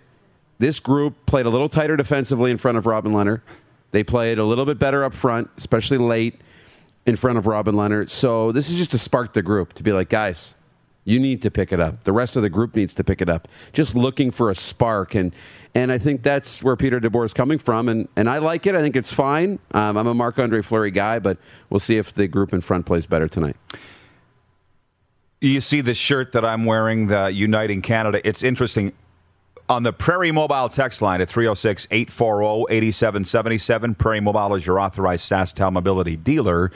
this 0.59 0.79
group 0.79 1.25
played 1.25 1.45
a 1.45 1.49
little 1.49 1.69
tighter 1.69 1.95
defensively 1.95 2.51
in 2.51 2.57
front 2.57 2.77
of 2.77 2.85
Robin 2.85 3.13
Lehner. 3.13 3.41
They 3.91 4.03
played 4.03 4.37
a 4.37 4.43
little 4.43 4.65
bit 4.65 4.77
better 4.77 5.03
up 5.03 5.13
front, 5.13 5.49
especially 5.57 5.97
late 5.97 6.39
in 7.05 7.15
front 7.15 7.37
of 7.37 7.47
Robin 7.47 7.75
Lehner. 7.75 8.07
So 8.09 8.51
this 8.51 8.69
is 8.69 8.75
just 8.77 8.91
to 8.91 8.97
spark 8.97 9.33
the 9.33 9.41
group 9.41 9.73
to 9.73 9.83
be 9.83 9.91
like, 9.91 10.09
guys, 10.09 10.55
you 11.03 11.19
need 11.19 11.41
to 11.41 11.51
pick 11.51 11.71
it 11.71 11.79
up. 11.79 12.03
The 12.03 12.11
rest 12.11 12.35
of 12.35 12.43
the 12.43 12.49
group 12.49 12.75
needs 12.75 12.93
to 12.95 13.03
pick 13.03 13.21
it 13.21 13.29
up. 13.29 13.47
Just 13.73 13.95
looking 13.95 14.31
for 14.31 14.49
a 14.49 14.55
spark, 14.55 15.15
and 15.15 15.33
and 15.73 15.91
I 15.91 15.97
think 15.97 16.21
that's 16.21 16.61
where 16.61 16.75
Peter 16.75 16.99
DeBoer 16.99 17.25
is 17.25 17.33
coming 17.33 17.57
from, 17.57 17.89
and 17.89 18.07
and 18.15 18.29
I 18.29 18.37
like 18.37 18.67
it. 18.67 18.75
I 18.75 18.79
think 18.79 18.95
it's 18.95 19.11
fine. 19.11 19.59
Um, 19.71 19.97
I'm 19.97 20.07
a 20.07 20.13
Marc 20.13 20.37
Andre 20.37 20.61
Fleury 20.61 20.91
guy, 20.91 21.19
but 21.19 21.37
we'll 21.69 21.79
see 21.79 21.97
if 21.97 22.13
the 22.13 22.27
group 22.27 22.53
in 22.53 22.61
front 22.61 22.85
plays 22.85 23.05
better 23.05 23.27
tonight. 23.27 23.55
You 25.39 25.59
see 25.59 25.81
the 25.81 25.95
shirt 25.95 26.33
that 26.33 26.45
I'm 26.45 26.65
wearing, 26.65 27.07
the 27.07 27.31
Uniting 27.31 27.81
Canada. 27.81 28.21
It's 28.23 28.43
interesting. 28.43 28.93
On 29.69 29.83
the 29.83 29.93
Prairie 29.93 30.33
Mobile 30.33 30.67
text 30.67 31.01
line 31.01 31.21
at 31.21 31.29
306 31.29 31.87
840 31.89 32.65
8777, 32.69 33.95
Prairie 33.95 34.19
Mobile 34.19 34.53
is 34.55 34.65
your 34.67 34.79
authorized 34.79 35.31
SaskTel 35.31 35.71
mobility 35.71 36.15
dealer. 36.15 36.71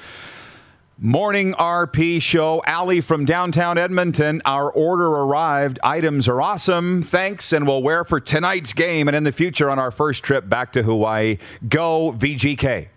Morning 0.98 1.54
RP 1.56 2.22
show. 2.22 2.64
Ali 2.66 3.02
from 3.02 3.26
downtown 3.26 3.78
Edmonton. 3.78 4.41
Our 4.46 4.72
order 4.72 5.06
arrived. 5.06 5.78
Items 5.84 6.30
are 6.30 6.41
awesome. 6.41 7.02
Thanks, 7.02 7.52
and 7.52 7.68
we'll 7.68 7.84
wear 7.84 8.06
for 8.06 8.22
tonight's 8.22 8.72
game 8.72 9.10
and 9.10 9.16
in 9.16 9.26
the 9.26 9.34
future 9.34 9.70
on 9.70 9.78
our 9.78 9.91
first 9.91 10.24
trip 10.24 10.48
back 10.48 10.72
to 10.72 10.84
Hawaii. 10.84 11.38
Go 11.68 12.14
VGK, 12.18 12.88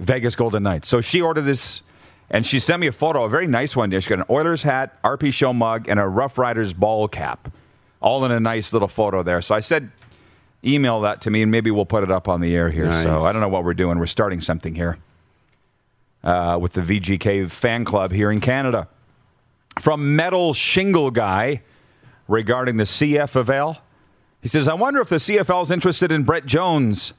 Vegas 0.00 0.36
Golden 0.36 0.62
Knights. 0.62 0.86
So 0.86 1.00
she 1.00 1.22
ordered 1.22 1.42
this, 1.42 1.80
and 2.28 2.44
she 2.44 2.58
sent 2.58 2.78
me 2.78 2.88
a 2.88 2.92
photo, 2.92 3.24
a 3.24 3.28
very 3.30 3.46
nice 3.46 3.74
one. 3.74 3.90
She 3.90 4.10
got 4.10 4.18
an 4.18 4.26
Oilers 4.28 4.62
hat, 4.62 5.02
RP 5.02 5.32
show 5.32 5.54
mug, 5.54 5.88
and 5.88 5.98
a 5.98 6.06
Rough 6.06 6.36
Riders 6.36 6.74
ball 6.74 7.08
cap, 7.08 7.50
all 8.02 8.22
in 8.26 8.32
a 8.32 8.40
nice 8.40 8.74
little 8.74 8.86
photo 8.86 9.22
there. 9.22 9.40
So 9.40 9.54
I 9.54 9.60
said, 9.60 9.90
email 10.62 11.00
that 11.00 11.22
to 11.22 11.30
me, 11.30 11.40
and 11.40 11.50
maybe 11.50 11.70
we'll 11.70 11.86
put 11.86 12.04
it 12.04 12.10
up 12.10 12.28
on 12.28 12.42
the 12.42 12.54
air 12.54 12.68
here. 12.68 12.88
Nice. 12.88 13.02
So 13.02 13.20
I 13.20 13.32
don't 13.32 13.40
know 13.40 13.48
what 13.48 13.64
we're 13.64 13.72
doing. 13.72 13.98
We're 13.98 14.04
starting 14.04 14.42
something 14.42 14.74
here 14.74 14.98
uh, 16.22 16.58
with 16.60 16.72
the 16.74 16.80
VGK 16.80 17.50
fan 17.50 17.84
club 17.84 18.12
here 18.12 18.30
in 18.30 18.40
Canada. 18.40 18.88
From 19.78 20.16
Metal 20.16 20.52
Shingle 20.52 21.10
Guy 21.10 21.62
regarding 22.28 22.76
the 22.76 22.84
CFL, 22.84 23.78
he 24.42 24.48
says, 24.48 24.68
I 24.68 24.74
wonder 24.74 25.00
if 25.00 25.08
the 25.08 25.16
CFL 25.16 25.62
is 25.62 25.70
interested 25.70 26.10
in 26.10 26.24
Brett 26.24 26.46
Jones. 26.46 27.14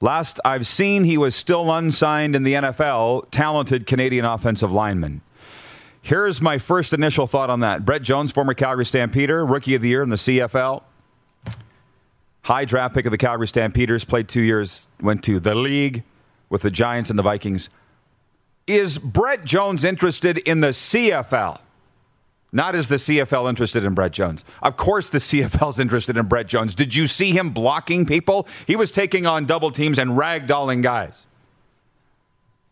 Last 0.00 0.40
I've 0.44 0.66
seen, 0.66 1.04
he 1.04 1.16
was 1.16 1.34
still 1.34 1.72
unsigned 1.72 2.36
in 2.36 2.42
the 2.42 2.54
NFL, 2.54 3.30
talented 3.30 3.86
Canadian 3.86 4.24
offensive 4.24 4.72
lineman. 4.72 5.22
Here's 6.02 6.42
my 6.42 6.58
first 6.58 6.92
initial 6.92 7.26
thought 7.26 7.48
on 7.48 7.60
that. 7.60 7.86
Brett 7.86 8.02
Jones, 8.02 8.30
former 8.30 8.52
Calgary 8.52 8.84
Stampeder, 8.84 9.46
rookie 9.46 9.74
of 9.74 9.80
the 9.80 9.88
year 9.88 10.02
in 10.02 10.10
the 10.10 10.16
CFL. 10.16 10.82
High 12.42 12.66
draft 12.66 12.94
pick 12.94 13.06
of 13.06 13.10
the 13.10 13.16
Calgary 13.16 13.48
Stampeders, 13.48 14.04
played 14.04 14.28
two 14.28 14.42
years, 14.42 14.88
went 15.00 15.22
to 15.24 15.40
the 15.40 15.54
league 15.54 16.04
with 16.50 16.60
the 16.60 16.70
Giants 16.70 17.08
and 17.08 17.18
the 17.18 17.22
Vikings. 17.22 17.70
Is 18.66 18.98
Brett 18.98 19.44
Jones 19.44 19.84
interested 19.84 20.38
in 20.38 20.60
the 20.60 20.68
CFL? 20.68 21.60
Not 22.54 22.76
is 22.76 22.86
the 22.86 22.96
CFL 22.96 23.48
interested 23.48 23.84
in 23.84 23.94
Brett 23.94 24.12
Jones. 24.12 24.44
Of 24.62 24.76
course, 24.76 25.10
the 25.10 25.18
CFL's 25.18 25.80
interested 25.80 26.16
in 26.16 26.26
Brett 26.26 26.46
Jones. 26.46 26.74
Did 26.74 26.94
you 26.94 27.08
see 27.08 27.32
him 27.32 27.50
blocking 27.50 28.06
people? 28.06 28.46
He 28.66 28.76
was 28.76 28.92
taking 28.92 29.26
on 29.26 29.44
double 29.44 29.72
teams 29.72 29.98
and 29.98 30.12
ragdolling 30.12 30.80
guys. 30.80 31.26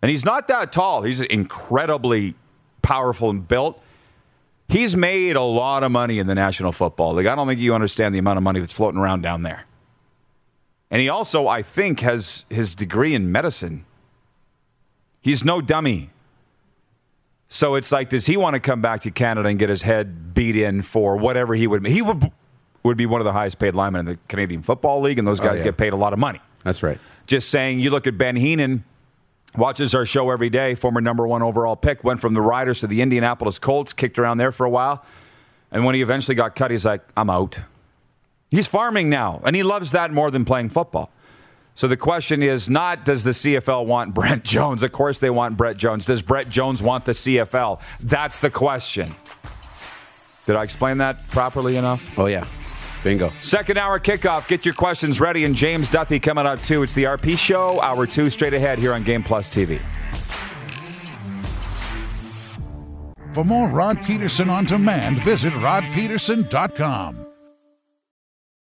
And 0.01 0.09
he's 0.11 0.25
not 0.25 0.49
that 0.49 0.71
tall. 0.71 1.03
He's 1.03 1.21
incredibly 1.21 2.35
powerful 2.81 3.29
and 3.29 3.47
built. 3.47 3.83
He's 4.69 4.97
made 4.97 5.37
a 5.37 5.43
lot 5.43 5.83
of 5.83 5.93
money 5.93 6.19
in 6.19 6.29
the 6.29 6.35
National 6.35 6.73
Football 6.73 7.15
League. 7.15 7.27
I 7.27 7.35
don't 7.35 7.47
think 7.47 7.61
you 7.61 7.75
understand 7.75 8.15
the 8.15 8.19
amount 8.19 8.37
of 8.37 8.43
money 8.43 8.61
that's 8.61 8.73
floating 8.73 9.01
around 9.01 9.23
down 9.23 9.43
there. 9.43 9.67
And 10.93 11.03
he 11.03 11.09
also, 11.09 11.49
I 11.49 11.63
think, 11.63 12.01
has 12.01 12.45
his 12.51 12.75
degree 12.75 13.15
in 13.15 13.33
medicine. 13.33 13.85
He's 15.23 15.45
no 15.45 15.61
dummy. 15.61 16.11
So 17.49 17.75
it's 17.75 17.93
like, 17.93 18.09
does 18.09 18.27
he 18.27 18.37
want 18.37 18.55
to 18.55 18.61
come 18.61 18.83
back 18.83 19.03
to 19.03 19.11
Canada 19.11 19.49
and 19.49 19.59
get 19.59 19.69
his 19.69 19.83
head 19.83 20.35
beat 20.35 20.57
in 20.57 20.83
for 20.83 21.17
whatever 21.17 21.55
he 21.55 21.67
would? 21.67 21.87
He 21.87 22.03
would 22.03 22.31
would 22.83 22.97
be 22.97 23.07
one 23.07 23.21
of 23.21 23.25
the 23.25 23.33
highest 23.33 23.59
paid 23.59 23.75
linemen 23.75 24.01
in 24.01 24.07
the 24.07 24.19
Canadian 24.29 24.63
Football 24.63 25.01
League, 25.01 25.19
and 25.19 25.27
those 25.27 25.41
oh, 25.41 25.45
guys 25.45 25.59
yeah. 25.59 25.67
get 25.67 25.77
paid 25.77 25.93
a 25.93 25.97
lot 25.97 26.13
of 26.13 26.19
money. 26.19 26.41
That's 26.65 26.83
right. 26.83 26.99
Just 27.27 27.51
saying, 27.51 27.79
you 27.79 27.91
look 27.91 28.07
at 28.07 28.19
Ben 28.19 28.35
Heenan, 28.35 28.85
watches 29.57 29.95
our 29.95 30.05
show 30.05 30.31
every 30.31 30.51
day, 30.51 30.75
former 30.75 31.01
number 31.01 31.27
one 31.27 31.43
overall 31.43 31.77
pick, 31.77 32.03
went 32.03 32.21
from 32.21 32.35
the 32.35 32.41
Riders 32.41 32.81
to 32.81 32.89
the 32.89 33.01
Indianapolis 33.01 33.59
Colts, 33.59 33.93
kicked 33.93 34.19
around 34.19 34.39
there 34.39 34.51
for 34.51 34.67
a 34.67 34.71
while. 34.71 35.05
And 35.71 35.85
when 35.85 35.95
he 35.95 36.03
eventually 36.03 36.35
got 36.35 36.57
cut, 36.57 36.71
he's 36.71 36.85
like, 36.85 37.03
I'm 37.17 37.31
out. 37.31 37.61
He's 38.51 38.67
farming 38.67 39.09
now, 39.09 39.41
and 39.45 39.55
he 39.55 39.63
loves 39.63 39.93
that 39.93 40.13
more 40.13 40.31
than 40.31 40.45
playing 40.45 40.71
football. 40.71 41.11
So 41.75 41.89
the 41.89 41.97
question 41.97 42.43
is 42.43 42.69
not 42.69 43.05
does 43.05 43.25
the 43.25 43.31
CFL 43.31 43.87
want 43.87 44.15
Brett 44.15 44.45
Jones? 44.45 44.83
Of 44.83 44.93
course 44.93 45.19
they 45.19 45.31
want 45.31 45.57
Brett 45.57 45.77
Jones. 45.77 46.05
Does 46.05 46.23
Brett 46.23 46.49
Jones 46.49 46.83
want 46.83 47.05
the 47.05 47.13
CFL? 47.13 47.81
That's 48.01 48.39
the 48.41 48.51
question. 48.51 49.15
Did 50.47 50.57
I 50.57 50.65
explain 50.65 50.99
that 50.99 51.29
properly 51.31 51.77
enough? 51.77 52.19
Oh, 52.19 52.27
yeah. 52.27 52.47
Bingo. 53.03 53.33
Second 53.41 53.79
hour 53.79 53.99
kickoff. 53.99 54.47
Get 54.49 54.65
your 54.65 54.75
questions 54.75 55.21
ready. 55.21 55.45
And 55.45 55.55
James 55.55 55.89
Duthie 55.89 56.23
coming 56.23 56.47
up 56.47 56.61
too. 56.63 56.83
It's 56.83 56.95
the 56.95 57.05
RP 57.05 57.37
Show, 57.37 57.81
hour 57.81 58.07
two, 58.07 58.31
straight 58.31 58.55
ahead 58.55 58.79
here 58.79 58.93
on 58.93 59.03
Game 59.03 59.23
Plus 59.23 59.51
TV. 59.51 59.81
For 63.33 63.45
more 63.45 63.69
Rod 63.71 64.03
Peterson 64.03 64.51
on 64.51 64.67
demand, 64.67 65.25
visit 65.25 65.53
rodpeterson.com. 65.55 67.32